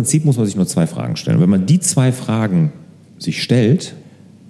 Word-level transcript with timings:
Prinzip 0.00 0.24
muss 0.24 0.38
man 0.38 0.46
sich 0.46 0.56
nur 0.56 0.66
zwei 0.66 0.86
Fragen 0.86 1.16
stellen. 1.16 1.40
Wenn 1.40 1.50
man 1.50 1.66
die 1.66 1.78
zwei 1.78 2.10
Fragen 2.10 2.72
sich 3.18 3.42
stellt, 3.42 3.94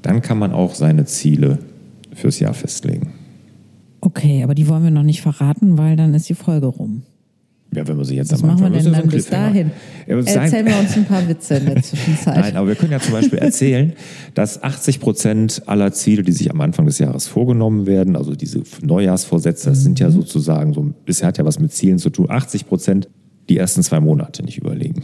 dann 0.03 0.23
kann 0.23 0.39
man 0.39 0.53
auch 0.53 0.77
seine 0.77 1.07
Ziele 1.07 1.59
fürs 2.15 2.39
Jahr 2.39 2.55
festlegen. 2.55 3.13
Okay, 4.01 4.45
aber 4.45 4.55
die 4.55 4.69
wollen 4.69 4.85
wir 4.85 4.93
noch 4.93 5.03
nicht 5.03 5.23
verraten, 5.23 5.77
weil 5.77 5.97
dann 5.97 6.15
ist 6.15 6.29
die 6.29 6.35
Folge 6.35 6.67
rum. 6.67 7.03
Ja, 7.75 7.87
wenn 7.89 7.99
wir 7.99 8.05
sie 8.05 8.15
jetzt 8.15 8.31
Was 8.33 8.43
am 8.43 8.49
machen 8.51 8.61
wir 8.61 8.67
Anfang- 8.67 8.83
denn 8.85 8.93
dann 8.93 9.11
so 9.11 9.17
bis 9.17 9.27
dahin? 9.29 9.71
Ja, 10.07 10.17
Erzählen 10.19 10.67
wir 10.67 10.79
uns 10.79 10.97
ein 10.97 11.05
paar 11.05 11.29
Witze 11.29 11.55
in 11.57 11.67
der 11.67 11.77
Zwischenzeit. 11.83 12.37
Nein, 12.37 12.57
aber 12.57 12.69
wir 12.69 12.75
können 12.77 12.93
ja 12.93 13.01
zum 13.01 13.13
Beispiel 13.13 13.39
erzählen, 13.41 13.93
dass 14.35 14.63
80 14.63 15.01
Prozent 15.01 15.63
aller 15.67 15.93
Ziele, 15.93 16.23
die 16.23 16.33
sich 16.33 16.49
am 16.51 16.61
Anfang 16.61 16.87
des 16.87 16.99
Jahres 17.01 17.27
vorgenommen 17.27 17.87
werden, 17.87 18.15
also 18.17 18.35
diese 18.37 18.63
Neujahrsvorsätze, 18.83 19.71
das 19.71 19.83
sind 19.83 19.99
ja 19.99 20.11
sozusagen 20.11 20.73
so, 20.75 20.95
bisher 21.05 21.27
hat 21.29 21.39
ja 21.39 21.45
was 21.45 21.59
mit 21.59 21.73
Zielen 21.73 21.99
zu 21.99 22.11
tun, 22.11 22.27
80 22.31 22.67
Prozent 22.69 23.09
die 23.49 23.57
ersten 23.57 23.83
zwei 23.83 23.99
Monate 24.01 24.45
nicht 24.45 24.59
überlegen. 24.59 25.03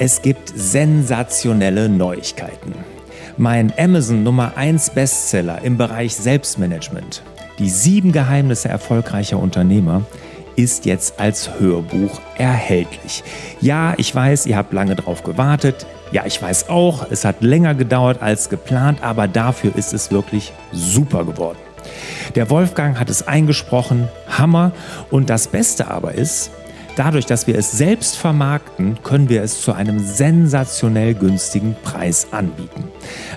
Es 0.00 0.22
gibt 0.22 0.52
sensationelle 0.54 1.88
Neuigkeiten. 1.88 2.72
Mein 3.36 3.72
Amazon 3.76 4.22
Nummer 4.22 4.52
1 4.56 4.90
Bestseller 4.90 5.62
im 5.62 5.76
Bereich 5.76 6.14
Selbstmanagement, 6.14 7.24
die 7.58 7.68
sieben 7.68 8.12
Geheimnisse 8.12 8.68
erfolgreicher 8.68 9.40
Unternehmer, 9.40 10.02
ist 10.54 10.86
jetzt 10.86 11.18
als 11.18 11.58
Hörbuch 11.58 12.20
erhältlich. 12.36 13.24
Ja, 13.60 13.94
ich 13.96 14.14
weiß, 14.14 14.46
ihr 14.46 14.56
habt 14.56 14.72
lange 14.72 14.94
drauf 14.94 15.24
gewartet. 15.24 15.84
Ja, 16.12 16.24
ich 16.26 16.40
weiß 16.40 16.68
auch, 16.68 17.10
es 17.10 17.24
hat 17.24 17.42
länger 17.42 17.74
gedauert 17.74 18.22
als 18.22 18.50
geplant, 18.50 19.02
aber 19.02 19.26
dafür 19.26 19.74
ist 19.74 19.92
es 19.92 20.12
wirklich 20.12 20.52
super 20.72 21.24
geworden. 21.24 21.58
Der 22.36 22.50
Wolfgang 22.50 23.00
hat 23.00 23.10
es 23.10 23.26
eingesprochen, 23.26 24.08
Hammer. 24.28 24.70
Und 25.10 25.28
das 25.28 25.48
Beste 25.48 25.90
aber 25.90 26.14
ist, 26.14 26.52
dadurch, 26.98 27.26
dass 27.26 27.46
wir 27.46 27.56
es 27.56 27.72
selbst 27.72 28.16
vermarkten, 28.16 28.98
können 29.02 29.28
wir 29.28 29.42
es 29.42 29.60
zu 29.62 29.72
einem 29.72 29.98
sensationell 29.98 31.12
günstigen 31.14 31.76
Preis 31.82 32.28
anbieten. 32.32 32.84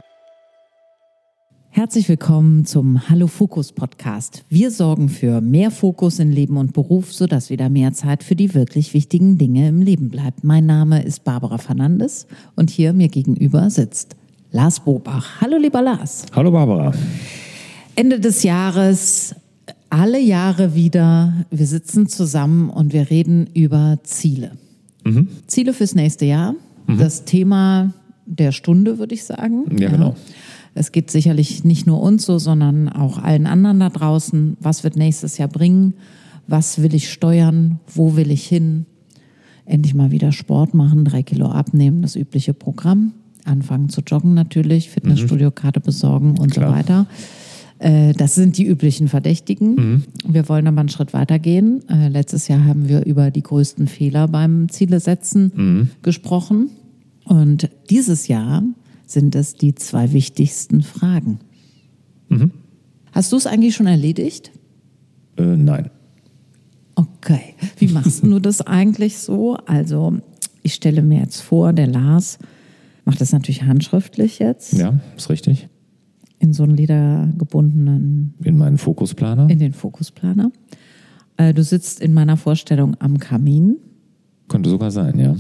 Herzlich 1.79 2.09
willkommen 2.09 2.65
zum 2.65 3.07
Hallo 3.09 3.27
Fokus 3.27 3.71
Podcast. 3.71 4.43
Wir 4.49 4.69
sorgen 4.69 5.07
für 5.07 5.39
mehr 5.39 5.71
Fokus 5.71 6.19
in 6.19 6.29
Leben 6.29 6.57
und 6.57 6.73
Beruf, 6.73 7.13
sodass 7.13 7.49
wieder 7.49 7.69
mehr 7.69 7.93
Zeit 7.93 8.21
für 8.21 8.35
die 8.35 8.53
wirklich 8.53 8.93
wichtigen 8.93 9.37
Dinge 9.37 9.69
im 9.69 9.81
Leben 9.81 10.09
bleibt. 10.09 10.43
Mein 10.43 10.65
Name 10.65 11.01
ist 11.01 11.23
Barbara 11.23 11.57
Fernandes 11.57 12.27
und 12.57 12.69
hier 12.69 12.91
mir 12.91 13.07
gegenüber 13.07 13.69
sitzt 13.69 14.17
Lars 14.51 14.81
Bobach. 14.81 15.39
Hallo 15.39 15.55
lieber 15.55 15.81
Lars. 15.81 16.25
Hallo 16.35 16.51
Barbara. 16.51 16.91
Ende 17.95 18.19
des 18.19 18.43
Jahres, 18.43 19.33
alle 19.89 20.19
Jahre 20.19 20.75
wieder, 20.75 21.45
wir 21.49 21.65
sitzen 21.65 22.09
zusammen 22.09 22.69
und 22.69 22.91
wir 22.91 23.09
reden 23.09 23.47
über 23.53 23.99
Ziele. 24.03 24.51
Ziele 25.47 25.71
fürs 25.71 25.95
nächste 25.95 26.25
Jahr. 26.25 26.55
Das 26.87 27.23
Thema 27.23 27.93
der 28.25 28.51
Stunde, 28.51 28.99
würde 28.99 29.15
ich 29.15 29.23
sagen. 29.23 29.77
Ja, 29.79 29.89
genau. 29.89 30.17
Es 30.75 30.91
geht 30.91 31.11
sicherlich 31.11 31.63
nicht 31.63 31.87
nur 31.87 32.01
uns 32.01 32.25
so, 32.25 32.37
sondern 32.37 32.89
auch 32.89 33.17
allen 33.17 33.47
anderen 33.47 33.79
da 33.79 33.89
draußen. 33.89 34.57
Was 34.59 34.83
wird 34.83 34.95
nächstes 34.95 35.37
Jahr 35.37 35.49
bringen? 35.49 35.93
Was 36.47 36.81
will 36.81 36.93
ich 36.95 37.11
steuern? 37.11 37.79
Wo 37.93 38.15
will 38.15 38.31
ich 38.31 38.47
hin? 38.47 38.85
Endlich 39.65 39.93
mal 39.93 40.11
wieder 40.11 40.31
Sport 40.31 40.73
machen, 40.73 41.05
drei 41.05 41.21
Kilo 41.21 41.47
abnehmen, 41.49 42.01
das 42.01 42.15
übliche 42.15 42.53
Programm. 42.53 43.13
Anfangen 43.45 43.89
zu 43.89 44.01
joggen 44.01 44.33
natürlich, 44.33 44.89
Fitnessstudio-Karte 44.89 45.79
besorgen 45.79 46.37
und 46.37 46.51
Klar. 46.51 46.69
so 46.69 46.75
weiter. 46.75 47.07
Äh, 47.79 48.13
Das 48.13 48.35
sind 48.35 48.57
die 48.57 48.65
üblichen 48.65 49.07
Verdächtigen. 49.07 50.03
Wir 50.27 50.49
wollen 50.49 50.67
aber 50.67 50.79
einen 50.81 50.89
Schritt 50.89 51.13
weiter 51.13 51.39
gehen. 51.39 51.81
Äh, 51.89 52.09
Letztes 52.09 52.47
Jahr 52.47 52.65
haben 52.65 52.89
wir 52.89 53.05
über 53.05 53.31
die 53.31 53.43
größten 53.43 53.87
Fehler 53.87 54.27
beim 54.27 54.69
Zielesetzen 54.69 55.89
gesprochen. 56.01 56.69
Und 57.25 57.69
dieses 57.89 58.27
Jahr 58.27 58.63
sind 59.09 59.35
es 59.35 59.53
die 59.55 59.73
zwei 59.75 60.13
wichtigsten 60.13 60.81
Fragen. 60.83 61.39
Hast 63.11 63.31
du 63.31 63.37
es 63.37 63.47
eigentlich 63.47 63.75
schon 63.75 63.87
erledigt? 63.87 64.51
Äh, 65.37 65.57
nein. 65.57 65.89
Okay. 66.95 67.55
Wie 67.77 67.87
machst 67.87 68.23
du 68.23 68.39
das 68.39 68.61
eigentlich 68.61 69.17
so? 69.17 69.55
Also, 69.65 70.17
ich 70.61 70.73
stelle 70.75 71.01
mir 71.01 71.19
jetzt 71.21 71.41
vor, 71.41 71.73
der 71.73 71.87
Lars 71.87 72.37
macht 73.05 73.19
das 73.21 73.31
natürlich 73.31 73.63
handschriftlich 73.63 74.37
jetzt 74.37 74.73
Ja, 74.73 74.99
ist 75.17 75.29
richtig. 75.31 75.67
in 76.37 76.53
so 76.53 76.61
einen 76.63 76.75
ledergebundenen, 76.75 78.35
In 78.43 78.57
meinen 78.57 78.77
Fokusplaner. 78.77 79.49
in 79.49 79.57
den 79.57 79.73
Fokusplaner. 79.73 80.51
Äh, 81.37 81.53
Du 81.55 81.63
sitzt 81.63 81.99
in 82.01 82.13
meiner 82.13 82.37
Vorstellung 82.37 82.95
am 82.99 83.17
Kamin, 83.17 83.77
Könnte 84.49 84.69
sogar 84.69 84.91
sein, 84.91 85.17
ja. 85.17 85.35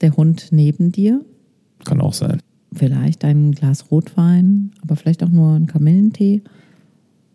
der 0.00 0.16
Hund 0.16 0.48
neben 0.50 0.92
dir, 0.92 1.22
Kann 1.84 2.00
auch 2.00 2.14
sein. 2.14 2.40
Vielleicht 2.74 3.24
ein 3.24 3.52
Glas 3.52 3.90
Rotwein, 3.90 4.70
aber 4.82 4.96
vielleicht 4.96 5.22
auch 5.22 5.28
nur 5.30 5.54
ein 5.56 5.66
Kamillentee. 5.66 6.42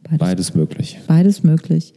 Beides, 0.03 0.19
Beides 0.19 0.55
möglich. 0.55 0.99
beides 1.07 1.43
möglich. 1.43 1.93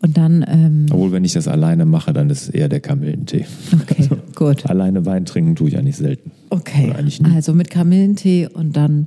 Und 0.00 0.16
dann, 0.16 0.44
ähm, 0.48 0.86
Obwohl, 0.90 1.12
wenn 1.12 1.24
ich 1.24 1.32
das 1.34 1.46
alleine 1.46 1.84
mache, 1.86 2.12
dann 2.12 2.28
ist 2.28 2.48
eher 2.48 2.68
der 2.68 2.80
Kamillentee. 2.80 3.46
okay, 3.80 4.08
gut. 4.34 4.66
Alleine 4.66 5.06
Wein 5.06 5.24
trinken 5.26 5.54
tue 5.54 5.68
ich 5.68 5.78
eigentlich 5.78 5.96
selten. 5.96 6.32
Okay, 6.50 6.86
Oder 6.90 6.98
eigentlich 6.98 7.24
also 7.24 7.54
mit 7.54 7.70
Kamillentee 7.70 8.48
und 8.48 8.76
dann 8.76 9.06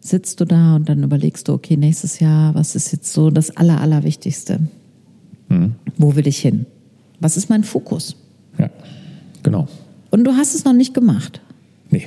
sitzt 0.00 0.40
du 0.40 0.44
da 0.44 0.76
und 0.76 0.88
dann 0.88 1.02
überlegst 1.02 1.48
du, 1.48 1.52
okay, 1.54 1.76
nächstes 1.76 2.20
Jahr, 2.20 2.54
was 2.54 2.76
ist 2.76 2.92
jetzt 2.92 3.12
so 3.12 3.30
das 3.30 3.56
Aller, 3.56 3.80
Allerwichtigste? 3.80 4.60
Mhm. 5.48 5.74
Wo 5.98 6.14
will 6.14 6.28
ich 6.28 6.38
hin? 6.38 6.66
Was 7.18 7.36
ist 7.36 7.48
mein 7.50 7.64
Fokus? 7.64 8.14
Ja, 8.58 8.70
genau. 9.42 9.66
Und 10.10 10.22
du 10.24 10.32
hast 10.32 10.54
es 10.54 10.64
noch 10.64 10.74
nicht 10.74 10.94
gemacht, 10.94 11.40
Nee. 11.90 12.06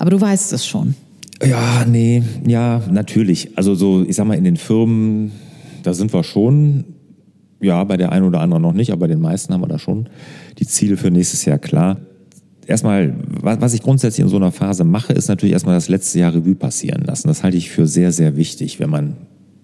Aber 0.00 0.10
du 0.10 0.20
weißt 0.20 0.52
es 0.52 0.66
schon. 0.66 0.94
Ja, 1.42 1.84
nee, 1.86 2.22
ja, 2.46 2.82
natürlich. 2.90 3.56
Also 3.56 3.74
so, 3.74 4.02
ich 4.02 4.16
sag 4.16 4.26
mal, 4.26 4.34
in 4.36 4.44
den 4.44 4.56
Firmen, 4.56 5.30
da 5.84 5.94
sind 5.94 6.12
wir 6.12 6.22
schon, 6.24 6.84
ja, 7.60 7.82
bei 7.84 7.96
der 7.96 8.12
einen 8.12 8.26
oder 8.26 8.40
anderen 8.40 8.62
noch 8.62 8.72
nicht, 8.74 8.90
aber 8.92 9.00
bei 9.00 9.06
den 9.06 9.20
meisten 9.20 9.52
haben 9.54 9.62
wir 9.62 9.68
da 9.68 9.78
schon 9.78 10.08
die 10.58 10.66
Ziele 10.66 10.96
für 10.96 11.10
nächstes 11.10 11.44
Jahr 11.44 11.58
klar. 11.58 11.98
Erstmal, 12.66 13.14
wa- 13.42 13.56
was 13.60 13.72
ich 13.74 13.82
grundsätzlich 13.82 14.22
in 14.22 14.28
so 14.28 14.36
einer 14.36 14.52
Phase 14.52 14.84
mache, 14.84 15.12
ist 15.12 15.28
natürlich 15.28 15.52
erstmal 15.54 15.74
das 15.76 15.88
letzte 15.88 16.18
Jahr 16.18 16.34
Revue 16.34 16.54
passieren 16.54 17.02
lassen. 17.04 17.28
Das 17.28 17.42
halte 17.42 17.56
ich 17.56 17.70
für 17.70 17.86
sehr, 17.86 18.12
sehr 18.12 18.36
wichtig, 18.36 18.78
wenn 18.80 18.90
man 18.90 19.16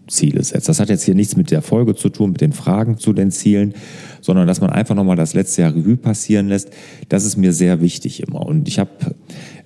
Ziele 0.08 0.42
setzt. 0.44 0.68
Das 0.68 0.80
hat 0.80 0.88
jetzt 0.88 1.04
hier 1.04 1.14
nichts 1.14 1.36
mit 1.36 1.50
der 1.50 1.62
Folge 1.62 1.94
zu 1.94 2.08
tun, 2.08 2.30
mit 2.32 2.40
den 2.40 2.52
Fragen 2.52 2.98
zu 2.98 3.12
den 3.12 3.30
Zielen, 3.30 3.74
sondern 4.20 4.46
dass 4.46 4.60
man 4.60 4.70
einfach 4.70 4.94
nochmal 4.94 5.16
das 5.16 5.34
letzte 5.34 5.62
Jahr 5.62 5.74
Revue 5.74 5.96
passieren 5.96 6.48
lässt. 6.48 6.70
Das 7.08 7.24
ist 7.24 7.36
mir 7.36 7.52
sehr 7.52 7.80
wichtig 7.80 8.22
immer. 8.22 8.46
Und 8.46 8.68
ich 8.68 8.78
habe 8.78 8.90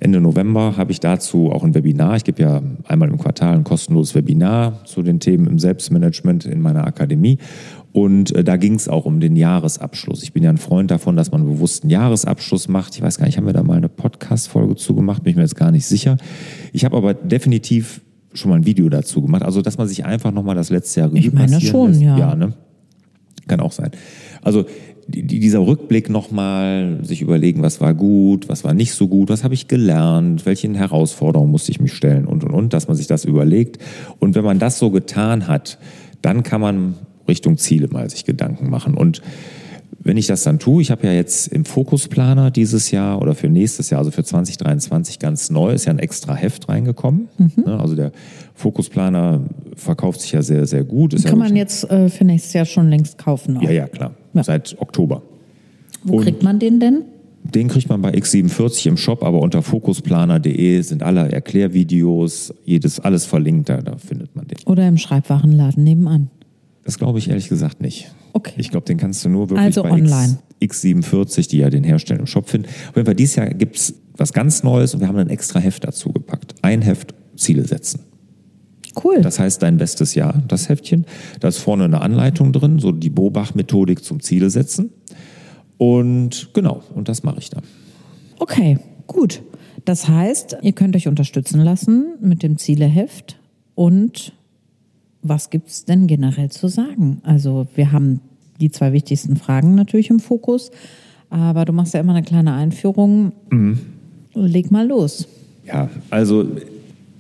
Ende 0.01 0.21
November 0.21 0.77
habe 0.79 0.93
ich 0.93 1.01
dazu 1.01 1.51
auch 1.53 1.63
ein 1.63 1.75
Webinar. 1.75 2.17
Ich 2.17 2.25
gebe 2.25 2.43
ja 2.43 2.63
einmal 2.85 3.09
im 3.09 3.19
Quartal 3.19 3.55
ein 3.55 3.65
kostenloses 3.65 4.15
Webinar 4.15 4.85
zu 4.87 5.03
den 5.03 5.21
Themen 5.21 5.47
im 5.47 5.59
Selbstmanagement 5.59 6.47
in 6.47 6.61
meiner 6.63 6.87
Akademie. 6.87 7.39
Und 7.93 8.35
äh, 8.35 8.45
da 8.45 8.57
ging 8.57 8.75
es 8.75 8.89
auch 8.89 9.05
um 9.05 9.21
den 9.21 9.37
Jahresabschluss. 9.37 10.23
Ich 10.23 10.33
bin 10.33 10.43
ja 10.43 10.51
ein 10.51 10.59
Freund 10.59 10.91
davon, 10.91 11.17
dass 11.17 11.33
man 11.33 11.43
einen 11.43 11.91
Jahresabschluss 11.91 12.69
macht. 12.69 12.95
Ich 12.95 13.03
weiß 13.03 13.19
gar 13.19 13.27
nicht, 13.27 13.37
haben 13.37 13.47
wir 13.47 13.53
da 13.53 13.63
mal 13.63 13.77
eine 13.77 13.89
Podcast-Folge 13.89 14.77
zugemacht? 14.77 15.23
Bin 15.23 15.33
ich 15.33 15.37
mir 15.37 15.43
jetzt 15.43 15.57
gar 15.57 15.71
nicht 15.71 15.87
sicher. 15.87 16.17
Ich 16.73 16.85
habe 16.85 16.97
aber 16.97 17.15
definitiv 17.15 18.01
schon 18.33 18.51
mal 18.51 18.57
ein 18.57 18.67
Video 18.67 18.89
dazu 18.89 19.23
gemacht. 19.23 19.43
Also, 19.43 19.63
dass 19.63 19.79
man 19.79 19.89
sich 19.89 20.05
einfach 20.05 20.33
nochmal 20.33 20.55
das 20.55 20.71
letzte 20.71 21.01
Jahr 21.01 21.15
Ich 21.15 21.33
meine 21.33 21.61
schon, 21.61 21.89
lässt. 21.91 22.03
ja. 22.03 22.19
Ja, 22.19 22.35
ne? 22.35 22.55
Kann 23.49 23.61
auch 23.61 23.73
sein. 23.73 23.91
Also 24.43 24.67
die, 25.09 25.25
die, 25.25 25.41
dieser 25.41 25.67
Rückblick 25.67 26.09
nochmal, 26.09 27.01
sich 27.03 27.21
überlegen, 27.21 27.63
was 27.63 27.81
war 27.81 27.95
gut, 27.95 28.49
was 28.49 28.63
war 28.63 28.75
nicht 28.75 28.93
so 28.93 29.09
gut, 29.09 29.29
was 29.29 29.43
habe 29.43 29.55
ich 29.55 29.67
gelernt, 29.67 30.47
welchen 30.47 30.75
Herausforderungen 30.75 31.51
musste 31.51 31.73
ich 31.73 31.81
mich 31.81 31.93
stellen 31.93 32.27
und, 32.27 32.45
und, 32.45 32.53
und, 32.53 32.73
dass 32.73 32.87
man 32.87 32.97
sich 32.97 33.09
das 33.09 33.25
überlegt. 33.25 33.79
Und 34.21 34.35
wenn 34.37 34.45
man 34.45 34.59
das 34.61 34.79
so 34.79 34.91
getan 34.91 35.49
hat, 35.49 35.79
dann 36.23 36.43
kann 36.43 36.61
man 36.61 36.95
Richtung 37.27 37.57
Ziele 37.59 37.89
mal 37.89 38.09
sich 38.09 38.25
Gedanken 38.25 38.71
machen. 38.71 38.95
Und 38.95 39.21
wenn 40.11 40.17
ich 40.17 40.27
das 40.27 40.43
dann 40.43 40.59
tue, 40.59 40.83
ich 40.83 40.91
habe 40.91 41.07
ja 41.07 41.13
jetzt 41.13 41.47
im 41.53 41.65
Fokusplaner 41.65 42.51
dieses 42.51 42.91
Jahr 42.91 43.23
oder 43.23 43.37
für 43.37 43.49
nächstes 43.49 43.91
Jahr, 43.91 44.01
also 44.01 44.11
für 44.11 44.25
2023 44.25 45.21
ganz 45.21 45.51
neu, 45.51 45.73
ist 45.73 45.85
ja 45.85 45.93
ein 45.93 46.01
extra 46.01 46.35
Heft 46.35 46.69
reingekommen. 46.69 47.29
Ne, 47.55 47.79
Also 47.79 47.95
der 47.95 48.11
Fokusplaner 48.57 49.41
verkauft 49.77 50.21
sich 50.23 50.33
ja 50.33 50.43
sehr, 50.43 50.67
sehr 50.67 50.83
gut. 50.83 51.15
Ist 51.15 51.23
ja 51.27 51.31
Kann 51.31 51.39
man 51.39 51.51
wirklich- 51.55 51.61
jetzt 51.61 51.89
äh, 51.93 52.09
für 52.09 52.25
nächstes 52.25 52.53
Jahr 52.55 52.65
schon 52.65 52.91
längst 52.91 53.19
kaufen. 53.19 53.59
Auch. 53.59 53.63
ja, 53.63 53.71
ja, 53.71 53.87
klar. 53.87 54.11
Ja. 54.35 54.43
Seit 54.43 54.75
Oktober. 54.81 55.23
Wo 56.03 56.17
Und- 56.17 56.25
kriegt 56.25 56.43
man 56.43 56.59
den 56.59 56.81
denn? 56.81 57.03
Den 57.45 57.69
kriegt 57.69 57.89
man 57.89 58.03
bei 58.03 58.13
X47 58.13 58.89
im 58.89 58.97
Shop, 58.97 59.23
aber 59.23 59.41
unter 59.41 59.63
fokusplaner.de 59.63 60.81
sind 60.83 61.05
alle 61.05 61.31
Erklärvideos, 61.31 62.53
jedes, 62.65 62.99
alles 62.99 63.27
verlinkt, 63.27 63.69
da, 63.69 63.81
da 63.81 63.97
findet 63.97 64.35
man 64.35 64.49
den. 64.49 64.59
Oder 64.67 64.89
im 64.89 64.99
Schreibwarenladen 64.99 65.85
nebenan? 65.85 66.31
Das 66.85 66.99
glaube 66.99 67.21
ich 67.21 67.29
ehrlich 67.29 67.49
gesagt 67.49 67.81
nicht. 67.81 68.11
Okay. 68.33 68.55
Ich 68.57 68.71
glaube, 68.71 68.87
den 68.87 68.97
kannst 68.97 69.25
du 69.25 69.29
nur 69.29 69.51
wirklich 69.51 69.67
Also 69.67 69.83
bei 69.83 69.93
online. 69.93 70.39
X, 70.59 70.85
X47, 70.85 71.49
die 71.49 71.59
ja 71.59 71.71
den 71.71 71.85
Hersteller 71.85 72.21
im 72.21 72.27
Shop 72.27 72.49
finden. 72.49 72.69
Auf 72.69 72.97
jeden 72.97 73.07
Fall, 73.07 73.15
dieses 73.15 73.37
Jahr 73.37 73.49
gibt 73.49 73.77
es 73.77 73.95
was 74.17 74.33
ganz 74.33 74.63
Neues 74.63 74.95
und 74.95 75.01
wir 75.01 75.09
haben 75.09 75.19
ein 75.19 75.31
extra 75.31 75.59
Heft 75.59 75.85
dazu 75.85 76.13
gepackt. 76.13 76.55
Ein 76.63 76.83
Heft 76.83 77.15
Ziele 77.37 77.67
setzen. 77.67 78.01
Cool. 79.03 79.23
Das 79.23 79.39
heißt 79.39 79.63
dein 79.63 79.79
bestes 79.79 80.15
Jahr, 80.15 80.43
das 80.49 80.69
Heftchen. 80.69 81.07
Da 81.39 81.49
ist 81.49 81.59
vorne 81.59 81.85
eine 81.85 82.03
Anleitung 82.03 82.53
drin, 82.53 82.79
so 82.79 82.93
die 82.93 83.11
Bobach-Methodik 83.11 84.05
zum 84.05 84.21
Ziele 84.21 84.51
setzen. 84.51 84.91
Und 85.79 86.51
genau, 86.53 86.83
und 86.95 87.09
das 87.09 87.23
mache 87.23 87.39
ich 87.39 87.51
dann. 87.51 87.63
Okay, 88.39 88.79
gut. 89.07 89.43
Das 89.85 90.09
heißt, 90.09 90.59
ihr 90.63 90.73
könnt 90.73 90.97
euch 90.97 91.09
unterstützen 91.09 91.61
lassen 91.61 92.17
mit 92.21 92.43
dem 92.43 92.59
Zieleheft. 92.59 93.39
Und 93.75 94.35
was 95.23 95.51
gibt 95.51 95.69
es 95.69 95.85
denn 95.85 96.07
generell 96.07 96.51
zu 96.51 96.69
sagen? 96.69 97.21
Also 97.25 97.67
wir 97.75 97.93
haben 97.93 98.21
die 98.61 98.71
zwei 98.71 98.93
wichtigsten 98.93 99.37
Fragen 99.37 99.75
natürlich 99.75 100.11
im 100.11 100.21
Fokus, 100.21 100.71
aber 101.31 101.65
du 101.65 101.73
machst 101.73 101.95
ja 101.95 102.01
immer 102.01 102.15
eine 102.15 102.25
kleine 102.25 102.53
Einführung. 102.55 103.33
Leg 104.35 104.71
mal 104.71 104.87
los. 104.87 105.27
Ja, 105.67 105.89
also, 106.11 106.47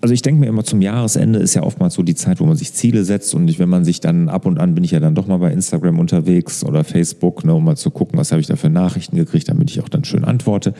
also 0.00 0.14
ich 0.14 0.22
denke 0.22 0.40
mir 0.40 0.46
immer, 0.46 0.64
zum 0.64 0.82
Jahresende 0.82 1.38
ist 1.38 1.54
ja 1.54 1.62
oftmals 1.62 1.94
so 1.94 2.02
die 2.02 2.14
Zeit, 2.14 2.40
wo 2.40 2.44
man 2.44 2.56
sich 2.56 2.72
Ziele 2.72 3.04
setzt 3.04 3.34
und 3.34 3.48
ich, 3.48 3.58
wenn 3.58 3.68
man 3.68 3.84
sich 3.84 4.00
dann 4.00 4.28
ab 4.28 4.46
und 4.46 4.58
an 4.58 4.74
bin 4.74 4.84
ich 4.84 4.92
ja 4.92 5.00
dann 5.00 5.14
doch 5.14 5.26
mal 5.26 5.38
bei 5.38 5.52
Instagram 5.52 5.98
unterwegs 5.98 6.64
oder 6.64 6.84
Facebook, 6.84 7.44
ne, 7.44 7.54
um 7.54 7.64
mal 7.64 7.76
zu 7.76 7.90
gucken, 7.90 8.18
was 8.18 8.32
habe 8.32 8.40
ich 8.40 8.46
da 8.46 8.56
für 8.56 8.70
Nachrichten 8.70 9.16
gekriegt, 9.16 9.48
damit 9.48 9.70
ich 9.70 9.80
auch 9.80 9.88
dann 9.88 10.04
schön 10.04 10.24
antworte. 10.24 10.74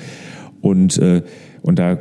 Und, 0.60 0.98
äh, 0.98 1.22
und 1.62 1.78
da, 1.78 1.98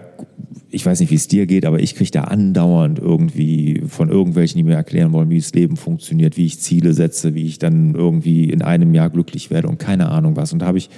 ich 0.71 0.85
weiß 0.85 0.99
nicht, 0.99 1.09
wie 1.09 1.15
es 1.15 1.27
dir 1.27 1.47
geht, 1.47 1.65
aber 1.65 1.79
ich 1.79 1.95
kriege 1.95 2.11
da 2.11 2.25
andauernd 2.25 2.99
irgendwie 2.99 3.81
von 3.87 4.09
irgendwelchen, 4.09 4.57
die 4.57 4.63
mir 4.63 4.75
erklären 4.75 5.11
wollen, 5.13 5.29
wie 5.29 5.39
das 5.39 5.53
Leben 5.53 5.77
funktioniert, 5.77 6.37
wie 6.37 6.45
ich 6.45 6.59
Ziele 6.59 6.93
setze, 6.93 7.33
wie 7.33 7.45
ich 7.45 7.59
dann 7.59 7.95
irgendwie 7.95 8.49
in 8.49 8.61
einem 8.61 8.93
Jahr 8.93 9.09
glücklich 9.09 9.49
werde 9.49 9.67
und 9.67 9.79
keine 9.79 10.09
Ahnung 10.09 10.35
was. 10.35 10.53
Und 10.53 10.59
da 10.59 10.67
habe 10.67 10.77
ich 10.77 10.89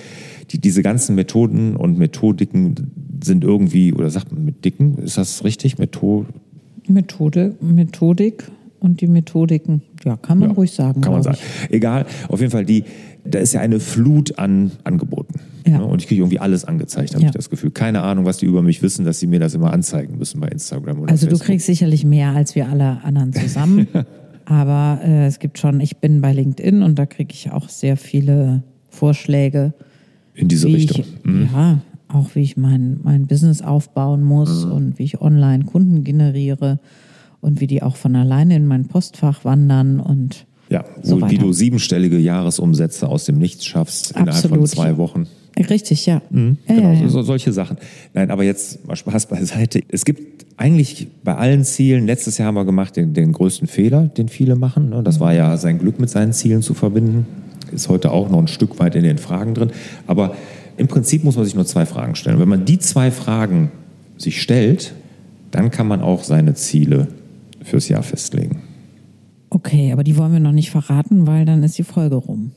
die, 0.51 0.59
diese 0.59 0.83
ganzen 0.83 1.15
Methoden 1.15 1.75
und 1.75 1.97
Methodiken 1.97 2.75
sind 3.23 3.43
irgendwie, 3.43 3.93
oder 3.93 4.09
sagt 4.09 4.31
man 4.31 4.43
mit 4.43 4.65
Dicken, 4.65 4.97
ist 4.97 5.17
das 5.17 5.43
richtig? 5.43 5.77
Metho 5.77 6.25
Methode, 6.87 7.55
Methodik 7.61 8.43
und 8.79 8.99
die 8.99 9.07
Methodiken. 9.07 9.83
Ja, 10.03 10.17
kann 10.17 10.39
man 10.39 10.49
Ja, 10.49 10.55
ruhig 10.55 10.71
sagen. 10.71 11.01
Kann 11.01 11.13
man 11.13 11.23
sagen. 11.23 11.37
Egal, 11.69 12.05
auf 12.27 12.39
jeden 12.41 12.51
Fall, 12.51 12.65
die, 12.65 12.83
da 13.23 13.39
ist 13.39 13.53
ja 13.53 13.61
eine 13.61 13.79
Flut 13.79 14.37
an 14.39 14.71
Angeboten. 14.83 15.39
Ja. 15.67 15.77
Ne? 15.77 15.85
Und 15.85 16.01
ich 16.01 16.07
kriege 16.07 16.21
irgendwie 16.21 16.39
alles 16.39 16.65
angezeigt, 16.65 17.13
habe 17.13 17.21
Ja. 17.23 17.29
ich 17.29 17.35
das 17.35 17.49
Gefühl. 17.49 17.71
Keine 17.71 18.01
Ahnung, 18.01 18.25
was 18.25 18.37
die 18.37 18.45
über 18.47 18.61
mich 18.63 18.81
wissen, 18.81 19.05
dass 19.05 19.19
sie 19.19 19.27
mir 19.27 19.39
das 19.39 19.53
immer 19.53 19.71
anzeigen 19.73 20.17
müssen 20.17 20.39
bei 20.41 20.47
Instagram 20.47 20.99
oder 21.01 21.11
Also 21.11 21.25
du 21.27 21.31
Facebook. 21.31 21.45
kriegst 21.47 21.65
sicherlich 21.67 22.03
mehr 22.03 22.31
als 22.31 22.55
wir 22.55 22.67
alle 22.69 23.03
anderen 23.03 23.31
zusammen. 23.33 23.87
Aber 24.45 24.99
äh, 25.03 25.27
es 25.27 25.39
gibt 25.39 25.59
schon, 25.59 25.79
ich 25.81 25.97
bin 25.97 26.19
bei 26.21 26.33
LinkedIn 26.33 26.81
und 26.81 26.97
da 26.97 27.05
kriege 27.05 27.31
ich 27.33 27.51
auch 27.51 27.69
sehr 27.69 27.95
viele 27.95 28.63
Vorschläge, 28.89 29.73
In 30.33 30.47
diese 30.47 30.67
Richtung. 30.67 31.05
Mhm. 31.23 31.43
ich, 31.45 31.51
ja, 31.51 31.79
auch 32.07 32.35
wie 32.35 32.41
ich 32.41 32.57
mein, 32.57 32.99
mein 33.03 33.27
Business 33.27 33.61
aufbauen 33.61 34.23
muss 34.23 34.65
Mhm. 34.65 34.71
und 34.71 34.99
wie 34.99 35.03
ich 35.03 35.21
online 35.21 35.63
Kunden 35.65 36.03
generiere 36.03 36.79
und 37.39 37.61
wie 37.61 37.67
die 37.67 37.81
auch 37.83 37.95
von 37.95 38.15
alleine 38.15 38.55
in 38.55 38.65
mein 38.67 38.85
Postfach 38.85 39.45
wandern 39.45 39.99
und 39.99 40.45
Ja, 40.71 40.85
so 41.03 41.15
wo, 41.15 41.17
wie 41.17 41.33
weiter. 41.33 41.37
du 41.37 41.53
siebenstellige 41.53 42.17
Jahresumsätze 42.17 43.07
aus 43.07 43.25
dem 43.25 43.37
Nichts 43.37 43.65
schaffst 43.65 44.11
innerhalb 44.11 44.41
von 44.41 44.51
Absolut. 44.53 44.69
zwei 44.69 44.97
Wochen. 44.97 45.27
Richtig, 45.69 46.05
ja. 46.05 46.15
ja, 46.15 46.21
Genau, 46.31 46.57
ja, 46.67 46.93
ja. 46.93 47.09
So, 47.09 47.21
solche 47.23 47.51
Sachen. 47.51 47.77
Nein, 48.13 48.31
aber 48.31 48.43
jetzt 48.43 48.87
mal 48.87 48.95
Spaß 48.95 49.25
beiseite. 49.27 49.81
Es 49.89 50.05
gibt 50.05 50.45
eigentlich 50.55 51.07
bei 51.25 51.35
allen 51.35 51.65
Zielen, 51.65 52.07
letztes 52.07 52.37
Jahr 52.37 52.47
haben 52.47 52.55
wir 52.55 52.63
gemacht 52.63 52.95
den, 52.95 53.13
den 53.13 53.33
größten 53.33 53.67
Fehler, 53.67 54.07
den 54.07 54.29
viele 54.29 54.55
machen. 54.55 54.89
Ne? 54.89 55.03
Das 55.03 55.19
war 55.19 55.33
ja 55.33 55.57
sein 55.57 55.77
Glück 55.77 55.99
mit 55.99 56.09
seinen 56.09 56.31
Zielen 56.31 56.61
zu 56.61 56.73
verbinden. 56.73 57.25
Ist 57.73 57.89
heute 57.89 58.11
auch 58.11 58.29
noch 58.29 58.39
ein 58.39 58.47
Stück 58.47 58.79
weit 58.79 58.95
in 58.95 59.03
den 59.03 59.17
Fragen 59.17 59.53
drin. 59.53 59.71
Aber 60.07 60.35
im 60.77 60.87
Prinzip 60.87 61.25
muss 61.25 61.35
man 61.35 61.43
sich 61.43 61.53
nur 61.53 61.65
zwei 61.65 61.85
Fragen 61.85 62.15
stellen. 62.15 62.39
Wenn 62.39 62.49
man 62.49 62.63
die 62.63 62.79
zwei 62.79 63.11
Fragen 63.11 63.71
sich 64.17 64.41
stellt, 64.41 64.93
dann 65.51 65.69
kann 65.69 65.87
man 65.87 66.01
auch 66.01 66.23
seine 66.23 66.53
Ziele 66.53 67.09
fürs 67.61 67.89
Jahr 67.89 68.03
festlegen. 68.03 68.61
Okay, 69.53 69.91
aber 69.91 70.05
die 70.05 70.17
wollen 70.17 70.31
wir 70.31 70.39
noch 70.39 70.53
nicht 70.53 70.71
verraten, 70.71 71.27
weil 71.27 71.45
dann 71.45 71.61
ist 71.61 71.77
die 71.77 71.83
Folge 71.83 72.15
rum. 72.15 72.53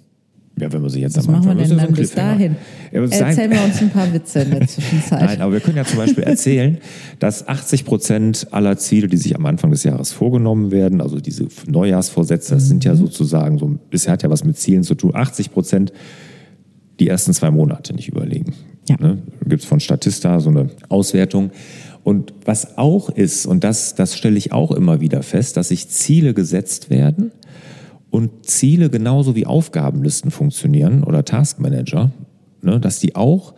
Ja, 0.56 0.72
wenn 0.72 0.82
wir 0.82 0.90
sie 0.90 1.00
jetzt 1.00 1.16
Was 1.16 1.26
machen 1.26 1.46
wir 1.46 1.66
denn 1.66 1.76
dann 1.76 1.92
bis 1.92 2.12
dahin? 2.12 2.54
Ja, 2.92 3.02
Erzählen 3.02 3.50
wir 3.50 3.64
uns 3.64 3.82
ein 3.82 3.90
paar 3.90 4.12
Witze 4.12 4.42
in 4.42 4.50
der 4.52 4.60
Zwischenzeit. 4.68 5.20
Nein, 5.20 5.40
aber 5.40 5.54
wir 5.54 5.60
können 5.60 5.76
ja 5.76 5.84
zum 5.84 5.98
Beispiel 5.98 6.22
erzählen, 6.22 6.78
dass 7.18 7.48
80 7.48 7.84
Prozent 7.84 8.46
aller 8.52 8.76
Ziele, 8.78 9.08
die 9.08 9.16
sich 9.16 9.34
am 9.34 9.44
Anfang 9.46 9.72
des 9.72 9.82
Jahres 9.82 10.12
vorgenommen 10.12 10.70
werden, 10.70 11.00
also 11.00 11.18
diese 11.18 11.48
Neujahrsvorsätze, 11.66 12.54
das 12.54 12.68
sind 12.68 12.84
ja 12.84 12.94
sozusagen 12.94 13.58
so, 13.58 13.76
bisher 13.90 14.12
hat 14.12 14.22
ja 14.22 14.30
was 14.30 14.44
mit 14.44 14.56
Zielen 14.56 14.84
zu 14.84 14.94
tun, 14.94 15.10
80 15.12 15.50
Prozent 15.50 15.92
die 17.00 17.08
ersten 17.08 17.34
zwei 17.34 17.50
Monate 17.50 17.92
nicht 17.92 18.08
überlegen. 18.08 18.54
Ja. 18.88 18.96
Ne? 19.00 19.18
Gibt 19.46 19.62
es 19.62 19.68
von 19.68 19.80
Statista 19.80 20.38
so 20.38 20.50
eine 20.50 20.70
Auswertung. 20.88 21.50
Und 22.04 22.34
was 22.44 22.76
auch 22.78 23.08
ist, 23.08 23.46
und 23.46 23.64
das, 23.64 23.94
das 23.94 24.16
stelle 24.16 24.36
ich 24.36 24.52
auch 24.52 24.70
immer 24.70 25.00
wieder 25.00 25.22
fest, 25.22 25.56
dass 25.56 25.68
sich 25.68 25.88
Ziele 25.88 26.34
gesetzt 26.34 26.90
werden 26.90 27.32
und 28.10 28.44
Ziele 28.46 28.90
genauso 28.90 29.34
wie 29.34 29.46
Aufgabenlisten 29.46 30.30
funktionieren 30.30 31.02
oder 31.02 31.24
Taskmanager, 31.24 32.12
ne, 32.62 32.78
dass 32.78 33.00
die 33.00 33.16
auch 33.16 33.54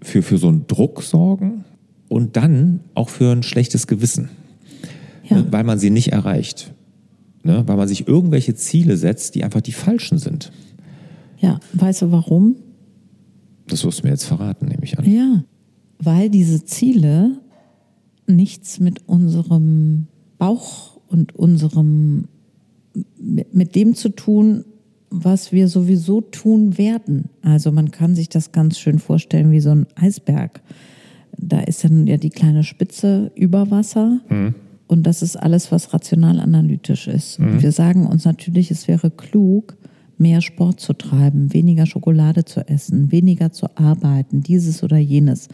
für, 0.00 0.22
für 0.22 0.38
so 0.38 0.46
einen 0.48 0.66
Druck 0.68 1.02
sorgen 1.02 1.64
und 2.08 2.36
dann 2.36 2.80
auch 2.94 3.08
für 3.08 3.32
ein 3.32 3.42
schlechtes 3.42 3.86
Gewissen, 3.88 4.30
Ja. 5.28 5.38
ne, 5.38 5.46
weil 5.50 5.64
man 5.64 5.78
sie 5.80 5.90
nicht 5.90 6.12
erreicht. 6.12 6.72
Ne, 7.44 7.62
weil 7.66 7.76
man 7.76 7.88
sich 7.88 8.06
irgendwelche 8.08 8.54
Ziele 8.54 8.96
setzt, 8.96 9.34
die 9.34 9.42
einfach 9.44 9.60
die 9.60 9.72
falschen 9.72 10.18
sind. 10.18 10.52
Ja, 11.38 11.60
weißt 11.72 12.02
du 12.02 12.12
warum? 12.12 12.56
Das 13.68 13.84
wirst 13.84 14.00
du 14.00 14.04
mir 14.06 14.10
jetzt 14.10 14.24
verraten, 14.24 14.66
nehme 14.66 14.82
ich 14.82 14.98
an. 14.98 15.10
Ja, 15.10 15.44
weil 16.00 16.30
diese 16.30 16.64
Ziele 16.64 17.38
nichts 18.28 18.80
mit 18.80 19.08
unserem 19.08 20.06
Bauch 20.38 20.98
und 21.08 21.34
unserem, 21.34 22.28
mit, 23.18 23.54
mit 23.54 23.74
dem 23.74 23.94
zu 23.94 24.10
tun, 24.10 24.64
was 25.10 25.52
wir 25.52 25.68
sowieso 25.68 26.20
tun 26.20 26.76
werden. 26.76 27.30
Also 27.42 27.72
man 27.72 27.90
kann 27.90 28.14
sich 28.14 28.28
das 28.28 28.52
ganz 28.52 28.78
schön 28.78 28.98
vorstellen 28.98 29.50
wie 29.50 29.60
so 29.60 29.70
ein 29.70 29.86
Eisberg. 29.94 30.60
Da 31.36 31.60
ist 31.60 31.84
dann 31.84 32.06
ja 32.06 32.16
die 32.16 32.30
kleine 32.30 32.64
Spitze 32.64 33.32
über 33.34 33.70
Wasser. 33.70 34.20
Und 34.86 35.06
das 35.06 35.22
ist 35.22 35.36
alles, 35.36 35.70
was 35.70 35.92
rational 35.92 36.40
analytisch 36.40 37.08
ist. 37.08 37.38
Und 37.38 37.62
wir 37.62 37.72
sagen 37.72 38.06
uns 38.06 38.24
natürlich, 38.24 38.70
es 38.70 38.88
wäre 38.88 39.10
klug, 39.10 39.76
mehr 40.18 40.40
Sport 40.40 40.80
zu 40.80 40.94
treiben, 40.94 41.52
weniger 41.52 41.86
Schokolade 41.86 42.44
zu 42.44 42.66
essen, 42.68 43.12
weniger 43.12 43.52
zu 43.52 43.66
arbeiten, 43.76 44.42
dieses 44.42 44.82
oder 44.82 44.98
jenes. 44.98 45.48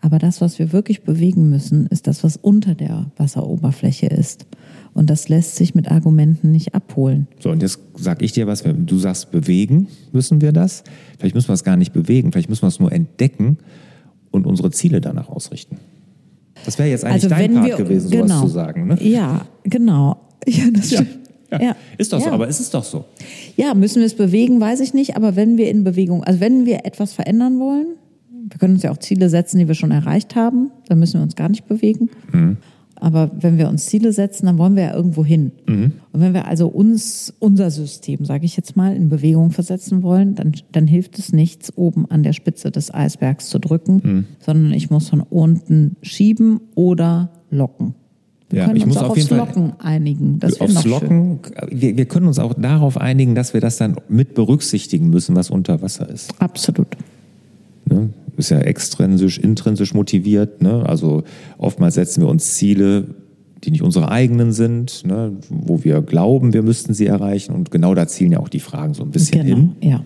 Aber 0.00 0.18
das, 0.18 0.40
was 0.40 0.58
wir 0.58 0.72
wirklich 0.72 1.02
bewegen 1.02 1.50
müssen, 1.50 1.86
ist 1.88 2.06
das, 2.06 2.22
was 2.22 2.36
unter 2.36 2.74
der 2.74 3.10
Wasseroberfläche 3.16 4.06
ist. 4.06 4.46
Und 4.94 5.10
das 5.10 5.28
lässt 5.28 5.56
sich 5.56 5.74
mit 5.74 5.90
Argumenten 5.90 6.52
nicht 6.52 6.74
abholen. 6.74 7.26
So, 7.40 7.50
und 7.50 7.62
jetzt 7.62 7.80
sag 7.96 8.22
ich 8.22 8.32
dir 8.32 8.46
was, 8.46 8.64
wenn 8.64 8.86
du 8.86 8.98
sagst, 8.98 9.30
bewegen 9.30 9.88
müssen 10.12 10.40
wir 10.40 10.52
das. 10.52 10.84
Vielleicht 11.18 11.34
müssen 11.34 11.48
wir 11.48 11.54
es 11.54 11.64
gar 11.64 11.76
nicht 11.76 11.92
bewegen, 11.92 12.32
vielleicht 12.32 12.48
müssen 12.48 12.62
wir 12.62 12.68
es 12.68 12.80
nur 12.80 12.92
entdecken 12.92 13.58
und 14.30 14.46
unsere 14.46 14.70
Ziele 14.70 15.00
danach 15.00 15.28
ausrichten. 15.28 15.78
Das 16.64 16.78
wäre 16.78 16.88
jetzt 16.88 17.04
eigentlich 17.04 17.24
Also 17.24 17.28
dein 17.28 17.54
Part 17.54 17.66
wir- 17.66 17.76
gewesen, 17.76 18.10
genau. 18.10 18.26
sowas 18.26 18.40
zu 18.40 18.48
sagen. 18.48 18.86
Ne? 18.88 18.98
Ja, 19.02 19.46
genau. 19.64 20.16
Ja, 20.46 20.64
das 20.72 20.90
Ja. 20.92 20.98
stimmt. 21.02 21.18
Ja. 21.50 21.62
Ja. 21.62 21.76
Ist 21.98 22.12
doch 22.12 22.20
so, 22.20 22.26
Ja. 22.26 22.32
aber 22.32 22.48
es 22.48 22.60
ist 22.60 22.72
doch 22.74 22.84
so. 22.84 23.04
Ja, 23.56 23.74
müssen 23.74 24.00
wir 24.00 24.06
es 24.06 24.14
bewegen, 24.14 24.60
weiß 24.60 24.80
ich 24.80 24.94
nicht. 24.94 25.16
Aber 25.16 25.34
wenn 25.34 25.56
wir 25.56 25.70
in 25.70 25.82
Bewegung, 25.84 26.22
also 26.24 26.40
wenn 26.40 26.66
wir 26.66 26.84
etwas 26.86 27.12
verändern 27.12 27.58
wollen, 27.58 27.86
wir 28.50 28.58
können 28.58 28.74
uns 28.74 28.82
ja 28.82 28.90
auch 28.90 28.98
Ziele 28.98 29.28
setzen, 29.28 29.58
die 29.58 29.68
wir 29.68 29.74
schon 29.74 29.90
erreicht 29.90 30.34
haben, 30.36 30.70
dann 30.88 30.98
müssen 30.98 31.14
wir 31.14 31.22
uns 31.22 31.36
gar 31.36 31.48
nicht 31.48 31.66
bewegen. 31.66 32.08
Aber 33.00 33.30
wenn 33.38 33.58
wir 33.58 33.68
uns 33.68 33.86
Ziele 33.86 34.12
setzen, 34.12 34.46
dann 34.46 34.58
wollen 34.58 34.74
wir 34.74 34.82
ja 34.84 34.94
irgendwo 34.94 35.24
hin. 35.24 35.52
Und 35.66 35.92
wenn 36.20 36.34
wir 36.34 36.46
also 36.48 36.66
uns, 36.66 37.32
unser 37.38 37.70
System, 37.70 38.24
sage 38.24 38.44
ich 38.44 38.56
jetzt 38.56 38.76
mal, 38.76 38.96
in 38.96 39.08
Bewegung 39.08 39.50
versetzen 39.52 40.02
wollen, 40.02 40.34
dann, 40.34 40.52
dann 40.72 40.86
hilft 40.88 41.18
es 41.18 41.32
nichts, 41.32 41.72
oben 41.76 42.10
an 42.10 42.22
der 42.24 42.32
Spitze 42.32 42.70
des 42.72 42.92
Eisbergs 42.92 43.48
zu 43.50 43.58
drücken, 43.60 44.26
sondern 44.40 44.72
ich 44.72 44.90
muss 44.90 45.08
von 45.10 45.20
unten 45.20 45.96
schieben 46.02 46.60
oder 46.74 47.30
locken. 47.50 47.94
Wir 48.50 48.60
Ja, 48.60 48.64
können 48.66 48.76
ich 48.78 48.84
uns 48.84 48.94
muss 48.94 49.02
auch 49.04 49.10
auf 49.10 49.16
jeden 49.18 49.38
aufs 49.40 49.52
Fall- 49.52 49.62
Locken 49.62 49.72
einigen. 49.78 50.38
Das 50.38 50.58
Aufs. 50.60 50.84
Locken, 50.86 51.38
wir, 51.70 51.96
wir 51.98 52.06
können 52.06 52.26
uns 52.26 52.38
auch 52.38 52.54
darauf 52.54 52.96
einigen, 52.98 53.34
dass 53.34 53.52
wir 53.52 53.60
das 53.60 53.76
dann 53.76 53.96
mit 54.08 54.34
berücksichtigen 54.34 55.10
müssen, 55.10 55.36
was 55.36 55.50
unter 55.50 55.82
Wasser 55.82 56.08
ist. 56.08 56.32
Absolut. 56.40 56.88
Ist 58.38 58.50
ja 58.50 58.60
extrinsisch, 58.60 59.38
intrinsisch 59.38 59.94
motiviert. 59.94 60.62
Ne? 60.62 60.84
Also 60.86 61.24
oftmals 61.58 61.96
setzen 61.96 62.22
wir 62.22 62.28
uns 62.28 62.54
Ziele, 62.54 63.06
die 63.64 63.72
nicht 63.72 63.82
unsere 63.82 64.10
eigenen 64.10 64.52
sind, 64.52 65.04
ne? 65.04 65.32
wo 65.50 65.82
wir 65.82 66.00
glauben, 66.02 66.52
wir 66.52 66.62
müssten 66.62 66.94
sie 66.94 67.06
erreichen. 67.06 67.52
Und 67.52 67.70
genau 67.72 67.94
da 67.94 68.06
zielen 68.06 68.30
ja 68.32 68.38
auch 68.38 68.48
die 68.48 68.60
Fragen 68.60 68.94
so 68.94 69.02
ein 69.02 69.10
bisschen 69.10 69.44
Genau, 69.44 69.56
hin. 69.56 69.72
ja. 69.80 70.04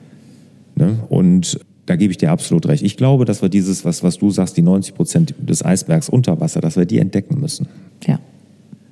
Ne? 0.76 0.98
Und 1.10 1.60
da 1.84 1.96
gebe 1.96 2.10
ich 2.10 2.16
dir 2.16 2.30
absolut 2.30 2.66
recht. 2.66 2.82
Ich 2.82 2.96
glaube, 2.96 3.26
dass 3.26 3.42
wir 3.42 3.50
dieses, 3.50 3.84
was, 3.84 4.02
was 4.02 4.16
du 4.18 4.30
sagst, 4.30 4.56
die 4.56 4.62
90 4.62 4.94
Prozent 4.94 5.34
des 5.38 5.62
Eisbergs 5.62 6.08
unter 6.08 6.40
Wasser, 6.40 6.60
dass 6.62 6.76
wir 6.76 6.86
die 6.86 6.98
entdecken 6.98 7.38
müssen. 7.40 7.66
Ja. 8.06 8.18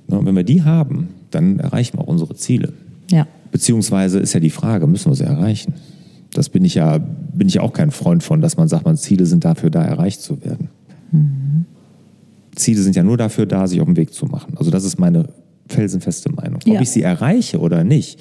Ne? 0.08 0.18
Und 0.18 0.26
wenn 0.26 0.36
wir 0.36 0.44
die 0.44 0.62
haben, 0.62 1.08
dann 1.30 1.60
erreichen 1.60 1.96
wir 1.96 2.02
auch 2.02 2.08
unsere 2.08 2.34
Ziele. 2.34 2.74
Ja. 3.10 3.26
Beziehungsweise 3.52 4.18
ist 4.18 4.34
ja 4.34 4.40
die 4.40 4.50
Frage, 4.50 4.86
müssen 4.86 5.10
wir 5.10 5.16
sie 5.16 5.24
erreichen? 5.24 5.74
Das 6.32 6.48
bin 6.48 6.64
ich 6.64 6.74
ja, 6.74 6.98
bin 6.98 7.48
ich 7.48 7.60
auch 7.60 7.72
kein 7.72 7.90
Freund 7.90 8.22
von, 8.22 8.40
dass 8.40 8.56
man 8.56 8.68
sagt, 8.68 8.84
man 8.84 8.96
Ziele 8.96 9.26
sind 9.26 9.44
dafür 9.44 9.70
da, 9.70 9.82
erreicht 9.82 10.20
zu 10.20 10.44
werden. 10.44 10.68
Mhm. 11.10 11.64
Ziele 12.54 12.82
sind 12.82 12.96
ja 12.96 13.02
nur 13.02 13.16
dafür 13.16 13.46
da, 13.46 13.66
sich 13.66 13.80
auf 13.80 13.86
den 13.86 13.96
Weg 13.96 14.12
zu 14.12 14.26
machen. 14.26 14.54
Also 14.56 14.70
das 14.70 14.84
ist 14.84 14.98
meine 14.98 15.28
felsenfeste 15.68 16.32
Meinung. 16.32 16.60
Ja. 16.64 16.74
Ob 16.74 16.82
ich 16.82 16.90
sie 16.90 17.02
erreiche 17.02 17.58
oder 17.58 17.84
nicht, 17.84 18.20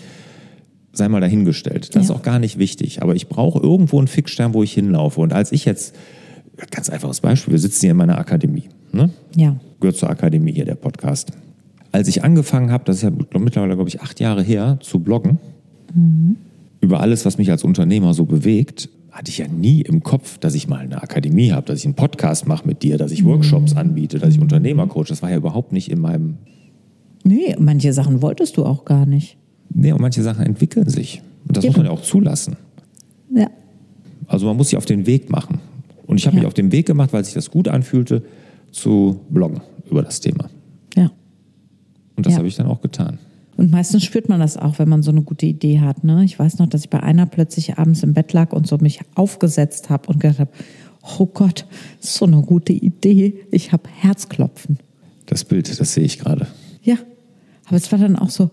sei 0.91 1.07
mal 1.09 1.21
dahingestellt. 1.21 1.89
Das 1.89 1.95
ja. 1.95 2.01
ist 2.01 2.11
auch 2.11 2.21
gar 2.21 2.39
nicht 2.39 2.57
wichtig. 2.57 3.01
Aber 3.01 3.15
ich 3.15 3.27
brauche 3.27 3.59
irgendwo 3.59 3.97
einen 3.97 4.07
Fixstern, 4.07 4.53
wo 4.53 4.63
ich 4.63 4.73
hinlaufe. 4.73 5.21
Und 5.21 5.33
als 5.33 5.51
ich 5.51 5.65
jetzt, 5.65 5.95
ganz 6.71 6.89
einfaches 6.89 7.21
Beispiel, 7.21 7.51
wir 7.51 7.59
sitzen 7.59 7.81
hier 7.81 7.91
in 7.91 7.97
meiner 7.97 8.17
Akademie. 8.17 8.69
Ne? 8.91 9.09
Ja. 9.35 9.55
Gehört 9.79 9.97
zur 9.97 10.09
Akademie 10.09 10.53
hier, 10.53 10.65
der 10.65 10.75
Podcast. 10.75 11.31
Als 11.91 12.07
ich 12.07 12.23
angefangen 12.23 12.71
habe, 12.71 12.83
das 12.85 12.97
ist 12.97 13.01
ja 13.03 13.09
mittlerweile, 13.09 13.75
glaube 13.75 13.89
ich, 13.89 14.01
acht 14.01 14.19
Jahre 14.19 14.43
her, 14.43 14.77
zu 14.81 14.99
bloggen, 14.99 15.39
mhm. 15.93 16.37
Über 16.81 17.01
alles, 17.01 17.25
was 17.25 17.37
mich 17.37 17.51
als 17.51 17.63
Unternehmer 17.63 18.13
so 18.13 18.25
bewegt, 18.25 18.89
hatte 19.11 19.31
ich 19.31 19.39
ja 19.39 19.47
nie 19.47 19.81
im 19.81 20.03
Kopf, 20.03 20.37
dass 20.37 20.55
ich 20.55 20.67
mal 20.67 20.79
eine 20.79 21.01
Akademie 21.01 21.51
habe, 21.51 21.65
dass 21.65 21.79
ich 21.79 21.85
einen 21.85 21.95
Podcast 21.95 22.47
mache 22.47 22.65
mit 22.67 22.83
dir, 22.83 22.97
dass 22.97 23.11
ich 23.11 23.25
Workshops 23.25 23.73
mhm. 23.73 23.79
anbiete, 23.79 24.19
dass 24.19 24.33
ich 24.33 24.41
Unternehmer 24.41 24.87
coach. 24.87 25.09
Das 25.09 25.21
war 25.21 25.29
ja 25.29 25.37
überhaupt 25.37 25.71
nicht 25.71 25.91
in 25.91 25.99
meinem. 25.99 26.37
Nee, 27.23 27.55
manche 27.59 27.91
Sachen 27.91 28.21
wolltest 28.21 28.57
du 28.57 28.65
auch 28.65 28.85
gar 28.85 29.05
nicht. 29.05 29.37
Nee, 29.73 29.91
und 29.91 30.01
manche 30.01 30.23
Sachen 30.23 30.45
entwickeln 30.45 30.89
sich. 30.89 31.21
Und 31.47 31.57
das 31.57 31.63
ja. 31.63 31.69
muss 31.69 31.77
man 31.77 31.85
ja 31.87 31.91
auch 31.91 32.01
zulassen. 32.01 32.55
Ja. 33.35 33.49
Also 34.27 34.45
man 34.45 34.57
muss 34.57 34.69
sich 34.69 34.77
auf 34.77 34.85
den 34.85 35.05
Weg 35.05 35.29
machen. 35.29 35.59
Und 36.07 36.17
ich 36.17 36.25
habe 36.25 36.35
ja. 36.35 36.41
mich 36.41 36.47
auf 36.47 36.53
den 36.53 36.71
Weg 36.71 36.85
gemacht, 36.85 37.13
weil 37.13 37.23
sich 37.23 37.33
das 37.33 37.51
gut 37.51 37.67
anfühlte, 37.67 38.23
zu 38.71 39.19
bloggen 39.29 39.61
über 39.89 40.01
das 40.01 40.19
Thema. 40.19 40.49
Ja. 40.95 41.11
Und 42.15 42.25
das 42.25 42.33
ja. 42.33 42.39
habe 42.39 42.47
ich 42.47 42.55
dann 42.55 42.67
auch 42.67 42.81
getan. 42.81 43.19
Und 43.59 43.71
meistens 43.71 44.05
spürt 44.05 44.29
man 44.29 44.39
das 44.39 44.55
auch, 44.55 44.79
wenn 44.79 44.87
man 44.87 45.03
so 45.03 45.11
eine 45.11 45.21
gute 45.21 45.45
Idee 45.45 45.81
hat. 45.81 46.05
Ne? 46.05 46.23
Ich 46.23 46.39
weiß 46.39 46.59
noch, 46.59 46.67
dass 46.67 46.85
ich 46.85 46.89
bei 46.89 47.03
einer 47.03 47.25
plötzlich 47.25 47.77
abends 47.77 48.01
im 48.03 48.13
Bett 48.13 48.31
lag 48.31 48.53
und 48.53 48.65
so 48.65 48.77
mich 48.77 49.01
aufgesetzt 49.15 49.89
habe 49.89 50.07
und 50.07 50.21
gedacht 50.21 50.39
habe, 50.39 50.51
oh 51.19 51.25
Gott, 51.25 51.65
so 51.99 52.23
eine 52.23 52.41
gute 52.41 52.71
Idee. 52.71 53.33
Ich 53.51 53.73
habe 53.73 53.89
Herzklopfen. 53.93 54.79
Das 55.25 55.43
Bild, 55.43 55.77
das 55.77 55.93
sehe 55.93 56.05
ich 56.05 56.19
gerade. 56.19 56.47
Ja, 56.83 56.95
aber 57.65 57.75
es 57.75 57.91
war 57.91 57.99
dann 57.99 58.15
auch 58.15 58.29
so, 58.29 58.49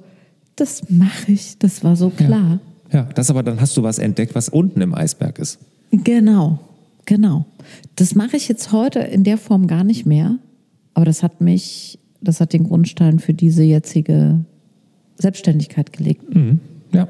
das 0.56 0.90
mache 0.90 1.30
ich, 1.30 1.56
das 1.56 1.84
war 1.84 1.94
so 1.94 2.10
klar. 2.10 2.58
Ja. 2.90 2.98
ja, 2.98 3.08
das 3.14 3.30
aber 3.30 3.44
dann 3.44 3.60
hast 3.60 3.76
du 3.76 3.84
was 3.84 4.00
entdeckt, 4.00 4.34
was 4.34 4.48
unten 4.48 4.80
im 4.80 4.92
Eisberg 4.92 5.38
ist. 5.38 5.60
Genau, 5.92 6.58
genau. 7.04 7.46
Das 7.94 8.16
mache 8.16 8.36
ich 8.36 8.48
jetzt 8.48 8.72
heute 8.72 8.98
in 8.98 9.22
der 9.22 9.38
Form 9.38 9.68
gar 9.68 9.84
nicht 9.84 10.04
mehr, 10.04 10.40
aber 10.94 11.04
das 11.04 11.22
hat 11.22 11.40
mich, 11.40 12.00
das 12.20 12.40
hat 12.40 12.52
den 12.52 12.64
Grundstein 12.64 13.20
für 13.20 13.34
diese 13.34 13.62
jetzige 13.62 14.44
Selbstständigkeit 15.16 15.92
gelegt. 15.92 16.34
Mhm. 16.34 16.60
Ja. 16.92 17.08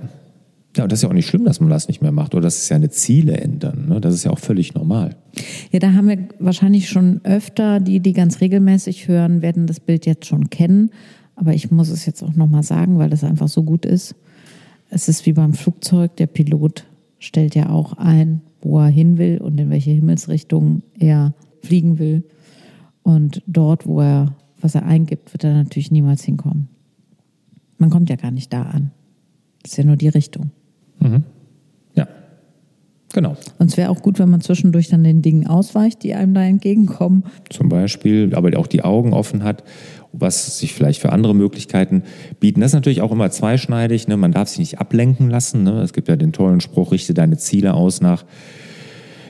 Ja, 0.76 0.82
und 0.82 0.92
das 0.92 0.98
ist 0.98 1.04
ja 1.04 1.08
auch 1.08 1.14
nicht 1.14 1.26
schlimm, 1.26 1.44
dass 1.44 1.60
man 1.60 1.70
das 1.70 1.88
nicht 1.88 2.02
mehr 2.02 2.12
macht 2.12 2.34
oder 2.34 2.42
dass 2.42 2.58
es 2.58 2.68
ja 2.68 2.76
eine 2.76 2.90
Ziele 2.90 3.38
ändern. 3.38 3.86
Ne? 3.88 4.00
Das 4.00 4.12
ist 4.12 4.24
ja 4.24 4.30
auch 4.30 4.38
völlig 4.38 4.74
normal. 4.74 5.16
Ja, 5.72 5.78
da 5.78 5.94
haben 5.94 6.06
wir 6.06 6.18
wahrscheinlich 6.38 6.90
schon 6.90 7.22
öfter, 7.24 7.80
die, 7.80 8.00
die 8.00 8.12
ganz 8.12 8.42
regelmäßig 8.42 9.08
hören, 9.08 9.40
werden 9.40 9.66
das 9.66 9.80
Bild 9.80 10.04
jetzt 10.04 10.26
schon 10.26 10.50
kennen. 10.50 10.90
Aber 11.34 11.54
ich 11.54 11.70
muss 11.70 11.88
es 11.88 12.04
jetzt 12.04 12.22
auch 12.22 12.34
nochmal 12.34 12.62
sagen, 12.62 12.98
weil 12.98 13.12
es 13.12 13.24
einfach 13.24 13.48
so 13.48 13.62
gut 13.62 13.86
ist. 13.86 14.16
Es 14.90 15.08
ist 15.08 15.24
wie 15.24 15.32
beim 15.32 15.54
Flugzeug, 15.54 16.14
der 16.16 16.26
Pilot 16.26 16.84
stellt 17.18 17.54
ja 17.54 17.70
auch 17.70 17.94
ein, 17.94 18.42
wo 18.60 18.78
er 18.78 18.88
hin 18.88 19.16
will 19.16 19.38
und 19.38 19.58
in 19.58 19.70
welche 19.70 19.92
Himmelsrichtung 19.92 20.82
er 20.98 21.34
fliegen 21.62 21.98
will. 21.98 22.24
Und 23.02 23.42
dort, 23.46 23.86
wo 23.86 24.00
er, 24.00 24.36
was 24.60 24.74
er 24.74 24.84
eingibt, 24.84 25.32
wird 25.32 25.44
er 25.44 25.54
natürlich 25.54 25.90
niemals 25.90 26.22
hinkommen. 26.22 26.68
Man 27.78 27.90
kommt 27.90 28.10
ja 28.10 28.16
gar 28.16 28.30
nicht 28.30 28.52
da 28.52 28.62
an. 28.62 28.90
Das 29.62 29.72
ist 29.72 29.78
ja 29.78 29.84
nur 29.84 29.96
die 29.96 30.08
Richtung. 30.08 30.50
Mhm. 31.00 31.24
Ja, 31.94 32.06
genau. 33.12 33.36
Und 33.58 33.70
es 33.70 33.76
wäre 33.76 33.90
auch 33.90 34.00
gut, 34.00 34.18
wenn 34.18 34.30
man 34.30 34.40
zwischendurch 34.40 34.88
dann 34.88 35.04
den 35.04 35.22
Dingen 35.22 35.46
ausweicht, 35.46 36.02
die 36.02 36.14
einem 36.14 36.34
da 36.34 36.42
entgegenkommen. 36.42 37.24
Zum 37.50 37.68
Beispiel, 37.68 38.34
aber 38.34 38.56
auch 38.58 38.66
die 38.66 38.82
Augen 38.82 39.12
offen 39.12 39.42
hat, 39.42 39.64
was 40.12 40.58
sich 40.58 40.72
vielleicht 40.72 41.00
für 41.00 41.12
andere 41.12 41.34
Möglichkeiten 41.34 42.02
bieten. 42.40 42.60
Das 42.60 42.70
ist 42.70 42.74
natürlich 42.74 43.02
auch 43.02 43.12
immer 43.12 43.30
zweischneidig. 43.30 44.08
Ne? 44.08 44.16
Man 44.16 44.32
darf 44.32 44.48
sich 44.48 44.58
nicht 44.58 44.78
ablenken 44.80 45.28
lassen. 45.28 45.64
Ne? 45.64 45.82
Es 45.82 45.92
gibt 45.92 46.08
ja 46.08 46.16
den 46.16 46.32
tollen 46.32 46.60
Spruch, 46.60 46.92
richte 46.92 47.12
deine 47.12 47.36
Ziele 47.36 47.74
aus 47.74 48.00
nach 48.00 48.24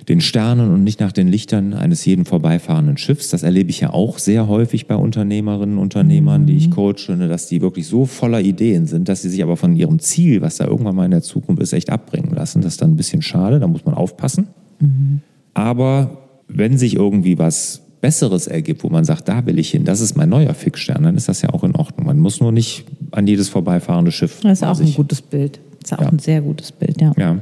den 0.08 0.20
Sternen 0.20 0.72
und 0.72 0.84
nicht 0.84 1.00
nach 1.00 1.10
den 1.10 1.26
Lichtern 1.26 1.74
eines 1.74 2.04
jeden 2.04 2.24
vorbeifahrenden 2.24 2.96
Schiffs. 2.96 3.28
Das 3.30 3.42
erlebe 3.42 3.70
ich 3.70 3.80
ja 3.80 3.90
auch 3.90 4.18
sehr 4.18 4.46
häufig 4.46 4.86
bei 4.86 4.94
Unternehmerinnen 4.94 5.78
und 5.78 5.82
Unternehmern, 5.82 6.46
die 6.46 6.56
ich 6.56 6.68
mhm. 6.68 6.74
coache, 6.74 7.16
ne, 7.16 7.28
dass 7.28 7.48
die 7.48 7.60
wirklich 7.60 7.88
so 7.88 8.06
voller 8.06 8.40
Ideen 8.40 8.86
sind, 8.86 9.08
dass 9.08 9.22
sie 9.22 9.30
sich 9.30 9.42
aber 9.42 9.56
von 9.56 9.74
ihrem 9.74 9.98
Ziel, 9.98 10.42
was 10.42 10.56
da 10.56 10.66
irgendwann 10.66 10.94
mal 10.94 11.06
in 11.06 11.10
der 11.10 11.22
Zukunft 11.22 11.60
ist, 11.60 11.72
echt 11.72 11.90
abbringen 11.90 12.32
lassen. 12.34 12.62
Das 12.62 12.74
ist 12.74 12.82
dann 12.82 12.92
ein 12.92 12.96
bisschen 12.96 13.22
schade, 13.22 13.58
da 13.58 13.66
muss 13.66 13.84
man 13.84 13.94
aufpassen. 13.94 14.46
Mhm. 14.78 15.22
Aber 15.54 16.18
wenn 16.48 16.78
sich 16.78 16.94
irgendwie 16.94 17.38
was 17.38 17.82
Besseres 18.00 18.46
ergibt, 18.46 18.84
wo 18.84 18.88
man 18.88 19.04
sagt, 19.04 19.28
da 19.28 19.44
will 19.46 19.58
ich 19.58 19.70
hin, 19.70 19.84
das 19.84 20.00
ist 20.00 20.16
mein 20.16 20.28
neuer 20.28 20.54
Fixstern, 20.54 21.02
dann 21.02 21.16
ist 21.16 21.28
das 21.28 21.42
ja 21.42 21.50
auch 21.50 21.64
in 21.64 21.74
Ordnung. 21.74 22.06
Man 22.06 22.20
muss 22.20 22.40
nur 22.40 22.52
nicht 22.52 22.84
an 23.10 23.26
jedes 23.26 23.48
vorbeifahrende 23.48 24.12
Schiff. 24.12 24.40
Das 24.42 24.60
ist 24.60 24.62
auch 24.62 24.78
ein 24.78 24.94
gutes 24.94 25.22
Bild. 25.22 25.58
Das 25.80 25.90
ist 25.90 25.98
auch 25.98 26.02
ja. 26.02 26.08
ein 26.10 26.18
sehr 26.20 26.42
gutes 26.42 26.70
Bild, 26.70 27.00
ja. 27.00 27.12
Ja, 27.16 27.38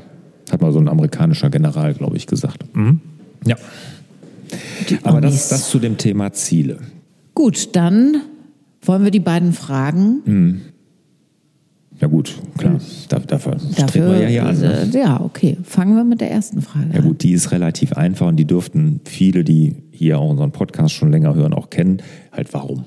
hat 0.54 0.62
mal 0.62 0.72
so 0.72 0.78
ein 0.78 0.88
amerikanischer 0.88 1.50
General, 1.50 1.92
glaube 1.92 2.16
ich, 2.16 2.26
gesagt. 2.26 2.64
Mhm. 2.74 3.00
Ja. 3.46 3.56
Aber 5.02 5.20
das, 5.20 5.48
das 5.48 5.68
zu 5.68 5.78
dem 5.78 5.98
Thema 5.98 6.32
Ziele. 6.32 6.78
Gut, 7.34 7.76
dann 7.76 8.22
wollen 8.82 9.04
wir 9.04 9.10
die 9.10 9.20
beiden 9.20 9.52
Fragen. 9.52 10.22
Mhm. 10.24 10.60
Ja 12.00 12.08
gut, 12.08 12.34
klar. 12.58 12.80
Da, 13.08 13.18
dafür, 13.20 13.56
dafür 13.76 14.10
wir 14.10 14.22
ja 14.22 14.28
hier 14.28 14.46
an. 14.46 14.58
Ne? 14.58 14.90
Ja, 14.92 15.20
okay. 15.20 15.56
Fangen 15.62 15.94
wir 15.96 16.04
mit 16.04 16.20
der 16.20 16.30
ersten 16.30 16.60
Frage 16.60 16.86
an. 16.86 16.92
Ja 16.92 17.00
gut, 17.00 17.22
die 17.22 17.32
ist 17.32 17.52
relativ 17.52 17.92
einfach 17.92 18.26
und 18.26 18.36
die 18.36 18.46
dürften 18.46 19.00
viele, 19.04 19.44
die 19.44 19.76
hier 19.92 20.18
auch 20.18 20.28
unseren 20.28 20.50
Podcast 20.50 20.94
schon 20.94 21.12
länger 21.12 21.34
hören, 21.34 21.54
auch 21.54 21.70
kennen. 21.70 22.02
Halt 22.32 22.52
warum. 22.52 22.84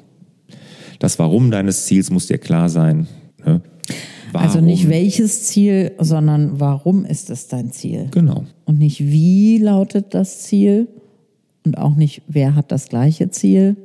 Das 1.00 1.20
Warum 1.20 1.52
deines 1.52 1.86
Ziels 1.86 2.10
muss 2.10 2.28
dir 2.28 2.38
klar 2.38 2.70
sein. 2.70 3.08
Ne? 3.46 3.62
Also 4.34 4.62
nicht 4.62 4.90
welches 4.90 5.46
Ziel, 5.46 5.94
sondern 6.00 6.60
warum 6.60 7.06
ist 7.06 7.30
es 7.30 7.48
dein 7.48 7.72
Ziel? 7.72 8.08
Genau. 8.12 8.46
Und 8.66 8.80
nicht 8.80 9.00
wie 9.00 9.58
lautet 9.58 10.14
das 10.14 10.44
Ziel 10.44 10.88
und 11.66 11.78
auch 11.78 11.96
nicht 11.96 12.22
wer 12.28 12.56
hat 12.56 12.72
das 12.72 12.90
gleiche 12.90 13.30
Ziel, 13.30 13.78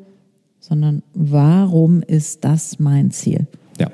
sondern 0.61 1.03
warum 1.15 2.03
ist 2.03 2.45
das 2.45 2.79
mein 2.79 3.11
Ziel? 3.11 3.47
Ja. 3.81 3.91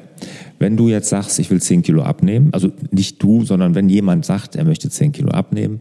Wenn 0.59 0.77
du 0.77 0.89
jetzt 0.89 1.09
sagst, 1.09 1.39
ich 1.39 1.51
will 1.51 1.61
10 1.61 1.83
Kilo 1.83 2.03
abnehmen, 2.03 2.53
also 2.53 2.71
nicht 2.91 3.23
du, 3.23 3.45
sondern 3.45 3.75
wenn 3.75 3.89
jemand 3.89 4.25
sagt, 4.25 4.57
er 4.57 4.65
möchte 4.65 4.91
10 4.91 5.13
Kilo 5.13 5.31
abnehmen, 5.31 5.81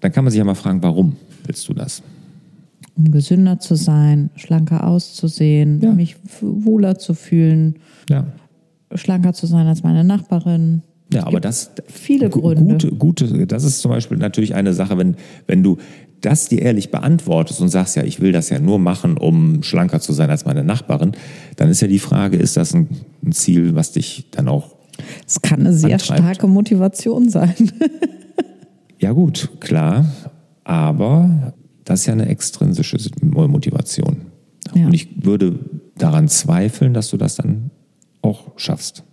dann 0.00 0.12
kann 0.12 0.24
man 0.24 0.30
sich 0.30 0.38
ja 0.38 0.44
mal 0.44 0.54
fragen, 0.54 0.82
warum 0.82 1.16
willst 1.44 1.68
du 1.68 1.74
das? 1.74 2.02
Um 2.96 3.10
gesünder 3.10 3.58
zu 3.58 3.74
sein, 3.74 4.30
schlanker 4.34 4.86
auszusehen, 4.86 5.80
ja. 5.80 5.92
mich 5.92 6.16
wohler 6.40 6.98
zu 6.98 7.14
fühlen. 7.14 7.76
Ja 8.08 8.26
schlanker 8.94 9.32
zu 9.32 9.46
sein 9.46 9.66
als 9.66 9.82
meine 9.82 10.04
Nachbarin. 10.04 10.82
Ja, 11.12 11.26
aber 11.26 11.40
das 11.40 11.70
viele 11.86 12.28
Gründe. 12.28 12.88
Gute, 12.88 12.90
gute, 12.92 13.46
das 13.46 13.64
ist 13.64 13.80
zum 13.80 13.90
Beispiel 13.90 14.18
natürlich 14.18 14.54
eine 14.54 14.74
Sache, 14.74 14.98
wenn, 14.98 15.16
wenn 15.46 15.62
du 15.62 15.78
das 16.20 16.48
dir 16.48 16.60
ehrlich 16.62 16.90
beantwortest 16.90 17.60
und 17.60 17.68
sagst, 17.68 17.96
ja, 17.96 18.02
ich 18.02 18.20
will 18.20 18.32
das 18.32 18.50
ja 18.50 18.58
nur 18.58 18.78
machen, 18.78 19.16
um 19.16 19.62
schlanker 19.62 20.00
zu 20.00 20.12
sein 20.12 20.30
als 20.30 20.44
meine 20.44 20.64
Nachbarin, 20.64 21.12
dann 21.56 21.70
ist 21.70 21.80
ja 21.80 21.88
die 21.88 21.98
Frage, 21.98 22.36
ist 22.36 22.56
das 22.56 22.74
ein, 22.74 22.88
ein 23.24 23.32
Ziel, 23.32 23.74
was 23.74 23.92
dich 23.92 24.26
dann 24.32 24.48
auch. 24.48 24.76
Es 25.26 25.40
kann 25.40 25.60
eine 25.60 25.72
sehr 25.72 25.94
antreibt? 25.94 26.20
starke 26.20 26.46
Motivation 26.48 27.28
sein. 27.30 27.54
ja, 28.98 29.12
gut, 29.12 29.48
klar. 29.60 30.06
Aber 30.64 31.54
das 31.84 32.00
ist 32.00 32.06
ja 32.06 32.12
eine 32.12 32.28
extrinsische 32.28 32.98
Motivation. 33.22 34.26
Ja. 34.74 34.86
Und 34.86 34.92
ich 34.92 35.24
würde 35.24 35.58
daran 35.96 36.28
zweifeln, 36.28 36.92
dass 36.92 37.08
du 37.08 37.16
das 37.16 37.36
dann 37.36 37.70
auch 38.22 38.52
schaffst? 38.56 39.04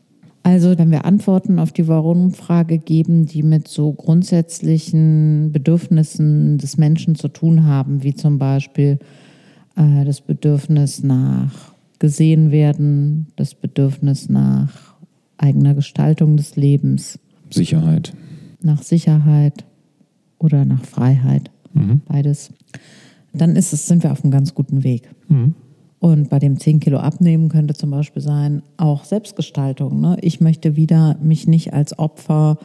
Also, 0.43 0.77
wenn 0.77 0.91
wir 0.91 1.05
Antworten 1.05 1.57
auf 1.57 1.71
die 1.71 1.87
Warum-Frage 1.87 2.77
geben, 2.77 3.25
die 3.25 3.41
mit 3.41 3.67
so 3.67 3.91
grundsätzlichen 3.91 5.51
Bedürfnissen 5.51 6.59
des 6.59 6.77
Menschen 6.77 7.15
zu 7.15 7.29
tun 7.29 7.65
haben, 7.65 8.03
wie 8.03 8.13
zum 8.13 8.37
Beispiel 8.37 8.99
äh, 9.75 10.05
das 10.05 10.21
Bedürfnis 10.21 11.01
nach 11.01 11.73
gesehen 11.97 12.51
werden, 12.51 13.27
das 13.35 13.55
Bedürfnis 13.55 14.29
nach 14.29 14.95
eigener 15.37 15.73
Gestaltung 15.73 16.37
des 16.37 16.55
Lebens. 16.55 17.17
Sicherheit. 17.49 18.13
Nach 18.61 18.83
Sicherheit 18.83 19.65
oder 20.37 20.63
nach 20.65 20.83
Freiheit. 20.85 21.49
Mhm. 21.73 22.01
Beides. 22.05 22.51
Dann 23.33 23.55
ist 23.55 23.73
es, 23.73 23.87
sind 23.87 24.03
wir 24.03 24.11
auf 24.11 24.23
einem 24.23 24.31
ganz 24.31 24.53
guten 24.53 24.83
Weg. 24.83 25.09
Mhm. 25.27 25.55
Und 25.99 26.29
bei 26.29 26.39
dem 26.39 26.59
10 26.59 26.81
Kilo 26.81 26.97
abnehmen 26.97 27.49
könnte 27.49 27.73
zum 27.73 27.89
Beispiel 27.89 28.21
sein, 28.21 28.61
auch 28.77 29.05
Selbstgestaltung. 29.05 30.01
Ne? 30.01 30.17
Ich 30.21 30.41
möchte 30.41 30.75
wieder 30.75 31.17
mich 31.21 31.47
nicht 31.47 31.73
als 31.73 31.97
Opfer 31.97 32.57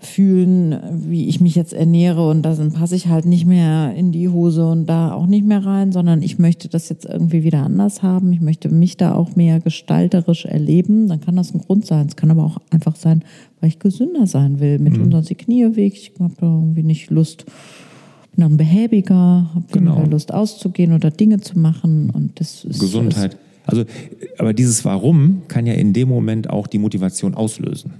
fühlen, 0.00 0.78
wie 0.92 1.28
ich 1.28 1.40
mich 1.40 1.56
jetzt 1.56 1.72
ernähre 1.72 2.28
und 2.28 2.42
da 2.42 2.54
passe 2.72 2.94
ich 2.94 3.08
halt 3.08 3.26
nicht 3.26 3.46
mehr 3.46 3.94
in 3.96 4.12
die 4.12 4.28
Hose 4.28 4.68
und 4.68 4.86
da 4.86 5.12
auch 5.12 5.26
nicht 5.26 5.44
mehr 5.44 5.66
rein, 5.66 5.90
sondern 5.90 6.22
ich 6.22 6.38
möchte 6.38 6.68
das 6.68 6.88
jetzt 6.88 7.04
irgendwie 7.04 7.42
wieder 7.42 7.64
anders 7.64 8.02
haben. 8.02 8.32
Ich 8.32 8.40
möchte 8.40 8.68
mich 8.68 8.96
da 8.96 9.14
auch 9.14 9.34
mehr 9.34 9.58
gestalterisch 9.58 10.44
erleben. 10.44 11.08
Dann 11.08 11.20
kann 11.20 11.34
das 11.34 11.52
ein 11.52 11.60
Grund 11.60 11.84
sein. 11.84 12.06
Es 12.06 12.14
kann 12.14 12.30
aber 12.30 12.44
auch 12.44 12.58
einfach 12.70 12.94
sein, 12.94 13.24
weil 13.60 13.70
ich 13.70 13.80
gesünder 13.80 14.28
sein 14.28 14.60
will. 14.60 14.78
Mit 14.78 14.96
mhm. 14.96 15.04
unseren 15.04 15.24
Knie 15.36 15.74
weg. 15.74 15.94
Ich 15.94 16.12
habe 16.20 16.34
da 16.38 16.46
irgendwie 16.46 16.84
nicht 16.84 17.10
Lust, 17.10 17.46
bin 18.38 18.42
dann 18.42 18.56
behäbiger, 18.56 19.50
habe 19.52 19.64
genau. 19.72 20.04
Lust 20.04 20.32
auszugehen 20.32 20.92
oder 20.92 21.10
Dinge 21.10 21.40
zu 21.40 21.58
machen 21.58 22.10
und 22.10 22.38
das 22.38 22.64
ist 22.64 22.78
Gesundheit. 22.78 23.36
Also, 23.66 23.84
aber 24.38 24.54
dieses 24.54 24.84
Warum 24.84 25.42
kann 25.48 25.66
ja 25.66 25.74
in 25.74 25.92
dem 25.92 26.08
Moment 26.08 26.48
auch 26.48 26.68
die 26.68 26.78
Motivation 26.78 27.34
auslösen. 27.34 27.94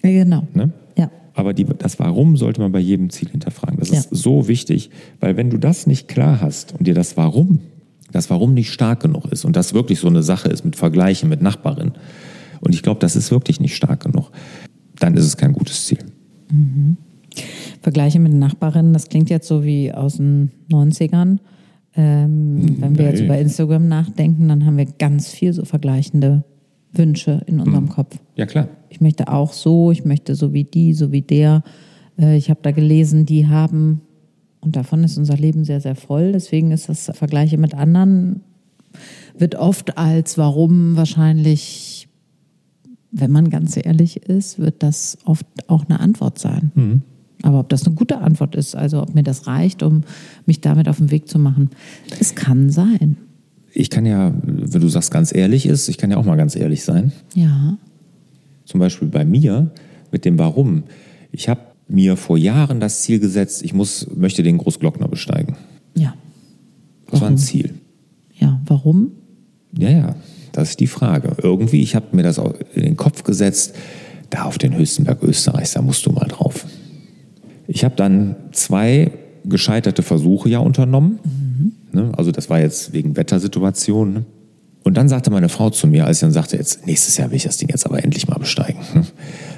Genau. 0.00 0.48
Ne? 0.54 0.72
Ja. 0.96 1.10
Aber 1.34 1.52
die, 1.52 1.64
das 1.64 1.98
Warum 1.98 2.38
sollte 2.38 2.62
man 2.62 2.72
bei 2.72 2.78
jedem 2.78 3.10
Ziel 3.10 3.28
hinterfragen. 3.28 3.78
Das 3.78 3.90
ja. 3.90 3.98
ist 3.98 4.08
so 4.10 4.48
wichtig, 4.48 4.88
weil 5.20 5.36
wenn 5.36 5.50
du 5.50 5.58
das 5.58 5.86
nicht 5.86 6.08
klar 6.08 6.40
hast 6.40 6.72
und 6.72 6.86
dir 6.86 6.94
das 6.94 7.18
Warum, 7.18 7.60
das 8.10 8.30
Warum 8.30 8.54
nicht 8.54 8.72
stark 8.72 9.00
genug 9.00 9.26
ist 9.26 9.44
und 9.44 9.54
das 9.54 9.74
wirklich 9.74 10.00
so 10.00 10.08
eine 10.08 10.22
Sache 10.22 10.48
ist 10.48 10.64
mit 10.64 10.76
Vergleichen 10.76 11.28
mit 11.28 11.42
Nachbarin, 11.42 11.92
und 12.60 12.74
ich 12.74 12.82
glaube, 12.82 12.98
das 13.00 13.14
ist 13.16 13.30
wirklich 13.30 13.60
nicht 13.60 13.76
stark 13.76 14.02
genug, 14.02 14.32
dann 14.98 15.14
ist 15.14 15.26
es 15.26 15.36
kein 15.36 15.52
gutes 15.52 15.86
Ziel. 15.86 15.98
Mhm. 16.50 16.96
Vergleiche 17.88 18.20
mit 18.20 18.34
Nachbarinnen, 18.34 18.92
das 18.92 19.08
klingt 19.08 19.30
jetzt 19.30 19.48
so 19.48 19.64
wie 19.64 19.90
aus 19.94 20.18
den 20.18 20.50
90ern. 20.70 21.38
Ähm, 21.96 22.76
wenn 22.80 22.98
wir 22.98 23.06
jetzt 23.06 23.22
über 23.22 23.38
Instagram 23.38 23.88
nachdenken, 23.88 24.46
dann 24.46 24.66
haben 24.66 24.76
wir 24.76 24.84
ganz 24.84 25.30
viel 25.30 25.54
so 25.54 25.64
vergleichende 25.64 26.44
Wünsche 26.92 27.40
in 27.46 27.60
unserem 27.60 27.84
mhm. 27.84 27.88
Kopf. 27.88 28.18
Ja, 28.36 28.44
klar. 28.44 28.68
Ich 28.90 29.00
möchte 29.00 29.28
auch 29.28 29.54
so, 29.54 29.90
ich 29.90 30.04
möchte 30.04 30.34
so 30.34 30.52
wie 30.52 30.64
die, 30.64 30.92
so 30.92 31.12
wie 31.12 31.22
der. 31.22 31.62
Äh, 32.18 32.36
ich 32.36 32.50
habe 32.50 32.60
da 32.62 32.72
gelesen, 32.72 33.24
die 33.24 33.46
haben, 33.46 34.02
und 34.60 34.76
davon 34.76 35.02
ist 35.02 35.16
unser 35.16 35.38
Leben 35.38 35.64
sehr, 35.64 35.80
sehr 35.80 35.96
voll. 35.96 36.32
Deswegen 36.32 36.72
ist 36.72 36.90
das 36.90 37.10
Vergleiche 37.14 37.56
mit 37.56 37.74
anderen, 37.74 38.42
wird 39.38 39.54
oft 39.54 39.96
als 39.96 40.36
warum 40.36 40.94
wahrscheinlich, 40.98 42.06
wenn 43.12 43.30
man 43.30 43.48
ganz 43.48 43.78
ehrlich 43.82 44.24
ist, 44.24 44.58
wird 44.58 44.82
das 44.82 45.16
oft 45.24 45.46
auch 45.68 45.86
eine 45.86 46.00
Antwort 46.00 46.38
sein. 46.38 46.70
Mhm. 46.74 47.02
Aber 47.42 47.60
ob 47.60 47.68
das 47.68 47.86
eine 47.86 47.94
gute 47.94 48.18
Antwort 48.18 48.56
ist, 48.56 48.74
also 48.74 49.02
ob 49.02 49.14
mir 49.14 49.22
das 49.22 49.46
reicht, 49.46 49.82
um 49.82 50.02
mich 50.46 50.60
damit 50.60 50.88
auf 50.88 50.98
den 50.98 51.10
Weg 51.10 51.28
zu 51.28 51.38
machen, 51.38 51.70
es 52.18 52.34
kann 52.34 52.70
sein 52.70 53.16
ich 53.78 53.90
kann 53.90 54.06
ja, 54.06 54.32
wenn 54.42 54.80
du 54.80 54.88
sagst, 54.88 55.12
ganz 55.12 55.32
ehrlich 55.32 55.64
ist, 55.66 55.88
ich 55.88 55.98
kann 55.98 56.10
ja 56.10 56.16
auch 56.16 56.24
mal 56.24 56.36
ganz 56.36 56.56
ehrlich 56.56 56.82
sein. 56.82 57.12
Ja. 57.34 57.78
Zum 58.64 58.80
Beispiel 58.80 59.06
bei 59.06 59.24
mir 59.24 59.70
mit 60.10 60.24
dem 60.24 60.38
Warum. 60.38 60.82
Ich 61.30 61.48
habe 61.48 61.60
mir 61.86 62.16
vor 62.16 62.36
Jahren 62.36 62.80
das 62.80 63.02
Ziel 63.02 63.20
gesetzt, 63.20 63.62
ich 63.62 63.74
muss, 63.74 64.08
möchte 64.14 64.42
den 64.42 64.58
Großglockner 64.58 65.06
besteigen. 65.06 65.56
Ja. 65.94 66.14
Das 67.06 67.12
warum? 67.12 67.20
war 67.20 67.28
ein 67.30 67.38
Ziel. 67.38 67.74
Ja, 68.34 68.60
warum? 68.66 69.12
Ja, 69.76 69.90
ja, 69.90 70.16
das 70.52 70.70
ist 70.70 70.80
die 70.80 70.88
Frage. 70.88 71.36
Irgendwie, 71.42 71.80
ich 71.80 71.94
habe 71.94 72.16
mir 72.16 72.22
das 72.22 72.38
in 72.74 72.82
den 72.82 72.96
Kopf 72.96 73.22
gesetzt, 73.22 73.74
da 74.30 74.42
auf 74.42 74.58
den 74.58 74.76
höchsten 74.76 75.04
Berg 75.04 75.22
Österreichs, 75.22 75.72
da 75.72 75.82
musst 75.82 76.04
du 76.04 76.10
mal 76.10 76.26
drauf. 76.26 76.66
Ich 77.68 77.84
habe 77.84 77.94
dann 77.94 78.34
zwei 78.50 79.12
gescheiterte 79.44 80.02
Versuche 80.02 80.48
ja 80.48 80.58
unternommen. 80.58 81.20
Mhm 81.22 81.48
Ne? 81.92 82.12
Also 82.16 82.30
das 82.30 82.50
war 82.50 82.60
jetzt 82.60 82.92
wegen 82.92 83.16
Wettersituation. 83.16 84.12
Ne? 84.12 84.24
Und 84.84 84.96
dann 84.96 85.08
sagte 85.08 85.30
meine 85.30 85.48
Frau 85.48 85.70
zu 85.70 85.86
mir, 85.86 86.06
als 86.06 86.18
ich 86.18 86.20
dann 86.20 86.32
sagte, 86.32 86.56
jetzt 86.56 86.86
nächstes 86.86 87.16
Jahr 87.16 87.30
will 87.30 87.36
ich 87.36 87.44
das 87.44 87.56
Ding 87.56 87.68
jetzt 87.68 87.86
aber 87.86 88.02
endlich 88.02 88.28
mal 88.28 88.38
besteigen. 88.38 88.80
Ne? 88.94 89.04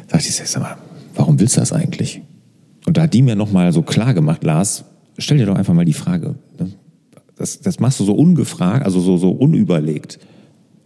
Sagte 0.08 0.28
ich, 0.28 0.34
sag 0.34 0.62
mal, 0.62 0.76
warum 1.14 1.38
willst 1.40 1.56
du 1.56 1.60
das 1.60 1.72
eigentlich? 1.72 2.22
Und 2.86 2.96
da 2.96 3.02
hat 3.02 3.14
die 3.14 3.22
mir 3.22 3.36
nochmal 3.36 3.72
so 3.72 3.82
klar 3.82 4.14
gemacht, 4.14 4.42
Lars, 4.44 4.84
stell 5.18 5.38
dir 5.38 5.46
doch 5.46 5.56
einfach 5.56 5.74
mal 5.74 5.84
die 5.84 5.92
Frage. 5.92 6.36
Ne? 6.58 6.70
Das, 7.36 7.60
das 7.60 7.80
machst 7.80 8.00
du 8.00 8.04
so 8.04 8.14
ungefragt, 8.14 8.84
also 8.84 9.00
so, 9.00 9.16
so 9.16 9.30
unüberlegt. 9.30 10.18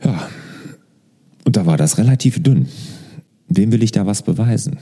Ja, 0.04 0.28
und 1.44 1.56
da 1.56 1.66
war 1.66 1.76
das 1.76 1.98
relativ 1.98 2.42
dünn. 2.42 2.68
Wem 3.48 3.72
will 3.72 3.82
ich 3.82 3.92
da 3.92 4.06
was 4.06 4.22
beweisen? 4.22 4.78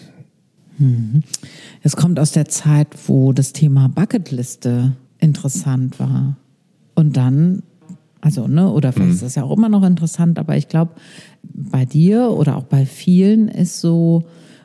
Mhm. 0.78 1.22
Es 1.82 1.96
kommt 1.96 2.18
aus 2.18 2.32
der 2.32 2.46
Zeit, 2.46 2.88
wo 3.06 3.32
das 3.32 3.52
Thema 3.52 3.88
Bucketliste 3.88 4.92
interessant 5.18 5.98
war. 5.98 6.36
Und 6.94 7.16
dann, 7.16 7.62
also, 8.20 8.46
ne, 8.46 8.70
oder 8.70 8.92
vielleicht 8.92 9.08
mhm. 9.08 9.14
ist 9.14 9.22
das 9.22 9.34
ja 9.34 9.42
auch 9.42 9.56
immer 9.56 9.68
noch 9.68 9.82
interessant, 9.82 10.38
aber 10.38 10.56
ich 10.56 10.68
glaube, 10.68 10.92
bei 11.42 11.84
dir 11.84 12.30
oder 12.30 12.56
auch 12.56 12.64
bei 12.64 12.86
vielen 12.86 13.48
ist 13.48 13.80
so, 13.80 14.24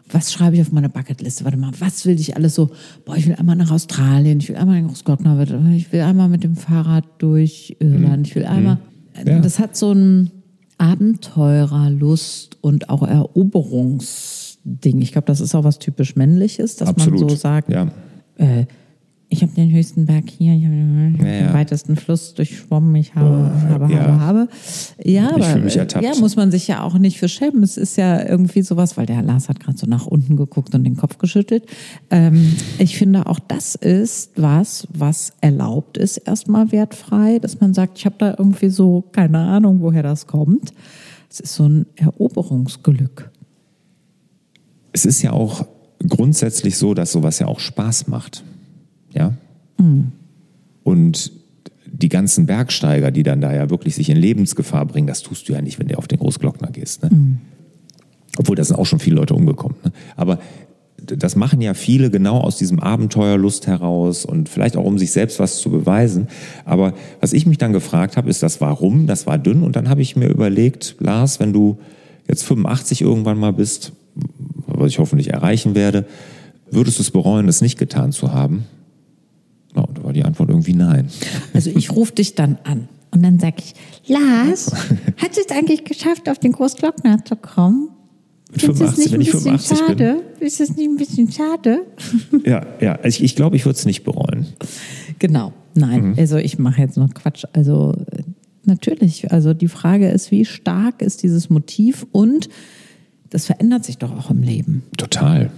was 0.09 0.31
schreibe 0.31 0.55
ich 0.55 0.61
auf 0.61 0.71
meine 0.71 0.89
Bucketliste? 0.89 1.43
Warte 1.43 1.57
mal, 1.57 1.71
was 1.79 2.05
will 2.05 2.19
ich 2.19 2.35
alles 2.35 2.55
so? 2.55 2.69
Boah, 3.05 3.17
ich 3.17 3.27
will 3.27 3.35
einmal 3.35 3.55
nach 3.55 3.71
Australien, 3.71 4.39
ich 4.39 4.49
will 4.49 4.55
einmal 4.55 4.77
in 4.77 4.87
Großglockner, 4.87 5.37
ich 5.75 5.91
will 5.91 6.01
einmal 6.01 6.29
mit 6.29 6.43
dem 6.43 6.55
Fahrrad 6.55 7.05
durch 7.17 7.75
Irland, 7.79 8.19
mhm. 8.19 8.25
ich 8.25 8.35
will 8.35 8.45
einmal. 8.45 8.75
Mhm. 8.75 9.27
Ja. 9.27 9.39
Das 9.39 9.59
hat 9.59 9.75
so 9.75 9.91
ein 9.91 10.31
Abenteurerlust 10.77 12.57
und 12.61 12.89
auch 12.89 13.01
Eroberungsding. 14.67 15.01
Ich 15.01 15.11
glaube, 15.11 15.27
das 15.27 15.41
ist 15.41 15.55
auch 15.55 15.63
was 15.63 15.79
typisch 15.79 16.15
Männliches, 16.15 16.75
dass 16.75 16.89
Absolut. 16.89 17.21
man 17.21 17.29
so 17.29 17.35
sagt, 17.35 17.69
ja. 17.71 17.87
äh, 18.35 18.65
ich 19.29 19.41
habe 19.41 19.51
den 19.51 19.73
höchsten 19.73 20.05
Berg 20.05 20.29
hier, 20.29 20.53
ich 20.53 20.63
habe 20.63 20.73
den, 20.73 21.17
ja, 21.19 21.47
ja. 21.47 21.53
weitesten 21.53 21.97
Fluss 21.97 22.33
durchschwommen, 22.33 22.95
ich 22.95 23.13
habe, 23.13 23.51
oh, 23.53 23.69
habe, 23.69 23.93
ja. 23.93 23.99
habe, 23.99 24.19
habe. 24.21 24.47
Ja, 25.03 25.35
ich 25.35 25.43
aber 25.43 25.57
mich 25.57 25.75
ertappt. 25.75 26.05
ja, 26.05 26.15
muss 26.15 26.37
man 26.37 26.49
sich 26.49 26.65
ja 26.69 26.81
auch 26.81 26.97
nicht 26.97 27.19
für 27.19 27.27
schämen. 27.27 27.61
Es 27.61 27.75
ist 27.75 27.97
ja 27.97 28.25
irgendwie 28.25 28.61
sowas, 28.61 28.95
weil 28.95 29.05
der 29.05 29.21
Lars 29.21 29.49
hat 29.49 29.59
gerade 29.59 29.77
so 29.77 29.85
nach 29.85 30.05
unten 30.05 30.37
geguckt 30.37 30.73
und 30.75 30.85
den 30.85 30.95
Kopf 30.95 31.17
geschüttelt. 31.17 31.65
Ähm, 32.09 32.55
ich 32.79 32.97
finde 32.97 33.25
auch 33.25 33.39
das 33.39 33.75
ist 33.75 34.31
was, 34.37 34.87
was 34.93 35.33
erlaubt 35.41 35.97
ist, 35.97 36.17
erstmal 36.19 36.71
wertfrei, 36.71 37.39
dass 37.39 37.59
man 37.59 37.73
sagt, 37.73 37.97
ich 37.97 38.05
habe 38.05 38.15
da 38.19 38.35
irgendwie 38.37 38.69
so 38.69 39.03
keine 39.11 39.39
Ahnung, 39.39 39.81
woher 39.81 40.03
das 40.03 40.25
kommt. 40.27 40.71
Es 41.29 41.41
ist 41.41 41.55
so 41.55 41.67
ein 41.67 41.85
Eroberungsglück. 41.97 43.29
Es 44.97 45.05
ist 45.05 45.21
ja 45.21 45.31
auch 45.31 45.67
grundsätzlich 46.07 46.75
so, 46.75 46.95
dass 46.95 47.11
sowas 47.11 47.37
ja 47.37 47.45
auch 47.45 47.59
Spaß 47.59 48.07
macht. 48.07 48.43
Ja? 49.13 49.33
Mhm. 49.77 50.11
Und 50.83 51.31
die 51.85 52.09
ganzen 52.09 52.47
Bergsteiger, 52.47 53.11
die 53.11 53.21
dann 53.21 53.39
da 53.39 53.53
ja 53.53 53.69
wirklich 53.69 53.93
sich 53.93 54.09
in 54.09 54.17
Lebensgefahr 54.17 54.87
bringen, 54.87 55.05
das 55.05 55.21
tust 55.21 55.47
du 55.47 55.53
ja 55.53 55.61
nicht, 55.61 55.77
wenn 55.77 55.87
du 55.87 55.99
auf 55.99 56.07
den 56.07 56.17
Großglockner 56.17 56.71
gehst. 56.71 57.03
Ne? 57.03 57.11
Mhm. 57.11 57.37
Obwohl, 58.37 58.55
da 58.55 58.63
sind 58.63 58.75
auch 58.75 58.87
schon 58.87 58.97
viele 58.97 59.17
Leute 59.17 59.35
umgekommen. 59.35 59.77
Ne? 59.83 59.91
Aber 60.15 60.39
das 60.97 61.35
machen 61.35 61.61
ja 61.61 61.75
viele 61.75 62.09
genau 62.09 62.39
aus 62.39 62.57
diesem 62.57 62.79
Abenteuerlust 62.79 63.67
heraus 63.67 64.25
und 64.25 64.49
vielleicht 64.49 64.77
auch, 64.77 64.83
um 64.83 64.97
sich 64.97 65.11
selbst 65.11 65.39
was 65.39 65.59
zu 65.59 65.69
beweisen. 65.69 66.27
Aber 66.65 66.95
was 67.21 67.33
ich 67.33 67.45
mich 67.45 67.59
dann 67.59 67.71
gefragt 67.71 68.17
habe, 68.17 68.31
ist 68.31 68.41
das 68.41 68.61
Warum, 68.61 69.05
das 69.05 69.27
war 69.27 69.37
dünn. 69.37 69.61
Und 69.61 69.75
dann 69.75 69.89
habe 69.89 70.01
ich 70.01 70.15
mir 70.15 70.27
überlegt, 70.27 70.95
Lars, 70.97 71.39
wenn 71.39 71.53
du 71.53 71.77
jetzt 72.27 72.43
85 72.45 73.03
irgendwann 73.03 73.37
mal 73.37 73.53
bist, 73.53 73.93
was 74.79 74.91
ich 74.91 74.99
hoffentlich 74.99 75.31
erreichen 75.31 75.75
werde, 75.75 76.05
würdest 76.71 76.99
du 76.99 77.03
es 77.03 77.11
bereuen, 77.11 77.47
es 77.47 77.61
nicht 77.61 77.77
getan 77.77 78.11
zu 78.11 78.31
haben? 78.33 78.65
Ja, 79.75 79.83
und 79.83 79.97
da 79.97 80.03
war 80.03 80.13
die 80.13 80.23
Antwort 80.23 80.49
irgendwie 80.49 80.73
nein. 80.73 81.09
Also 81.53 81.69
ich 81.69 81.91
rufe 81.91 82.13
dich 82.13 82.35
dann 82.35 82.57
an 82.63 82.87
und 83.11 83.23
dann 83.23 83.39
sage 83.39 83.55
ich, 83.59 83.73
Lars, 84.09 84.71
hat 85.17 85.37
es 85.37 85.49
eigentlich 85.49 85.85
geschafft, 85.85 86.29
auf 86.29 86.39
den 86.39 86.51
Großglockner 86.51 87.23
zu 87.25 87.35
kommen? 87.35 87.89
Mit 88.51 88.61
85, 88.61 89.11
wenn 89.11 89.21
ich 89.21 89.31
85 89.31 89.77
schade? 89.77 90.23
bin. 90.39 90.47
Ist 90.47 90.59
das 90.59 90.75
nicht 90.75 90.89
ein 90.89 90.95
bisschen 90.95 91.31
schade? 91.31 91.85
Ja, 92.45 92.65
ja. 92.79 92.95
Also 92.95 93.07
ich, 93.07 93.23
ich 93.23 93.35
glaube, 93.35 93.57
ich 93.57 93.65
würde 93.65 93.77
es 93.77 93.85
nicht 93.85 94.03
bereuen. 94.03 94.47
Genau. 95.19 95.51
Nein, 95.75 96.09
mhm. 96.09 96.15
also 96.17 96.37
ich 96.37 96.57
mache 96.57 96.81
jetzt 96.81 96.97
nur 96.97 97.09
Quatsch. 97.09 97.43
Also 97.53 97.93
natürlich. 98.63 99.31
Also 99.31 99.53
die 99.53 99.67
Frage 99.67 100.09
ist, 100.09 100.31
wie 100.31 100.45
stark 100.45 101.01
ist 101.01 101.23
dieses 101.23 101.49
Motiv 101.49 102.05
und 102.11 102.49
das 103.29 103.45
verändert 103.45 103.85
sich 103.85 103.97
doch 103.97 104.11
auch 104.17 104.31
im 104.31 104.41
Leben. 104.41 104.83
Total. 104.97 105.51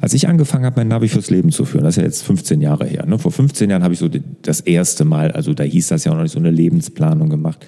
Als 0.00 0.12
ich 0.12 0.28
angefangen 0.28 0.64
habe, 0.66 0.80
mein 0.80 0.88
Navi 0.88 1.08
fürs 1.08 1.30
Leben 1.30 1.50
zu 1.50 1.64
führen, 1.64 1.84
das 1.84 1.96
ist 1.96 2.02
ja 2.02 2.04
jetzt 2.04 2.22
15 2.24 2.60
Jahre 2.60 2.84
her. 2.84 3.06
Ne? 3.06 3.18
Vor 3.18 3.32
15 3.32 3.70
Jahren 3.70 3.82
habe 3.82 3.94
ich 3.94 4.00
so 4.00 4.08
das 4.42 4.60
erste 4.60 5.04
Mal, 5.04 5.32
also 5.32 5.54
da 5.54 5.64
hieß 5.64 5.88
das 5.88 6.04
ja 6.04 6.12
auch 6.12 6.16
noch 6.16 6.22
nicht 6.22 6.32
so 6.32 6.38
eine 6.38 6.50
Lebensplanung 6.50 7.30
gemacht. 7.30 7.66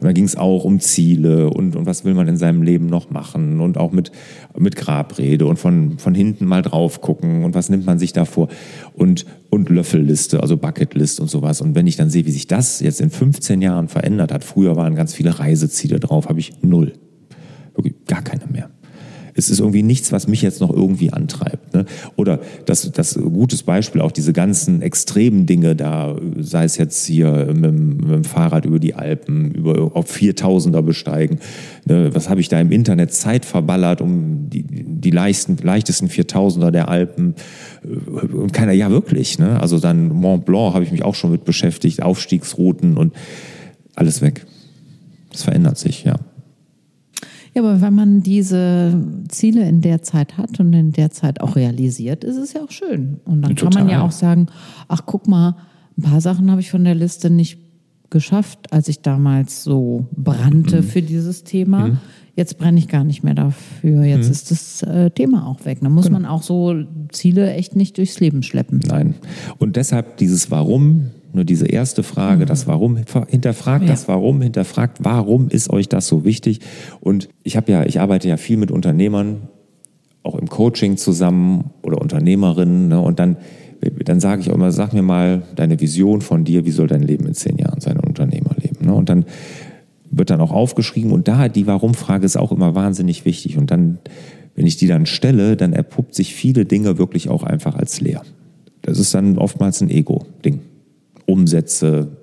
Und 0.00 0.06
da 0.06 0.12
ging 0.12 0.24
es 0.24 0.36
auch 0.36 0.64
um 0.64 0.80
Ziele 0.80 1.50
und, 1.50 1.76
und 1.76 1.86
was 1.86 2.04
will 2.04 2.14
man 2.14 2.26
in 2.28 2.36
seinem 2.36 2.62
Leben 2.62 2.86
noch 2.86 3.10
machen 3.10 3.60
und 3.60 3.78
auch 3.78 3.92
mit, 3.92 4.10
mit 4.58 4.76
Grabrede 4.76 5.46
und 5.46 5.58
von, 5.58 5.98
von 5.98 6.14
hinten 6.14 6.44
mal 6.44 6.62
drauf 6.62 7.00
gucken 7.00 7.44
und 7.44 7.54
was 7.54 7.70
nimmt 7.70 7.86
man 7.86 7.98
sich 7.98 8.12
da 8.12 8.24
vor 8.24 8.48
und, 8.94 9.24
und 9.50 9.70
Löffelliste, 9.70 10.40
also 10.40 10.56
Bucketlist 10.56 11.20
und 11.20 11.30
sowas. 11.30 11.60
Und 11.60 11.74
wenn 11.74 11.86
ich 11.86 11.96
dann 11.96 12.10
sehe, 12.10 12.26
wie 12.26 12.32
sich 12.32 12.48
das 12.48 12.80
jetzt 12.80 13.00
in 13.00 13.10
15 13.10 13.62
Jahren 13.62 13.88
verändert 13.88 14.32
hat, 14.32 14.44
früher 14.44 14.76
waren 14.76 14.96
ganz 14.96 15.14
viele 15.14 15.38
Reiseziele 15.38 16.00
drauf, 16.00 16.28
habe 16.28 16.40
ich 16.40 16.52
null. 16.62 16.94
Wirklich 17.74 17.94
gar 18.06 18.22
keine 18.22 18.46
mehr. 18.46 18.70
Es 19.34 19.50
ist 19.50 19.58
irgendwie 19.58 19.82
nichts, 19.82 20.12
was 20.12 20.28
mich 20.28 20.42
jetzt 20.42 20.60
noch 20.60 20.70
irgendwie 20.70 21.12
antreibt. 21.12 21.74
Ne? 21.74 21.86
Oder 22.16 22.40
das, 22.66 22.90
das 22.92 23.14
gutes 23.14 23.62
Beispiel, 23.64 24.00
auch 24.00 24.12
diese 24.12 24.32
ganzen 24.32 24.80
extremen 24.80 25.46
Dinge 25.46 25.74
da, 25.74 26.16
sei 26.38 26.64
es 26.64 26.76
jetzt 26.76 27.04
hier 27.06 27.52
mit, 27.52 27.72
mit 27.72 28.10
dem 28.10 28.24
Fahrrad 28.24 28.64
über 28.64 28.78
die 28.78 28.94
Alpen, 28.94 29.52
über 29.52 29.90
auf 29.94 30.14
4000er 30.14 30.82
besteigen. 30.82 31.38
Ne? 31.86 32.14
Was 32.14 32.28
habe 32.28 32.40
ich 32.40 32.48
da 32.48 32.60
im 32.60 32.70
Internet 32.70 33.12
Zeit 33.12 33.44
verballert, 33.44 34.00
um 34.00 34.48
die, 34.50 34.62
die 34.62 35.10
leichtesten, 35.10 35.56
leichtesten 35.62 36.08
4000er 36.08 36.70
der 36.70 36.88
Alpen? 36.88 37.34
Und 38.32 38.52
keiner, 38.52 38.72
ja 38.72 38.90
wirklich. 38.90 39.38
Ne? 39.38 39.60
Also 39.60 39.78
dann 39.78 40.08
Mont 40.08 40.44
Blanc 40.44 40.74
habe 40.74 40.84
ich 40.84 40.92
mich 40.92 41.04
auch 41.04 41.14
schon 41.14 41.32
mit 41.32 41.44
beschäftigt, 41.44 42.02
Aufstiegsrouten 42.02 42.96
und 42.96 43.12
alles 43.94 44.22
weg. 44.22 44.46
Das 45.32 45.42
verändert 45.42 45.78
sich, 45.78 46.04
ja. 46.04 46.16
Ja, 47.54 47.62
aber 47.62 47.80
wenn 47.80 47.94
man 47.94 48.22
diese 48.22 49.00
Ziele 49.28 49.68
in 49.68 49.80
der 49.80 50.02
Zeit 50.02 50.36
hat 50.36 50.58
und 50.58 50.72
in 50.72 50.90
der 50.90 51.10
Zeit 51.10 51.40
auch 51.40 51.54
realisiert, 51.54 52.24
ist 52.24 52.36
es 52.36 52.52
ja 52.52 52.62
auch 52.62 52.70
schön. 52.70 53.20
Und 53.24 53.42
dann 53.42 53.54
Total. 53.54 53.72
kann 53.72 53.84
man 53.84 53.92
ja 53.92 54.02
auch 54.02 54.10
sagen, 54.10 54.48
ach 54.88 55.02
guck 55.06 55.28
mal, 55.28 55.56
ein 55.96 56.02
paar 56.02 56.20
Sachen 56.20 56.50
habe 56.50 56.60
ich 56.60 56.70
von 56.70 56.82
der 56.82 56.96
Liste 56.96 57.30
nicht 57.30 57.58
geschafft, 58.10 58.72
als 58.72 58.88
ich 58.88 59.02
damals 59.02 59.62
so 59.62 60.06
brannte 60.16 60.78
mhm. 60.78 60.82
für 60.82 61.02
dieses 61.02 61.44
Thema. 61.44 61.88
Mhm. 61.88 61.98
Jetzt 62.36 62.58
brenne 62.58 62.78
ich 62.78 62.88
gar 62.88 63.04
nicht 63.04 63.22
mehr 63.22 63.34
dafür. 63.34 64.02
Jetzt 64.02 64.26
mhm. 64.26 64.32
ist 64.32 64.50
das 64.50 64.82
äh, 64.82 65.10
Thema 65.10 65.46
auch 65.46 65.64
weg. 65.64 65.78
Da 65.80 65.88
muss 65.88 66.06
genau. 66.06 66.20
man 66.20 66.28
auch 66.28 66.42
so 66.42 66.74
Ziele 67.12 67.52
echt 67.52 67.76
nicht 67.76 67.96
durchs 67.96 68.18
Leben 68.18 68.42
schleppen. 68.42 68.80
Nein. 68.86 69.14
Und 69.58 69.76
deshalb 69.76 70.16
dieses 70.16 70.50
Warum 70.50 71.10
nur 71.34 71.44
diese 71.44 71.66
erste 71.66 72.02
Frage, 72.02 72.44
mhm. 72.44 72.48
das 72.48 72.66
Warum, 72.66 72.96
hinterfragt 73.28 73.84
ja. 73.84 73.90
das 73.90 74.08
Warum, 74.08 74.40
hinterfragt, 74.40 74.98
warum 75.02 75.48
ist 75.48 75.68
euch 75.68 75.88
das 75.88 76.06
so 76.06 76.24
wichtig? 76.24 76.60
Und 77.00 77.28
ich 77.42 77.56
habe 77.56 77.72
ja, 77.72 77.84
ich 77.84 78.00
arbeite 78.00 78.28
ja 78.28 78.36
viel 78.36 78.56
mit 78.56 78.70
Unternehmern, 78.70 79.48
auch 80.22 80.36
im 80.36 80.48
Coaching 80.48 80.96
zusammen 80.96 81.70
oder 81.82 82.00
Unternehmerinnen. 82.00 82.88
Ne? 82.88 83.00
Und 83.00 83.18
dann, 83.18 83.36
dann 84.04 84.20
sage 84.20 84.42
ich 84.42 84.50
auch 84.50 84.54
immer, 84.54 84.72
sag 84.72 84.92
mir 84.92 85.02
mal 85.02 85.42
deine 85.56 85.80
Vision 85.80 86.20
von 86.20 86.44
dir, 86.44 86.64
wie 86.66 86.70
soll 86.70 86.86
dein 86.86 87.02
Leben 87.02 87.26
in 87.26 87.34
zehn 87.34 87.58
Jahren 87.58 87.80
sein, 87.80 87.98
ein 87.98 88.08
Unternehmerleben. 88.08 88.86
Ne? 88.86 88.94
Und 88.94 89.08
dann 89.08 89.24
wird 90.18 90.30
dann 90.30 90.40
auch 90.40 90.52
aufgeschrieben 90.52 91.12
und 91.12 91.28
da 91.28 91.48
die 91.48 91.66
Warum-Frage 91.66 92.26
ist 92.26 92.36
auch 92.36 92.52
immer 92.52 92.74
wahnsinnig 92.74 93.24
wichtig. 93.24 93.58
Und 93.58 93.70
dann, 93.70 93.98
wenn 94.54 94.66
ich 94.66 94.76
die 94.76 94.86
dann 94.86 95.06
stelle, 95.06 95.56
dann 95.56 95.72
erpuppt 95.72 96.14
sich 96.14 96.34
viele 96.34 96.64
Dinge 96.64 96.98
wirklich 96.98 97.28
auch 97.28 97.42
einfach 97.42 97.76
als 97.76 98.00
leer. 98.00 98.22
Das 98.82 98.98
ist 98.98 99.14
dann 99.14 99.38
oftmals 99.38 99.80
ein 99.80 99.90
Ego-Ding. 99.90 100.60
Umsätze, 101.26 102.16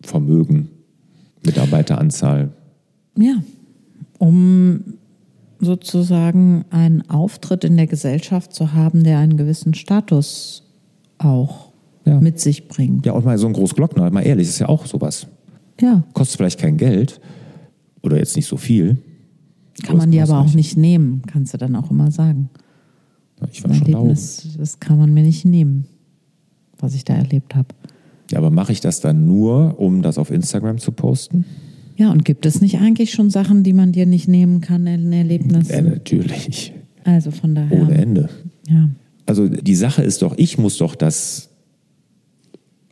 Vermögen, 0.00 0.70
Mitarbeiteranzahl. 1.44 2.50
Ja, 3.18 3.42
um 4.18 4.94
sozusagen 5.58 6.64
einen 6.70 7.08
Auftritt 7.10 7.64
in 7.64 7.76
der 7.76 7.86
Gesellschaft 7.86 8.54
zu 8.54 8.72
haben, 8.72 9.04
der 9.04 9.18
einen 9.18 9.36
gewissen 9.36 9.74
Status 9.74 10.64
auch 11.18 11.70
ja. 12.06 12.18
mit 12.18 12.40
sich 12.40 12.68
bringt. 12.68 13.04
Ja, 13.04 13.12
und 13.12 13.24
mal 13.24 13.36
so 13.38 13.46
ein 13.46 13.52
Großglockner, 13.52 14.10
mal 14.10 14.22
ehrlich, 14.22 14.48
ist 14.48 14.58
ja 14.58 14.68
auch 14.68 14.86
sowas. 14.86 15.26
Ja. 15.80 16.04
Kostet 16.12 16.38
vielleicht 16.38 16.58
kein 16.58 16.76
Geld 16.76 17.20
oder 18.02 18.18
jetzt 18.18 18.36
nicht 18.36 18.46
so 18.46 18.56
viel. 18.56 18.98
Kann 19.82 19.96
man 19.96 20.10
dir 20.10 20.22
aber 20.24 20.40
auch 20.40 20.54
nicht 20.54 20.76
nehmen, 20.76 21.22
kannst 21.26 21.54
du 21.54 21.58
dann 21.58 21.74
auch 21.76 21.90
immer 21.90 22.10
sagen. 22.10 22.50
Ja, 23.40 23.48
ich 23.50 23.64
war 23.64 23.74
schon 23.74 23.86
Erlebnis, 23.86 24.48
das 24.58 24.80
kann 24.80 24.98
man 24.98 25.14
mir 25.14 25.22
nicht 25.22 25.44
nehmen, 25.44 25.86
was 26.78 26.94
ich 26.94 27.04
da 27.04 27.14
erlebt 27.14 27.54
habe. 27.54 27.68
Ja, 28.30 28.38
aber 28.38 28.50
mache 28.50 28.72
ich 28.72 28.80
das 28.80 29.00
dann 29.00 29.26
nur, 29.26 29.80
um 29.80 30.02
das 30.02 30.18
auf 30.18 30.30
Instagram 30.30 30.78
zu 30.78 30.92
posten? 30.92 31.44
Ja, 31.96 32.10
und 32.10 32.24
gibt 32.24 32.46
es 32.46 32.60
nicht 32.60 32.78
eigentlich 32.78 33.10
schon 33.10 33.30
Sachen, 33.30 33.62
die 33.62 33.72
man 33.72 33.92
dir 33.92 34.06
nicht 34.06 34.28
nehmen 34.28 34.60
kann 34.60 34.86
in 34.86 35.12
Erlebnissen? 35.12 35.70
Ja, 35.70 35.82
natürlich. 35.82 36.72
Also 37.04 37.30
von 37.30 37.54
daher. 37.54 37.80
Ohne 37.80 37.94
Ende. 37.94 38.28
Ja. 38.68 38.88
Also 39.26 39.48
die 39.48 39.74
Sache 39.74 40.02
ist 40.02 40.22
doch, 40.22 40.36
ich 40.38 40.58
muss 40.58 40.78
doch 40.78 40.94
das. 40.94 41.49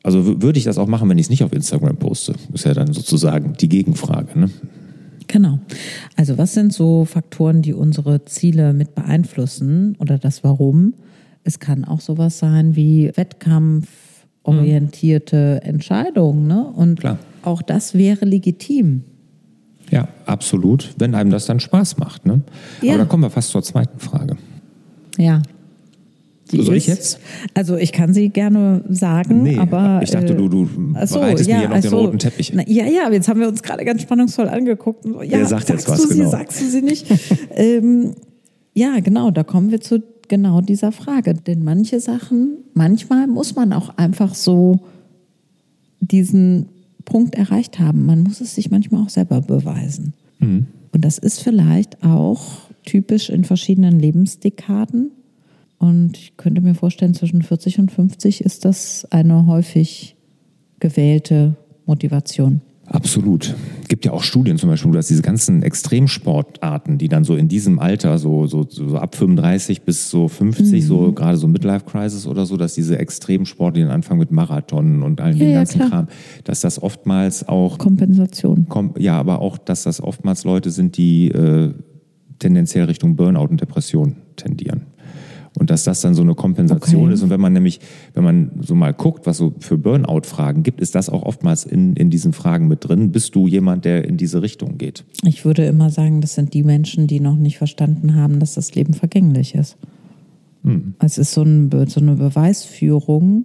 Also 0.09 0.41
würde 0.41 0.59
ich 0.59 0.65
das 0.65 0.79
auch 0.79 0.87
machen, 0.87 1.07
wenn 1.11 1.19
ich 1.19 1.27
es 1.27 1.31
nicht 1.31 1.45
auf 1.45 1.53
Instagram 1.53 1.99
poste? 1.99 2.33
Ist 2.55 2.65
ja 2.65 2.73
dann 2.73 2.95
sozusagen 2.95 3.53
die 3.61 3.69
Gegenfrage. 3.69 4.39
Ne? 4.41 4.49
Genau. 5.27 5.59
Also 6.17 6.39
was 6.39 6.55
sind 6.55 6.73
so 6.73 7.05
Faktoren, 7.05 7.61
die 7.61 7.75
unsere 7.75 8.25
Ziele 8.25 8.73
mit 8.73 8.95
beeinflussen 8.95 9.97
oder 9.99 10.17
das 10.17 10.43
Warum? 10.43 10.95
Es 11.45 11.59
kann 11.59 11.85
auch 11.85 12.01
sowas 12.01 12.39
sein 12.39 12.75
wie 12.75 13.13
Wettkampf, 13.17 13.87
orientierte 14.45 15.61
Entscheidung. 15.63 16.47
Ne? 16.47 16.65
Und 16.65 17.01
Klar. 17.01 17.19
auch 17.43 17.61
das 17.61 17.93
wäre 17.93 18.25
legitim. 18.25 19.03
Ja, 19.91 20.09
absolut, 20.25 20.95
wenn 20.97 21.15
einem 21.15 21.29
das 21.29 21.45
dann 21.45 21.61
Spaß 21.61 21.99
macht. 21.99 22.25
Ne? 22.25 22.41
Ja. 22.81 22.95
Aber 22.95 23.05
da 23.05 23.05
kommen 23.05 23.25
wir 23.25 23.31
fast 23.31 23.51
zur 23.51 23.63
zweiten 23.63 23.99
Frage. 23.99 24.39
Ja. 25.19 25.43
Die 26.53 26.63
Soll 26.63 26.77
ich 26.77 26.87
jetzt? 26.87 27.21
Also 27.55 27.77
ich 27.77 27.93
kann 27.93 28.15
sie 28.15 28.31
gerne 28.31 28.83
sagen, 28.89 29.43
nee, 29.43 29.59
aber 29.59 30.01
ich 30.03 30.11
dachte, 30.11 30.35
du, 30.35 30.49
du 30.49 30.69
so, 31.05 31.19
bereitest 31.19 31.49
ja, 31.49 31.57
mir 31.57 31.61
hier 31.61 31.69
noch 31.69 31.83
so, 31.83 31.91
den 31.91 32.07
roten 32.07 32.19
Teppich. 32.19 32.53
Na, 32.55 32.63
ja, 32.67 32.87
ja, 32.87 33.11
jetzt 33.11 33.29
haben 33.29 33.41
wir 33.41 33.49
uns 33.49 33.63
gerade 33.63 33.85
ganz 33.85 34.03
spannungsvoll 34.03 34.49
angeguckt. 34.49 35.05
Ja, 35.05 35.39
Der 35.39 35.47
sagt 35.47 35.69
jetzt 35.69 35.89
was, 35.89 36.03
du 36.03 36.09
genau. 36.09 36.25
sie, 36.25 36.31
sagst 36.31 36.61
du 36.61 36.67
sie 36.67 36.83
nicht? 36.83 37.07
ähm, 37.51 38.15
ja, 38.75 39.01
genau, 39.01 39.31
da 39.31 39.45
kommen 39.45 39.71
wir 39.71 39.81
zu 39.81 40.03
genau 40.29 40.61
dieser 40.61 40.93
Frage. 40.93 41.35
Denn 41.35 41.65
manche 41.65 42.01
Sachen, 42.01 42.59
manchmal 42.75 43.27
muss 43.27 43.57
man 43.57 43.73
auch 43.73 43.97
einfach 43.97 44.35
so 44.35 44.81
diesen 46.01 46.69
Punkt 47.05 47.35
erreicht 47.35 47.79
haben. 47.79 48.07
Man 48.07 48.23
muss 48.23 48.41
es 48.41 48.55
sich 48.55 48.71
manchmal 48.71 49.03
auch 49.03 49.09
selber 49.09 49.41
beweisen. 49.41 50.15
Mhm. 50.39 50.67
Und 50.93 51.05
das 51.05 51.19
ist 51.19 51.41
vielleicht 51.41 52.03
auch 52.05 52.69
typisch 52.85 53.31
in 53.31 53.45
verschiedenen 53.45 53.99
Lebensdekaden. 53.99 55.11
Und 55.79 56.17
ich 56.19 56.37
könnte 56.37 56.61
mir 56.61 56.75
vorstellen, 56.75 57.15
zwischen 57.15 57.43
40 57.43 57.79
und 57.79 57.93
50 57.93 58.43
ist 58.43 58.65
das 58.65 59.07
eine 59.11 59.47
häufig 59.47 60.17
gewählte 60.81 61.57
Motivation. 61.87 62.61
Absolut. 62.91 63.55
Es 63.83 63.89
gibt 63.89 64.07
ja 64.07 64.13
auch 64.13 64.23
Studien 64.23 64.57
zum 64.57 64.71
Beispiel, 64.71 64.91
dass 64.93 65.09
diese 65.09 65.21
ganzen 65.21 65.63
Extremsportarten, 65.63 66.97
die 66.97 67.09
dann 67.09 67.23
so 67.23 67.37
in 67.37 67.47
diesem 67.47 67.79
Alter, 67.79 68.19
so, 68.19 68.47
so, 68.47 68.67
so 68.69 68.97
ab 68.97 69.15
35 69.15 69.83
bis 69.83 70.11
so 70.11 70.29
50, 70.29 70.83
mhm. 70.83 70.87
so 70.87 71.13
gerade 71.13 71.37
so 71.37 71.49
Midlife 71.49 71.85
Crisis 71.85 72.27
oder 72.27 72.47
so, 72.47 72.57
dass 72.57 72.75
diese 72.75 72.99
Extremsport, 72.99 73.77
die 73.77 73.83
dann 73.83 73.91
anfangen 73.91 74.21
mit 74.21 74.31
Marathon 74.31 75.03
und 75.03 75.21
all 75.21 75.35
dem 75.35 75.51
ja, 75.51 75.59
ganzen 75.59 75.81
ja, 75.81 75.89
Kram, 75.89 76.09
dass 76.45 76.63
das 76.63 76.83
oftmals 76.83 77.47
auch 77.47 77.77
Kompensation. 77.77 78.67
Kom 78.69 78.95
ja, 78.99 79.19
aber 79.19 79.41
auch, 79.41 79.59
dass 79.59 79.83
das 79.83 80.03
oftmals 80.03 80.45
Leute 80.45 80.71
sind, 80.71 80.97
die 80.97 81.29
äh, 81.29 81.75
tendenziell 82.39 82.85
Richtung 82.87 83.17
Burnout 83.17 83.49
und 83.49 83.61
Depression 83.61 84.17
tendieren. 84.37 84.88
Und 85.59 85.71
dass 85.71 85.85
das 85.85 86.01
dann 86.01 86.15
so 86.15 86.23
eine 86.23 86.35
Kompensation 86.35 87.05
okay. 87.05 87.15
ist. 87.15 87.23
Und 87.23 87.31
wenn 87.31 87.41
man 87.41 87.53
nämlich, 87.53 87.81
wenn 88.15 88.25
man 88.25 88.51
so 88.61 88.75
mal 88.75 88.95
guckt, 88.95 89.27
was 89.27 89.39
so 89.39 89.55
für 89.59 89.77
Burnout-Fragen 89.77 90.63
gibt, 90.63 90.81
ist 90.81 90.95
das 90.95 91.09
auch 91.09 91.23
oftmals 91.23 91.65
in, 91.65 91.95
in 91.97 92.11
diesen 92.11 92.33
Fragen 92.33 92.69
mit 92.69 92.89
drin. 92.89 93.11
Bist 93.13 93.35
du 93.35 93.47
jemand, 93.47 93.85
der 93.85 94.05
in 94.05 94.17
diese 94.17 94.43
Richtung 94.43 94.79
geht? 94.79 95.05
Ich 95.25 95.45
würde 95.45 95.65
immer 95.67 95.91
sagen, 95.91 96.21
das 96.21 96.35
sind 96.35 96.55
die 96.55 96.63
Menschen, 96.63 97.07
die 97.07 97.21
noch 97.21 97.37
nicht 97.37 97.59
verstanden 97.59 98.15
haben, 98.15 98.39
dass 98.41 98.55
das 98.55 98.75
Leben 98.75 98.95
vergänglich 98.95 99.55
ist. 99.55 99.77
Hm. 100.65 100.95
Es 101.01 101.19
ist 101.19 101.33
so, 101.33 101.43
ein, 101.43 101.71
so 101.89 102.01
eine 102.01 102.15
Beweisführung 102.15 103.45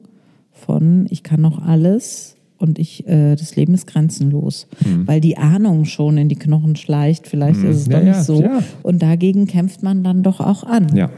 von, 0.52 1.08
ich 1.10 1.24
kann 1.24 1.42
noch 1.42 1.62
alles 1.62 2.36
und 2.64 2.80
ich, 2.80 3.06
äh, 3.08 3.36
das 3.36 3.56
Leben 3.56 3.74
ist 3.74 3.88
grenzenlos. 3.88 4.68
Mhm. 4.86 5.06
Weil 5.06 5.20
die 5.20 5.38
Ahnung 5.38 5.84
schon 5.84 6.18
in 6.18 6.30
die 6.30 6.38
Knochen 6.38 6.78
schleicht, 6.78 7.28
vielleicht 7.28 7.60
mhm. 7.60 7.70
ist 7.72 7.78
es 7.78 7.88
ja, 7.88 7.98
doch 7.98 8.06
nicht 8.06 8.16
ja, 8.16 8.24
so. 8.24 8.42
Ja. 8.42 8.64
Und 8.84 9.02
dagegen 9.02 9.48
kämpft 9.48 9.84
man 9.84 10.04
dann 10.04 10.24
doch 10.24 10.40
auch 10.40 10.64
an. 10.64 10.96
Ja. 10.96 11.10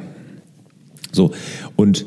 So, 1.15 1.31
und, 1.75 2.05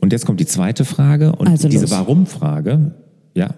und 0.00 0.12
jetzt 0.12 0.26
kommt 0.26 0.40
die 0.40 0.46
zweite 0.46 0.84
Frage 0.84 1.32
und 1.32 1.48
also 1.48 1.68
diese 1.68 1.90
Warum-Frage, 1.90 2.94
ja. 3.34 3.54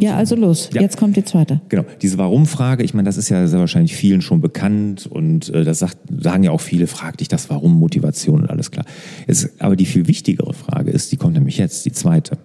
Ja, 0.00 0.16
also 0.16 0.34
los. 0.34 0.70
Ja. 0.72 0.80
Jetzt 0.80 0.96
kommt 0.96 1.16
die 1.16 1.24
zweite. 1.24 1.60
Genau. 1.68 1.84
Diese 2.00 2.16
Warum-Frage, 2.16 2.82
ich 2.82 2.94
meine, 2.94 3.06
das 3.06 3.18
ist 3.18 3.28
ja 3.28 3.46
sehr 3.46 3.58
wahrscheinlich 3.60 3.94
vielen 3.94 4.22
schon 4.22 4.40
bekannt 4.40 5.06
und 5.06 5.50
äh, 5.50 5.62
das 5.62 5.80
sagt, 5.80 5.98
sagen 6.20 6.42
ja 6.42 6.52
auch 6.52 6.60
viele, 6.60 6.86
frag 6.86 7.18
dich 7.18 7.28
das 7.28 7.50
Warum, 7.50 7.78
Motivation 7.78 8.42
und 8.42 8.50
alles 8.50 8.70
klar. 8.70 8.86
Jetzt, 9.26 9.60
aber 9.60 9.76
die 9.76 9.84
viel 9.84 10.08
wichtigere 10.08 10.54
Frage 10.54 10.90
ist, 10.90 11.12
die 11.12 11.16
kommt 11.18 11.34
nämlich 11.34 11.58
jetzt, 11.58 11.84
die 11.84 11.92
zweite. 11.92 12.38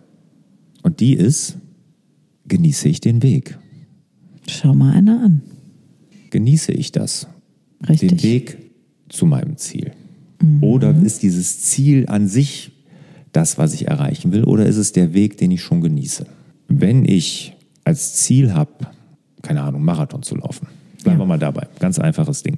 Und 0.83 0.99
die 0.99 1.13
ist, 1.13 1.57
genieße 2.47 2.89
ich 2.89 2.99
den 2.99 3.23
Weg? 3.23 3.57
Schau 4.47 4.73
mal 4.73 4.93
einer 4.93 5.21
an. 5.23 5.41
Genieße 6.31 6.73
ich 6.73 6.91
das? 6.91 7.27
Richtig. 7.87 8.09
Den 8.09 8.23
Weg 8.23 8.57
zu 9.07 9.25
meinem 9.25 9.57
Ziel? 9.57 9.91
Mhm. 10.41 10.63
Oder 10.63 10.95
ist 10.95 11.23
dieses 11.23 11.61
Ziel 11.61 12.05
an 12.07 12.27
sich 12.27 12.71
das, 13.31 13.57
was 13.57 13.73
ich 13.73 13.87
erreichen 13.87 14.31
will? 14.31 14.43
Oder 14.43 14.65
ist 14.65 14.77
es 14.77 14.91
der 14.91 15.13
Weg, 15.13 15.37
den 15.37 15.51
ich 15.51 15.61
schon 15.61 15.81
genieße? 15.81 16.25
Wenn 16.67 17.05
ich 17.05 17.55
als 17.83 18.15
Ziel 18.15 18.53
habe, 18.53 18.71
keine 19.41 19.61
Ahnung, 19.61 19.83
Marathon 19.83 20.23
zu 20.23 20.35
laufen, 20.35 20.67
bleiben 21.03 21.19
ja. 21.19 21.23
wir 21.23 21.27
mal 21.27 21.39
dabei, 21.39 21.67
ganz 21.79 21.99
einfaches 21.99 22.43
Ding. 22.43 22.57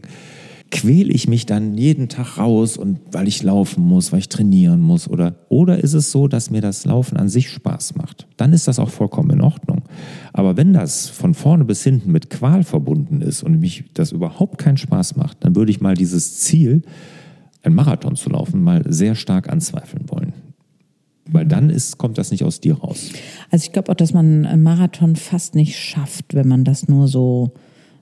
quäle 0.71 1.11
ich 1.11 1.27
mich 1.27 1.45
dann 1.45 1.77
jeden 1.77 2.09
Tag 2.09 2.37
raus 2.37 2.77
und 2.77 2.99
weil 3.11 3.27
ich 3.27 3.43
laufen 3.43 3.83
muss, 3.83 4.11
weil 4.11 4.19
ich 4.19 4.29
trainieren 4.29 4.81
muss 4.81 5.07
oder 5.07 5.35
oder 5.49 5.83
ist 5.83 5.93
es 5.93 6.11
so, 6.11 6.27
dass 6.27 6.49
mir 6.49 6.61
das 6.61 6.85
Laufen 6.85 7.17
an 7.17 7.29
sich 7.29 7.49
Spaß 7.49 7.95
macht? 7.95 8.27
Dann 8.37 8.53
ist 8.53 8.67
das 8.67 8.79
auch 8.79 8.89
vollkommen 8.89 9.31
in 9.31 9.41
Ordnung. 9.41 9.83
Aber 10.33 10.57
wenn 10.57 10.73
das 10.73 11.09
von 11.09 11.33
vorne 11.33 11.65
bis 11.65 11.83
hinten 11.83 12.11
mit 12.11 12.29
Qual 12.29 12.63
verbunden 12.63 13.21
ist 13.21 13.43
und 13.43 13.59
mich 13.59 13.83
das 13.93 14.11
überhaupt 14.11 14.57
keinen 14.57 14.77
Spaß 14.77 15.17
macht, 15.17 15.43
dann 15.43 15.55
würde 15.55 15.71
ich 15.71 15.81
mal 15.81 15.95
dieses 15.95 16.39
Ziel, 16.39 16.83
ein 17.63 17.73
Marathon 17.73 18.15
zu 18.15 18.29
laufen, 18.29 18.63
mal 18.63 18.83
sehr 18.87 19.15
stark 19.15 19.49
anzweifeln 19.49 20.09
wollen. 20.09 20.33
Weil 21.29 21.45
dann 21.45 21.69
ist, 21.69 21.97
kommt 21.97 22.17
das 22.17 22.31
nicht 22.31 22.43
aus 22.43 22.59
dir 22.59 22.75
raus. 22.75 23.11
Also 23.51 23.65
ich 23.65 23.71
glaube 23.71 23.91
auch, 23.91 23.95
dass 23.95 24.13
man 24.13 24.45
einen 24.45 24.63
Marathon 24.63 25.15
fast 25.15 25.55
nicht 25.55 25.77
schafft, 25.77 26.33
wenn 26.33 26.47
man 26.47 26.63
das 26.63 26.87
nur 26.87 27.07
so 27.07 27.53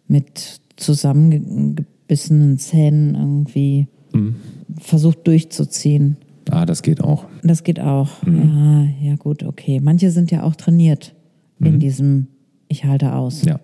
mit 0.07 0.61
zusammengebissenen 0.77 2.57
Zähnen 2.57 3.15
irgendwie 3.15 3.87
mhm. 4.13 4.35
versucht 4.79 5.27
durchzuziehen. 5.27 6.17
Ah, 6.49 6.65
das 6.65 6.81
geht 6.81 7.03
auch. 7.03 7.25
Das 7.43 7.63
geht 7.63 7.79
auch. 7.79 8.23
Mhm. 8.23 8.87
Ja, 9.01 9.09
ja, 9.09 9.15
gut, 9.15 9.43
okay. 9.43 9.79
Manche 9.81 10.09
sind 10.11 10.31
ja 10.31 10.43
auch 10.43 10.55
trainiert 10.55 11.13
mhm. 11.59 11.67
in 11.67 11.79
diesem 11.79 12.27
Ich 12.67 12.85
halte 12.85 13.13
aus. 13.13 13.43
Ja. 13.43 13.59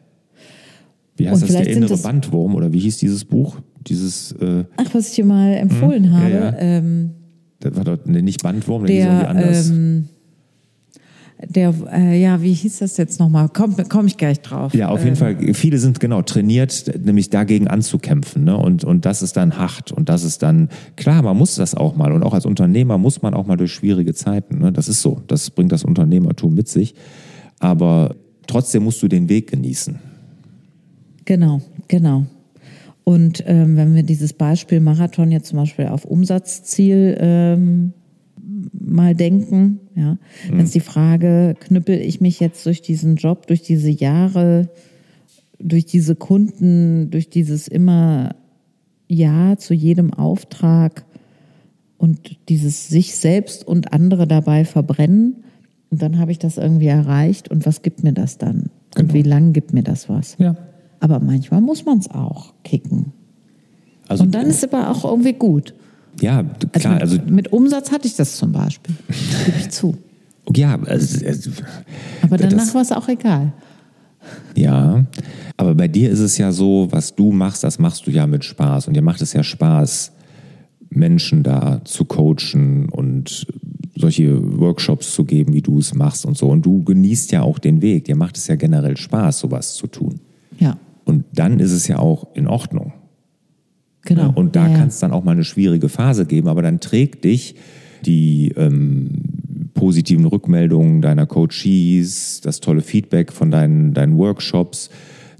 Wie 1.17 1.27
heißt 1.29 1.41
Und 1.41 1.49
das, 1.49 1.63
der 1.63 1.67
innere 1.67 1.97
Bandwurm 1.97 2.55
oder 2.55 2.73
wie 2.73 2.79
hieß 2.79 2.97
dieses 2.97 3.25
Buch? 3.25 3.57
Dieses, 3.87 4.31
äh 4.33 4.65
Ach, 4.77 4.93
was 4.93 5.09
ich 5.09 5.15
dir 5.15 5.25
mal 5.25 5.53
empfohlen 5.53 6.11
habe. 6.11 6.29
Ja, 6.29 6.39
ja. 6.51 6.57
Ähm, 6.57 7.11
das 7.59 7.75
war 7.75 7.83
doch 7.83 7.97
nee, 8.05 8.21
nicht 8.21 8.43
Bandwurm, 8.43 8.85
der, 8.85 9.19
der 9.19 9.29
anders. 9.29 9.69
Ähm, 9.69 10.09
der, 11.49 11.73
äh, 11.91 12.21
ja, 12.21 12.41
wie 12.41 12.53
hieß 12.53 12.79
das 12.79 12.97
jetzt 12.97 13.19
nochmal? 13.19 13.49
Komme 13.49 13.75
komm 13.89 14.07
ich 14.07 14.17
gleich 14.17 14.39
drauf. 14.41 14.73
Ja, 14.73 14.89
auf 14.89 15.03
jeden 15.03 15.11
ähm. 15.11 15.15
Fall. 15.15 15.53
Viele 15.53 15.77
sind 15.79 15.99
genau 15.99 16.21
trainiert, 16.21 16.91
nämlich 17.03 17.29
dagegen 17.29 17.67
anzukämpfen. 17.67 18.45
Ne? 18.45 18.57
Und, 18.57 18.83
und 18.83 19.05
das 19.05 19.21
ist 19.21 19.35
dann 19.35 19.57
hart. 19.57 19.91
Und 19.91 20.07
das 20.07 20.23
ist 20.23 20.43
dann, 20.43 20.69
klar, 20.95 21.21
man 21.23 21.37
muss 21.37 21.55
das 21.55 21.75
auch 21.75 21.95
mal. 21.95 22.13
Und 22.13 22.23
auch 22.23 22.33
als 22.33 22.45
Unternehmer 22.45 22.97
muss 22.97 23.21
man 23.21 23.33
auch 23.33 23.45
mal 23.45 23.57
durch 23.57 23.73
schwierige 23.73 24.13
Zeiten. 24.13 24.59
Ne? 24.59 24.71
Das 24.71 24.87
ist 24.87 25.01
so. 25.01 25.21
Das 25.27 25.49
bringt 25.51 25.71
das 25.71 25.83
Unternehmertum 25.83 26.53
mit 26.53 26.69
sich. 26.69 26.95
Aber 27.59 28.15
trotzdem 28.47 28.83
musst 28.83 29.03
du 29.03 29.07
den 29.07 29.27
Weg 29.27 29.51
genießen. 29.51 29.99
Genau, 31.25 31.61
genau. 31.87 32.25
Und 33.05 33.43
ähm, 33.45 33.77
wenn 33.77 33.93
wir 33.93 34.03
dieses 34.03 34.33
Beispiel 34.33 34.79
Marathon 34.79 35.31
jetzt 35.31 35.49
zum 35.49 35.59
Beispiel 35.59 35.85
auf 35.87 36.05
Umsatzziel 36.05 37.15
ähm, 37.19 37.93
mal 38.73 39.15
denken. 39.15 39.79
Ja. 39.95 40.13
Mhm. 40.13 40.17
Dann 40.49 40.59
ist 40.61 40.75
die 40.75 40.79
Frage, 40.79 41.55
knüppel 41.59 41.99
ich 41.99 42.19
mich 42.19 42.39
jetzt 42.39 42.65
durch 42.65 42.81
diesen 42.81 43.15
Job, 43.15 43.45
durch 43.45 43.61
diese 43.61 43.91
Jahre, 43.91 44.69
durch 45.59 45.85
diese 45.85 46.15
Kunden, 46.15 47.11
durch 47.11 47.29
dieses 47.29 47.67
immer 47.67 48.35
Ja 49.07 49.55
zu 49.55 49.75
jedem 49.75 50.11
Auftrag 50.11 51.05
und 51.97 52.37
dieses 52.49 52.87
sich 52.87 53.15
selbst 53.15 53.67
und 53.67 53.93
andere 53.93 54.27
dabei 54.27 54.65
verbrennen. 54.65 55.43
Und 55.91 56.01
dann 56.01 56.17
habe 56.17 56.31
ich 56.31 56.39
das 56.39 56.57
irgendwie 56.57 56.87
erreicht. 56.87 57.51
Und 57.51 57.67
was 57.67 57.83
gibt 57.83 58.03
mir 58.03 58.13
das 58.13 58.39
dann? 58.39 58.71
Genau. 58.95 59.07
Und 59.07 59.13
wie 59.13 59.21
lange 59.21 59.51
gibt 59.51 59.73
mir 59.73 59.83
das 59.83 60.09
was? 60.09 60.35
Ja. 60.39 60.55
Aber 61.05 61.19
manchmal 61.19 61.61
muss 61.61 61.85
man 61.85 61.99
es 61.99 62.09
auch 62.09 62.55
kicken. 62.63 63.13
Also, 64.07 64.23
und 64.23 64.33
dann 64.33 64.47
ist 64.47 64.63
es 64.63 64.73
aber 64.73 64.89
auch 64.89 65.05
irgendwie 65.05 65.33
gut. 65.33 65.75
Ja, 66.19 66.41
klar. 66.71 66.99
Also 66.99 67.17
mit, 67.17 67.21
also 67.21 67.35
mit 67.35 67.53
Umsatz 67.53 67.91
hatte 67.91 68.07
ich 68.07 68.15
das 68.15 68.37
zum 68.37 68.51
Beispiel. 68.51 68.95
Gebe 69.45 69.57
ich 69.59 69.69
zu. 69.69 69.95
Ja, 70.55 70.79
also, 70.81 71.23
also, 71.23 71.51
aber 72.23 72.37
danach 72.37 72.73
war 72.73 72.81
es 72.81 72.91
auch 72.91 73.07
egal. 73.07 73.53
Ja, 74.55 75.05
aber 75.57 75.75
bei 75.75 75.87
dir 75.87 76.09
ist 76.09 76.21
es 76.21 76.39
ja 76.39 76.51
so, 76.51 76.87
was 76.89 77.13
du 77.13 77.31
machst, 77.31 77.63
das 77.63 77.77
machst 77.77 78.07
du 78.07 78.11
ja 78.11 78.25
mit 78.25 78.43
Spaß. 78.43 78.87
Und 78.87 78.95
dir 78.95 79.03
macht 79.03 79.21
es 79.21 79.33
ja 79.33 79.43
Spaß, 79.43 80.11
Menschen 80.89 81.43
da 81.43 81.81
zu 81.85 82.05
coachen 82.05 82.89
und 82.89 83.45
solche 83.95 84.59
Workshops 84.59 85.13
zu 85.13 85.23
geben, 85.23 85.53
wie 85.53 85.61
du 85.61 85.77
es 85.77 85.93
machst 85.93 86.25
und 86.25 86.35
so. 86.35 86.47
Und 86.47 86.65
du 86.65 86.83
genießt 86.83 87.31
ja 87.31 87.43
auch 87.43 87.59
den 87.59 87.83
Weg. 87.83 88.05
Dir 88.05 88.15
macht 88.15 88.37
es 88.37 88.47
ja 88.47 88.55
generell 88.55 88.97
Spaß, 88.97 89.41
sowas 89.41 89.75
zu 89.75 89.85
tun. 89.85 90.19
Und 91.05 91.25
dann 91.33 91.59
ist 91.59 91.71
es 91.71 91.87
ja 91.87 91.99
auch 91.99 92.35
in 92.35 92.47
Ordnung. 92.47 92.93
Genau. 94.01 94.31
Und 94.35 94.55
da 94.55 94.67
ja, 94.67 94.77
kann 94.77 94.87
es 94.89 94.99
dann 94.99 95.11
auch 95.11 95.23
mal 95.23 95.31
eine 95.31 95.43
schwierige 95.43 95.89
Phase 95.89 96.25
geben, 96.25 96.47
aber 96.47 96.61
dann 96.61 96.79
trägt 96.79 97.23
dich 97.23 97.55
die 98.05 98.53
ähm, 98.55 99.09
positiven 99.73 100.25
Rückmeldungen 100.25 101.01
deiner 101.01 101.25
Coaches, 101.25 102.41
das 102.41 102.59
tolle 102.59 102.81
Feedback 102.81 103.31
von 103.31 103.49
deinen, 103.49 103.93
deinen 103.93 104.17
Workshops, 104.17 104.89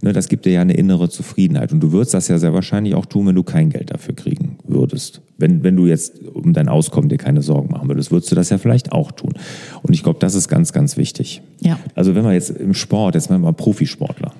ne, 0.01 0.13
das 0.13 0.27
gibt 0.29 0.45
dir 0.45 0.53
ja 0.53 0.61
eine 0.61 0.73
innere 0.73 1.09
Zufriedenheit. 1.09 1.73
Und 1.73 1.81
du 1.81 1.91
würdest 1.91 2.13
das 2.13 2.27
ja 2.27 2.37
sehr 2.37 2.53
wahrscheinlich 2.53 2.95
auch 2.95 3.05
tun, 3.05 3.27
wenn 3.27 3.35
du 3.35 3.43
kein 3.43 3.69
Geld 3.69 3.91
dafür 3.91 4.15
kriegen 4.15 4.57
würdest. 4.65 5.21
Wenn, 5.37 5.63
wenn 5.63 5.75
du 5.75 5.85
jetzt 5.85 6.23
um 6.23 6.53
dein 6.53 6.69
Auskommen 6.69 7.09
dir 7.09 7.17
keine 7.17 7.41
Sorgen 7.41 7.69
machen 7.71 7.87
würdest, 7.87 8.11
würdest 8.11 8.31
du 8.31 8.35
das 8.35 8.49
ja 8.49 8.57
vielleicht 8.57 8.91
auch 8.91 9.11
tun. 9.11 9.33
Und 9.81 9.93
ich 9.93 10.03
glaube, 10.03 10.19
das 10.19 10.35
ist 10.35 10.47
ganz, 10.47 10.73
ganz 10.73 10.97
wichtig. 10.97 11.41
Ja. 11.61 11.79
Also 11.93 12.15
wenn 12.15 12.23
wir 12.23 12.33
jetzt 12.33 12.51
im 12.51 12.73
Sport, 12.73 13.15
jetzt 13.15 13.29
mal 13.29 13.53
Profisportler. 13.53 14.33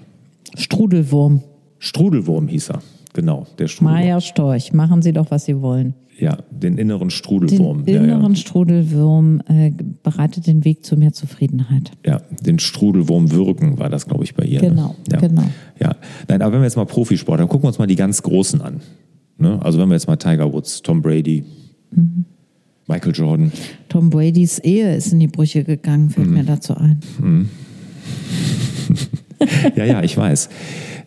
Strudelwurm. 0.56 1.42
Strudelwurm 1.80 2.48
hieß 2.48 2.70
er. 2.70 2.82
Genau, 3.14 3.48
der 3.58 3.68
Strudelwurm. 3.68 4.02
Maja 4.02 4.22
Storch, 4.22 4.74
machen 4.74 5.02
Sie 5.02 5.14
doch, 5.14 5.32
was 5.32 5.46
Sie 5.46 5.62
wollen. 5.62 5.96
Ja, 6.18 6.38
den 6.50 6.78
inneren 6.78 7.10
Strudelwurm. 7.10 7.84
Den 7.84 8.06
inneren 8.06 8.34
ja. 8.34 8.36
Strudelwurm 8.36 9.42
äh, 9.48 9.72
bereitet 10.02 10.48
den 10.48 10.64
Weg 10.64 10.86
zu 10.86 10.96
mehr 10.96 11.12
Zufriedenheit. 11.12 11.92
Ja, 12.06 12.22
den 12.42 12.60
Strudelwurm 12.60 13.32
wirken 13.32 13.80
war 13.80 13.90
das, 13.90 14.06
glaube 14.06 14.24
ich, 14.24 14.34
bei 14.34 14.46
ihr. 14.46 14.62
Ne? 14.62 14.70
Genau, 14.70 14.88
ne? 14.88 14.96
ja. 15.12 15.20
genau. 15.20 15.44
Ja, 15.80 15.96
nein, 16.30 16.42
aber 16.42 16.54
wenn 16.54 16.62
wir 16.62 16.66
jetzt 16.66 16.78
mal 16.78 16.86
Profisport, 16.86 17.40
dann 17.40 17.50
gucken 17.50 17.64
wir 17.64 17.68
uns 17.68 17.80
mal 17.80 17.88
die 17.88 17.98
ganz 17.98 18.22
Großen 18.22 18.62
an. 18.62 18.80
Ne? 19.38 19.60
Also 19.62 19.78
wenn 19.78 19.90
wir 19.90 19.96
jetzt 19.96 20.08
mal 20.08 20.16
Tiger 20.16 20.52
Woods, 20.54 20.82
Tom 20.82 21.02
Brady, 21.02 21.44
mhm. 21.92 22.26
Michael 22.88 23.14
Jordan. 23.14 23.52
Tom 23.90 24.10
Bradys 24.10 24.60
Ehe 24.60 24.96
ist 24.96 25.12
in 25.12 25.20
die 25.20 25.28
Brüche 25.28 25.64
gegangen, 25.64 26.10
fällt 26.10 26.28
mhm. 26.28 26.34
mir 26.34 26.44
dazu 26.44 26.76
ein. 26.76 27.00
Mhm. 27.20 27.50
ja, 29.76 29.86
ja, 29.86 30.04
ich 30.04 30.18
weiß. 30.18 30.50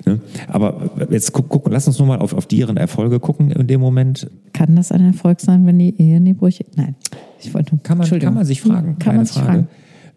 Ne? 0.06 0.20
Aber 0.48 0.90
jetzt 1.10 1.32
guck, 1.32 1.48
guck, 1.48 1.68
lass 1.70 1.86
uns 1.86 1.98
nur 1.98 2.08
mal 2.08 2.18
auf, 2.18 2.32
auf 2.32 2.46
deren 2.46 2.76
Erfolge 2.76 3.20
gucken 3.20 3.50
in 3.50 3.66
dem 3.66 3.80
Moment. 3.80 4.30
Kann 4.52 4.76
das 4.76 4.92
ein 4.92 5.04
Erfolg 5.04 5.40
sein, 5.40 5.66
wenn 5.66 5.78
die 5.78 6.00
Ehe 6.00 6.16
in 6.18 6.24
die 6.24 6.34
Brüche? 6.34 6.64
Nein, 6.76 6.94
ich 7.40 7.52
wollte. 7.54 7.76
Kann 7.82 7.98
man, 7.98 8.08
kann 8.08 8.34
man 8.34 8.44
sich 8.44 8.60
fragen. 8.60 8.98
Kann 8.98 9.16
man 9.16 9.26
sich 9.26 9.36
Frage. 9.36 9.46
fragen. 9.46 9.68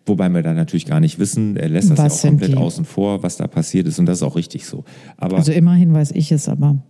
Wobei 0.05 0.29
wir 0.29 0.41
da 0.41 0.53
natürlich 0.53 0.85
gar 0.85 0.99
nicht 0.99 1.19
wissen, 1.19 1.55
er 1.57 1.69
lässt 1.69 1.91
das 1.91 1.99
was 1.99 2.23
ja 2.23 2.29
auch 2.29 2.31
komplett 2.31 2.57
außen 2.57 2.85
vor, 2.85 3.21
was 3.21 3.37
da 3.37 3.47
passiert 3.47 3.87
ist 3.87 3.99
und 3.99 4.07
das 4.07 4.17
ist 4.17 4.23
auch 4.23 4.35
richtig 4.35 4.65
so. 4.65 4.83
Aber 5.17 5.37
also 5.37 5.51
immerhin 5.51 5.93
weiß 5.93 6.11
ich 6.11 6.31
es, 6.31 6.49
aber. 6.49 6.81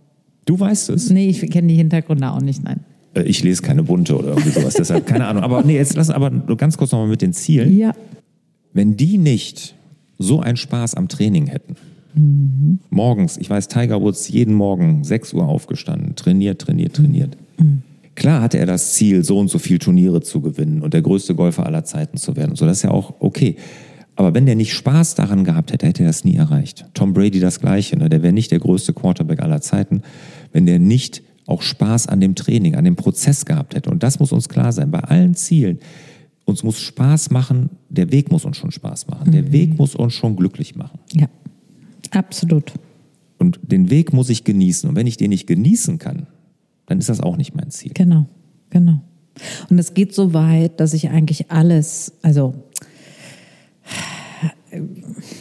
Du 0.44 0.58
weißt 0.58 0.90
es? 0.90 1.10
Nee, 1.10 1.28
ich 1.28 1.48
kenne 1.50 1.68
die 1.68 1.76
Hintergründe 1.76 2.30
auch 2.30 2.40
nicht, 2.40 2.64
nein. 2.64 2.80
Äh, 3.14 3.22
ich 3.22 3.42
lese 3.42 3.62
keine 3.62 3.82
bunte 3.82 4.16
oder 4.16 4.28
irgendwie 4.28 4.50
sowas, 4.50 4.74
deshalb 4.74 5.06
keine 5.06 5.26
Ahnung. 5.26 5.42
Aber 5.42 5.62
nee, 5.62 5.76
jetzt 5.76 5.94
lass 5.94 6.10
aber 6.10 6.30
ganz 6.30 6.78
kurz 6.78 6.92
nochmal 6.92 7.08
mit 7.08 7.22
den 7.22 7.32
Zielen. 7.32 7.76
Ja. 7.76 7.92
Wenn 8.72 8.96
die 8.96 9.18
nicht 9.18 9.74
so 10.22 10.40
einen 10.40 10.56
Spaß 10.56 10.94
am 10.94 11.08
Training 11.08 11.46
hätten, 11.46 11.76
Mhm. 12.14 12.80
Morgens, 12.90 13.38
ich 13.38 13.48
weiß, 13.48 13.68
Tiger 13.68 14.00
Woods 14.00 14.28
jeden 14.28 14.54
Morgen 14.54 15.04
6 15.04 15.32
Uhr 15.34 15.48
aufgestanden, 15.48 16.14
trainiert, 16.14 16.60
trainiert, 16.60 16.94
trainiert. 16.94 17.36
Mhm. 17.58 17.82
Klar 18.14 18.42
hatte 18.42 18.58
er 18.58 18.66
das 18.66 18.92
Ziel, 18.92 19.24
so 19.24 19.38
und 19.38 19.48
so 19.48 19.58
viele 19.58 19.78
Turniere 19.78 20.20
zu 20.20 20.42
gewinnen 20.42 20.82
und 20.82 20.92
der 20.92 21.00
größte 21.00 21.34
Golfer 21.34 21.64
aller 21.64 21.84
Zeiten 21.84 22.18
zu 22.18 22.36
werden. 22.36 22.56
So, 22.56 22.66
das 22.66 22.78
ist 22.78 22.82
ja 22.82 22.90
auch 22.90 23.14
okay. 23.20 23.56
Aber 24.16 24.34
wenn 24.34 24.44
der 24.44 24.56
nicht 24.56 24.74
Spaß 24.74 25.14
daran 25.14 25.44
gehabt 25.44 25.72
hätte, 25.72 25.86
hätte 25.86 26.02
er 26.02 26.08
das 26.08 26.22
nie 26.22 26.36
erreicht. 26.36 26.84
Tom 26.92 27.14
Brady 27.14 27.40
das 27.40 27.60
Gleiche. 27.60 27.96
Ne? 27.96 28.10
Der 28.10 28.22
wäre 28.22 28.34
nicht 28.34 28.50
der 28.50 28.58
größte 28.58 28.92
Quarterback 28.92 29.40
aller 29.40 29.62
Zeiten, 29.62 30.02
wenn 30.52 30.66
der 30.66 30.78
nicht 30.78 31.22
auch 31.46 31.62
Spaß 31.62 32.08
an 32.08 32.20
dem 32.20 32.34
Training, 32.34 32.74
an 32.74 32.84
dem 32.84 32.96
Prozess 32.96 33.46
gehabt 33.46 33.74
hätte. 33.74 33.90
Und 33.90 34.02
das 34.02 34.18
muss 34.18 34.30
uns 34.30 34.50
klar 34.50 34.72
sein. 34.72 34.90
Bei 34.90 35.00
allen 35.00 35.34
Zielen. 35.34 35.78
Uns 36.44 36.62
muss 36.62 36.80
Spaß 36.80 37.30
machen. 37.30 37.70
Der 37.88 38.10
Weg 38.10 38.30
muss 38.30 38.44
uns 38.44 38.56
schon 38.56 38.72
Spaß 38.72 39.06
machen. 39.06 39.28
Mhm. 39.28 39.32
Der 39.32 39.52
Weg 39.52 39.78
muss 39.78 39.94
uns 39.94 40.12
schon 40.12 40.36
glücklich 40.36 40.74
machen. 40.74 40.98
Ja. 41.12 41.28
Absolut. 42.10 42.72
Und 43.38 43.60
den 43.62 43.90
Weg 43.90 44.12
muss 44.12 44.28
ich 44.28 44.44
genießen. 44.44 44.88
Und 44.88 44.96
wenn 44.96 45.06
ich 45.06 45.16
den 45.16 45.30
nicht 45.30 45.46
genießen 45.46 45.98
kann, 45.98 46.26
dann 46.86 46.98
ist 46.98 47.08
das 47.08 47.20
auch 47.20 47.36
nicht 47.36 47.54
mein 47.54 47.70
Ziel. 47.70 47.92
Genau, 47.94 48.26
genau. 48.70 49.00
Und 49.70 49.78
es 49.78 49.94
geht 49.94 50.14
so 50.14 50.34
weit, 50.34 50.78
dass 50.78 50.92
ich 50.94 51.08
eigentlich 51.08 51.50
alles, 51.50 52.12
also 52.22 52.54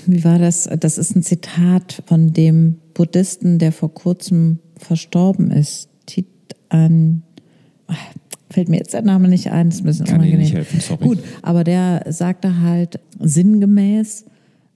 wie 0.06 0.24
war 0.24 0.40
das? 0.40 0.70
Das 0.80 0.98
ist 0.98 1.16
ein 1.16 1.24
Zitat 1.24 2.04
von 2.06 2.34
dem 2.34 2.78
Buddhisten, 2.94 3.60
der 3.60 3.72
vor 3.72 3.94
kurzem 3.94 4.60
verstorben 4.78 5.52
ist. 5.52 5.90
Tit 6.06 6.28
an 6.70 7.24
fällt 8.52 8.70
mir 8.70 8.78
jetzt 8.78 8.94
der 8.94 9.02
Name 9.02 9.28
nicht 9.28 9.52
ein, 9.52 9.70
das 9.70 9.78
ist 9.78 9.82
ein 9.82 9.86
bisschen 9.86 10.06
Kann 10.06 10.16
unangenehm. 10.16 10.42
Nicht 10.42 10.54
helfen, 10.54 10.80
sorry. 10.80 11.04
Gut, 11.04 11.20
aber 11.42 11.64
der 11.64 12.06
sagte 12.10 12.62
halt 12.62 13.00
sinngemäß, 13.20 14.26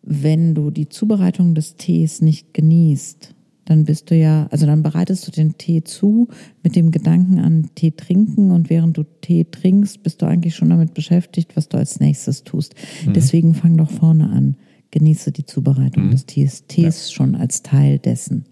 wenn 0.01 0.53
du 0.55 0.71
die 0.71 0.87
Zubereitung 0.89 1.55
des 1.55 1.75
Tees 1.75 2.21
nicht 2.21 2.53
genießt, 2.53 3.35
dann 3.65 3.83
bist 3.83 4.11
du 4.11 4.15
ja, 4.15 4.47
also 4.51 4.67
dann 4.67 4.83
bereitest 4.83 5.27
du 5.27 5.31
den 5.31 5.57
Tee 5.57 5.83
zu 5.83 6.27
mit 6.63 6.75
dem 6.75 6.91
Gedanken 6.91 7.39
an 7.39 7.69
Tee 7.73 7.91
trinken 7.91 8.51
und 8.51 8.69
während 8.69 8.95
du 8.95 9.03
Tee 9.21 9.45
trinkst, 9.49 10.03
bist 10.03 10.21
du 10.21 10.27
eigentlich 10.27 10.55
schon 10.55 10.69
damit 10.69 10.93
beschäftigt, 10.93 11.55
was 11.55 11.67
du 11.67 11.77
als 11.77 11.99
nächstes 11.99 12.43
tust. 12.43 12.75
Mhm. 13.05 13.13
Deswegen 13.13 13.55
fang 13.55 13.75
doch 13.77 13.89
vorne 13.89 14.29
an. 14.29 14.55
Genieße 14.91 15.31
die 15.31 15.45
Zubereitung 15.45 16.05
mhm. 16.05 16.11
des 16.11 16.27
Tees. 16.27 16.65
Tees 16.67 17.09
ja. 17.09 17.13
schon 17.15 17.35
als 17.35 17.63
Teil 17.63 17.97
dessen. 17.97 18.45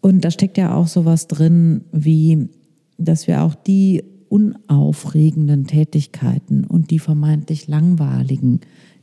Und 0.00 0.24
da 0.24 0.30
steckt 0.30 0.56
ja 0.56 0.74
auch 0.74 0.86
sowas 0.86 1.26
drin, 1.26 1.82
wie, 1.92 2.48
dass 2.98 3.26
wir 3.26 3.42
auch 3.42 3.56
die 3.56 4.04
unaufregenden 4.32 5.66
Tätigkeiten 5.66 6.64
und 6.64 6.90
die 6.90 6.98
vermeintlich 6.98 7.68
langweiligen 7.68 8.60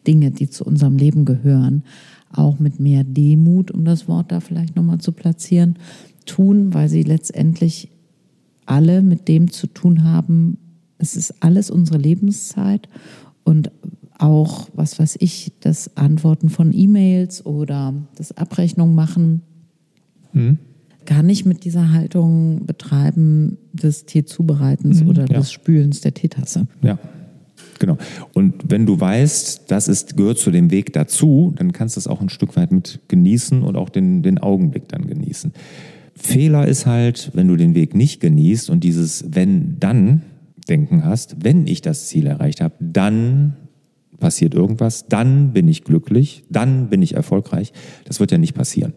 Dinge, 0.08 0.32
die 0.32 0.50
zu 0.50 0.66
unserem 0.66 0.98
Leben 0.98 1.24
gehören, 1.24 1.84
auch 2.32 2.58
mit 2.58 2.80
mehr 2.80 3.04
Demut, 3.04 3.70
um 3.70 3.86
das 3.86 4.08
Wort 4.08 4.32
da 4.32 4.40
vielleicht 4.40 4.76
nochmal 4.76 4.98
zu 4.98 5.12
platzieren, 5.12 5.78
tun, 6.26 6.74
weil 6.74 6.90
sie 6.90 7.04
letztendlich 7.04 7.90
alle 8.66 9.04
mit 9.04 9.28
dem 9.28 9.52
zu 9.52 9.68
tun 9.68 10.04
haben, 10.04 10.58
es 10.98 11.16
ist 11.16 11.44
alles 11.44 11.70
unsere 11.70 12.00
Lebenszeit 12.00 12.90
und 13.44 13.70
auch, 14.18 14.68
was 14.74 14.98
weiß 14.98 15.18
ich, 15.20 15.52
das 15.60 15.96
Antworten 15.96 16.50
von 16.50 16.74
E-Mails 16.74 17.46
oder 17.46 17.94
das 18.16 18.36
Abrechnung 18.36 18.96
machen, 18.96 19.44
mhm. 20.34 20.58
Gar 21.06 21.24
nicht 21.24 21.46
mit 21.46 21.64
dieser 21.64 21.92
Haltung 21.92 22.66
betreiben 22.66 23.58
des 23.74 24.06
Teezubereitens 24.06 25.04
mhm, 25.04 25.10
oder 25.10 25.22
ja. 25.22 25.40
des 25.40 25.52
Spülens 25.52 26.02
der 26.02 26.14
Teetasse. 26.14 26.68
Ja. 26.82 27.00
Genau. 27.80 27.98
Und 28.34 28.70
wenn 28.70 28.86
du 28.86 29.00
weißt, 29.00 29.64
das 29.72 29.88
ist, 29.88 30.18
gehört 30.18 30.38
zu 30.38 30.52
dem 30.52 30.70
Weg 30.70 30.94
dazu, 30.94 31.54
dann 31.58 31.72
kannst 31.72 31.96
du 31.96 32.00
es 32.00 32.08
auch 32.08 32.22
ein 32.22 32.30
Stück 32.30 32.58
weit 32.58 32.72
mit 32.72 33.00
genießen 33.08 33.64
und 33.64 33.78
auch 33.78 33.90
den, 33.90 34.22
den 34.22 34.38
Augenblick 34.38 34.90
dann 34.90 35.08
genießen. 35.08 35.54
Fehler 36.14 36.68
ist 36.68 36.86
halt, 36.86 37.32
wenn 37.34 37.48
du 37.48 37.56
den 37.56 37.76
Weg 37.76 37.96
nicht 37.96 38.20
genießt 38.20 38.70
und 38.70 38.84
dieses 38.84 39.24
Wenn-Dann-Denken 39.34 41.06
hast, 41.06 41.38
wenn 41.42 41.66
ich 41.66 41.82
das 41.82 42.08
Ziel 42.08 42.28
erreicht 42.28 42.60
habe, 42.60 42.76
dann 42.82 43.56
passiert 44.20 44.54
irgendwas, 44.54 45.08
dann 45.08 45.54
bin 45.54 45.70
ich 45.70 45.86
glücklich, 45.86 46.44
dann 46.50 46.90
bin 46.90 47.02
ich 47.02 47.16
erfolgreich. 47.16 47.72
Das 48.04 48.20
wird 48.20 48.32
ja 48.32 48.38
nicht 48.38 48.54
passieren. 48.54 48.94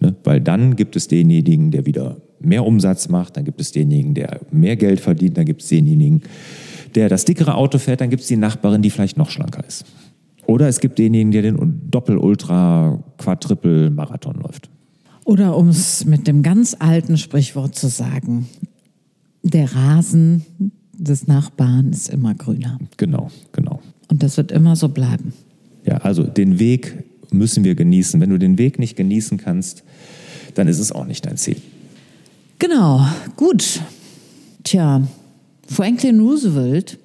Ne? 0.00 0.14
Weil 0.24 0.40
dann 0.40 0.76
gibt 0.76 0.96
es 0.96 1.08
denjenigen, 1.08 1.70
der 1.70 1.84
wieder 1.86 2.16
mehr 2.40 2.64
Umsatz 2.64 3.08
macht, 3.08 3.36
dann 3.36 3.44
gibt 3.44 3.60
es 3.60 3.72
denjenigen, 3.72 4.14
der 4.14 4.40
mehr 4.50 4.76
Geld 4.76 5.00
verdient, 5.00 5.36
dann 5.36 5.44
gibt 5.44 5.60
es 5.62 5.68
denjenigen, 5.68 6.22
der 6.94 7.08
das 7.08 7.24
dickere 7.24 7.54
Auto 7.54 7.78
fährt, 7.78 8.00
dann 8.00 8.10
gibt 8.10 8.22
es 8.22 8.28
die 8.28 8.36
Nachbarin, 8.36 8.82
die 8.82 8.90
vielleicht 8.90 9.16
noch 9.16 9.30
schlanker 9.30 9.64
ist. 9.66 9.84
Oder 10.46 10.68
es 10.68 10.78
gibt 10.80 10.98
denjenigen, 10.98 11.32
der 11.32 11.42
den 11.42 11.80
Doppel-Ultra-Quadrippel-Marathon 11.90 14.40
läuft. 14.40 14.70
Oder 15.24 15.56
um 15.56 15.68
es 15.68 16.04
mit 16.06 16.26
dem 16.26 16.42
ganz 16.42 16.74
alten 16.78 17.18
Sprichwort 17.18 17.74
zu 17.74 17.88
sagen, 17.88 18.48
der 19.42 19.74
Rasen 19.74 20.46
des 20.96 21.26
Nachbarn 21.26 21.90
ist 21.90 22.08
immer 22.08 22.34
grüner. 22.34 22.78
Genau, 22.96 23.30
genau. 23.52 23.82
Und 24.10 24.22
das 24.22 24.38
wird 24.38 24.52
immer 24.52 24.74
so 24.74 24.88
bleiben. 24.88 25.34
Ja, 25.84 25.98
also 25.98 26.22
den 26.22 26.58
Weg 26.58 27.04
müssen 27.38 27.64
wir 27.64 27.74
genießen. 27.74 28.20
Wenn 28.20 28.30
du 28.30 28.38
den 28.38 28.58
Weg 28.58 28.78
nicht 28.78 28.96
genießen 28.96 29.38
kannst, 29.38 29.84
dann 30.54 30.68
ist 30.68 30.78
es 30.78 30.92
auch 30.92 31.06
nicht 31.06 31.24
dein 31.24 31.36
Ziel. 31.36 31.56
Genau, 32.58 33.06
gut. 33.36 33.80
Tja, 34.64 35.06
Franklin 35.66 36.20
Roosevelt 36.20 36.98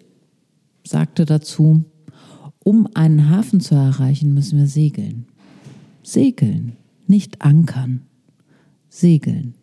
sagte 0.86 1.26
dazu, 1.26 1.86
um 2.64 2.88
einen 2.94 3.30
Hafen 3.30 3.60
zu 3.60 3.76
erreichen, 3.76 4.34
müssen 4.34 4.58
wir 4.58 4.68
segeln. 4.68 5.28
Segeln, 6.02 6.74
nicht 7.08 7.42
ankern 7.42 8.02
segeln, 8.94 9.56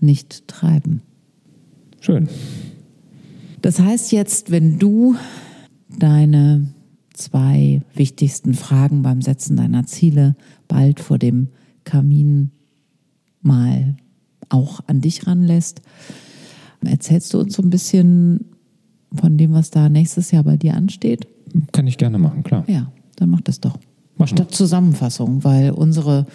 nicht 0.00 0.48
treiben. 0.48 1.02
Schön. 2.00 2.28
Das 3.60 3.78
heißt 3.78 4.12
jetzt, 4.12 4.50
wenn 4.50 4.78
du 4.78 5.14
deine 5.98 6.72
zwei 7.24 7.82
wichtigsten 7.94 8.54
Fragen 8.54 9.02
beim 9.02 9.22
Setzen 9.22 9.56
deiner 9.56 9.86
Ziele 9.86 10.36
bald 10.68 11.00
vor 11.00 11.18
dem 11.18 11.48
Kamin 11.84 12.50
mal 13.40 13.96
auch 14.48 14.80
an 14.86 15.00
dich 15.00 15.26
ranlässt, 15.26 15.82
erzählst 16.84 17.32
du 17.32 17.40
uns 17.40 17.54
so 17.54 17.62
ein 17.62 17.70
bisschen 17.70 18.46
von 19.14 19.36
dem, 19.36 19.52
was 19.52 19.70
da 19.70 19.88
nächstes 19.88 20.30
Jahr 20.30 20.44
bei 20.44 20.56
dir 20.56 20.74
ansteht? 20.74 21.26
Kann 21.72 21.86
ich 21.86 21.98
gerne 21.98 22.18
machen, 22.18 22.42
klar. 22.42 22.64
Ja, 22.68 22.92
dann 23.16 23.30
mach 23.30 23.40
das 23.40 23.60
doch. 23.60 23.78
Statt 24.26 24.54
Zusammenfassung, 24.54 25.44
weil 25.44 25.70
unsere 25.70 26.26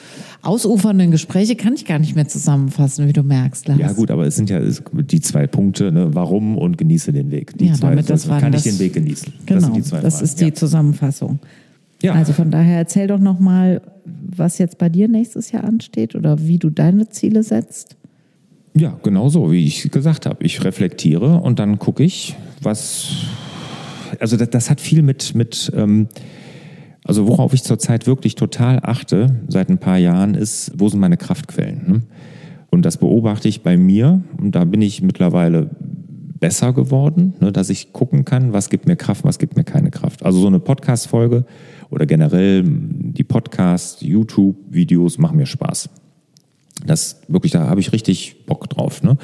ausufernden 0.41 1.11
Gespräche 1.11 1.55
kann 1.55 1.73
ich 1.73 1.85
gar 1.85 1.99
nicht 1.99 2.15
mehr 2.15 2.27
zusammenfassen, 2.27 3.07
wie 3.07 3.13
du 3.13 3.23
merkst. 3.23 3.67
Lars. 3.67 3.79
Ja 3.79 3.91
gut, 3.93 4.11
aber 4.11 4.25
es 4.25 4.35
sind 4.35 4.49
ja 4.49 4.59
die 4.59 5.21
zwei 5.21 5.47
Punkte, 5.47 5.91
ne? 5.91 6.09
warum 6.13 6.57
und 6.57 6.77
genieße 6.77 7.11
den 7.11 7.31
Weg. 7.31 7.57
Die 7.57 7.67
ja, 7.67 7.73
zwei, 7.73 7.89
damit 7.91 8.09
das 8.09 8.27
kann 8.27 8.53
ich 8.53 8.63
den 8.63 8.79
Weg 8.79 8.93
genießen. 8.93 9.33
Genau, 9.45 9.77
das, 9.77 9.89
das 9.89 10.21
ist 10.21 10.41
die 10.41 10.45
ja. 10.45 10.53
Zusammenfassung. 10.53 11.39
Ja. 12.01 12.13
Also 12.13 12.33
von 12.33 12.51
daher 12.51 12.77
erzähl 12.77 13.07
doch 13.07 13.19
nochmal, 13.19 13.81
was 14.05 14.57
jetzt 14.59 14.77
bei 14.77 14.89
dir 14.89 15.07
nächstes 15.07 15.51
Jahr 15.51 15.63
ansteht 15.63 16.15
oder 16.15 16.47
wie 16.47 16.59
du 16.59 16.69
deine 16.69 17.09
Ziele 17.09 17.43
setzt. 17.43 17.95
Ja, 18.75 18.97
genau 19.01 19.29
so, 19.29 19.51
wie 19.51 19.65
ich 19.65 19.89
gesagt 19.91 20.25
habe. 20.25 20.43
Ich 20.43 20.63
reflektiere 20.63 21.41
und 21.41 21.59
dann 21.59 21.79
gucke 21.79 22.03
ich, 22.03 22.35
was. 22.61 23.07
Also 24.19 24.37
das, 24.37 24.49
das 24.51 24.69
hat 24.69 24.79
viel 24.79 25.01
mit, 25.01 25.35
mit 25.35 25.71
ähm, 25.75 26.07
also 27.07 27.27
worauf 27.27 27.53
ich 27.53 27.63
zurzeit 27.63 28.05
wirklich 28.05 28.35
total 28.35 28.79
achte 28.83 29.41
seit 29.47 29.69
ein 29.69 29.79
paar 29.79 29.97
Jahren 29.97 30.35
ist, 30.35 30.71
wo 30.77 30.89
sind 30.89 30.99
meine 30.99 31.17
Kraftquellen? 31.17 31.83
Ne? 31.87 32.01
Und 32.69 32.85
das 32.85 32.97
beobachte 32.97 33.47
ich 33.47 33.63
bei 33.63 33.77
mir 33.77 34.21
und 34.37 34.53
da 34.53 34.65
bin 34.65 34.81
ich 34.81 35.01
mittlerweile 35.01 35.69
besser 36.39 36.73
geworden, 36.73 37.33
ne, 37.39 37.51
dass 37.51 37.69
ich 37.69 37.93
gucken 37.93 38.25
kann, 38.25 38.53
was 38.53 38.69
gibt 38.69 38.87
mir 38.87 38.95
Kraft, 38.95 39.23
was 39.23 39.39
gibt 39.39 39.57
mir 39.57 39.63
keine 39.63 39.89
Kraft. 39.89 40.23
Also 40.23 40.39
so 40.39 40.47
eine 40.47 40.59
Podcast-Folge 40.59 41.45
oder 41.89 42.05
generell 42.05 42.63
die 42.65 43.23
Podcast, 43.23 44.01
YouTube-Videos 44.03 45.17
machen 45.17 45.37
mir 45.37 45.45
Spaß. 45.45 45.89
Das 46.85 47.21
wirklich, 47.27 47.51
da 47.51 47.67
habe 47.67 47.79
ich 47.79 47.91
richtig 47.91 48.45
Bock 48.45 48.69
drauf. 48.69 49.01
Ne? 49.03 49.17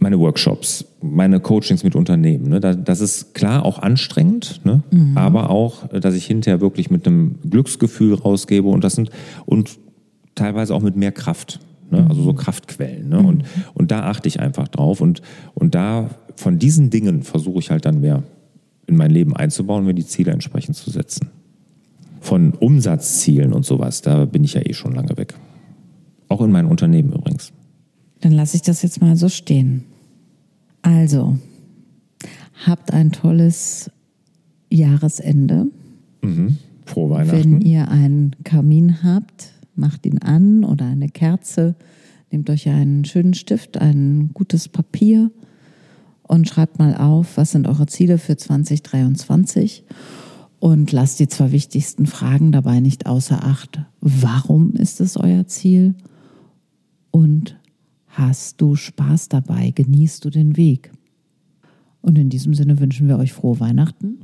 Meine 0.00 0.18
Workshops, 0.18 0.84
meine 1.02 1.40
Coachings 1.40 1.84
mit 1.84 1.94
Unternehmen. 1.94 2.48
Ne? 2.48 2.60
das 2.60 3.00
ist 3.00 3.34
klar 3.34 3.64
auch 3.64 3.78
anstrengend, 3.78 4.60
ne? 4.64 4.82
Mhm. 4.90 5.16
aber 5.16 5.50
auch, 5.50 5.86
dass 5.88 6.14
ich 6.14 6.26
hinterher 6.26 6.60
wirklich 6.60 6.90
mit 6.90 7.06
einem 7.06 7.36
Glücksgefühl 7.48 8.14
rausgebe 8.14 8.68
und 8.68 8.82
das 8.82 8.94
sind 8.94 9.10
und 9.44 9.78
teilweise 10.34 10.74
auch 10.74 10.82
mit 10.82 10.96
mehr 10.96 11.12
Kraft. 11.12 11.60
Ne? 11.90 12.06
Also 12.08 12.22
so 12.22 12.32
mhm. 12.32 12.36
Kraftquellen. 12.36 13.08
Ne? 13.08 13.20
Mhm. 13.20 13.26
Und, 13.26 13.44
und 13.74 13.90
da 13.90 14.04
achte 14.04 14.28
ich 14.28 14.40
einfach 14.40 14.68
drauf. 14.68 15.00
Und, 15.00 15.22
und 15.54 15.74
da 15.74 16.10
von 16.36 16.58
diesen 16.58 16.90
Dingen 16.90 17.22
versuche 17.22 17.58
ich 17.58 17.70
halt 17.70 17.84
dann 17.84 18.00
mehr 18.00 18.22
in 18.86 18.96
mein 18.96 19.10
Leben 19.10 19.34
einzubauen, 19.34 19.84
mir 19.84 19.94
die 19.94 20.06
Ziele 20.06 20.32
entsprechend 20.32 20.76
zu 20.76 20.90
setzen. 20.90 21.30
Von 22.20 22.52
Umsatzzielen 22.52 23.52
und 23.52 23.64
sowas, 23.64 24.02
da 24.02 24.24
bin 24.24 24.44
ich 24.44 24.54
ja 24.54 24.62
eh 24.62 24.72
schon 24.72 24.94
lange 24.94 25.16
weg. 25.16 25.34
Auch 26.34 26.40
in 26.40 26.50
meinem 26.50 26.68
Unternehmen 26.68 27.12
übrigens. 27.12 27.52
Dann 28.20 28.32
lasse 28.32 28.56
ich 28.56 28.62
das 28.62 28.82
jetzt 28.82 29.00
mal 29.00 29.14
so 29.14 29.28
stehen. 29.28 29.84
Also, 30.82 31.38
habt 32.66 32.92
ein 32.92 33.12
tolles 33.12 33.88
Jahresende. 34.68 35.66
Mhm. 36.22 36.58
Frohe 36.86 37.10
Weihnachten. 37.10 37.38
Wenn 37.38 37.60
ihr 37.60 37.88
einen 37.88 38.34
Kamin 38.42 39.04
habt, 39.04 39.52
macht 39.76 40.06
ihn 40.06 40.18
an 40.18 40.64
oder 40.64 40.86
eine 40.86 41.08
Kerze. 41.08 41.76
Nehmt 42.32 42.50
euch 42.50 42.68
einen 42.68 43.04
schönen 43.04 43.34
Stift, 43.34 43.78
ein 43.78 44.30
gutes 44.34 44.68
Papier 44.68 45.30
und 46.24 46.48
schreibt 46.48 46.80
mal 46.80 46.96
auf, 46.96 47.36
was 47.36 47.52
sind 47.52 47.68
eure 47.68 47.86
Ziele 47.86 48.18
für 48.18 48.36
2023 48.36 49.84
und 50.58 50.90
lasst 50.90 51.20
die 51.20 51.28
zwei 51.28 51.52
wichtigsten 51.52 52.06
Fragen 52.06 52.50
dabei 52.50 52.80
nicht 52.80 53.06
außer 53.06 53.44
Acht. 53.44 53.82
Warum 54.00 54.72
ist 54.72 55.00
es 55.00 55.16
euer 55.16 55.46
Ziel? 55.46 55.94
Und 57.14 57.56
hast 58.08 58.60
du 58.60 58.74
Spaß 58.74 59.28
dabei, 59.28 59.70
genießt 59.72 60.24
du 60.24 60.30
den 60.30 60.56
Weg. 60.56 60.90
Und 62.02 62.18
in 62.18 62.28
diesem 62.28 62.54
Sinne 62.54 62.80
wünschen 62.80 63.06
wir 63.06 63.18
euch 63.18 63.32
frohe 63.32 63.60
Weihnachten. 63.60 64.18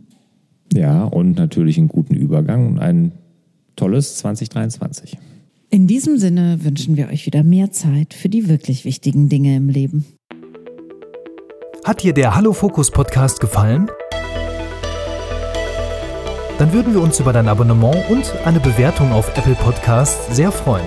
Ja, 0.75 1.05
und 1.05 1.39
natürlich 1.39 1.79
einen 1.79 1.87
guten 1.87 2.17
Übergang 2.17 2.67
und 2.67 2.79
ein 2.81 3.13
tolles 3.77 4.17
2023. 4.17 5.19
In 5.71 5.87
diesem 5.87 6.19
Sinne 6.19 6.65
wünschen 6.65 6.97
wir 6.97 7.11
euch 7.11 7.27
wieder 7.27 7.45
mehr 7.45 7.71
Zeit 7.71 8.13
für 8.13 8.29
die 8.29 8.49
wirklich 8.49 8.85
wichtigen 8.85 9.29
Dinge 9.29 9.55
im 9.55 9.69
Leben. 9.69 10.05
Hat 11.85 12.03
dir 12.03 12.13
der 12.13 12.35
Hallo 12.35 12.53
Fokus 12.53 12.91
Podcast 12.91 13.39
gefallen? 13.39 13.89
Dann 16.59 16.73
würden 16.73 16.93
wir 16.93 17.01
uns 17.01 17.21
über 17.21 17.33
dein 17.33 17.47
Abonnement 17.47 18.11
und 18.11 18.35
eine 18.45 18.59
Bewertung 18.59 19.13
auf 19.13 19.29
Apple 19.39 19.55
Podcasts 19.55 20.35
sehr 20.35 20.51
freuen. 20.51 20.87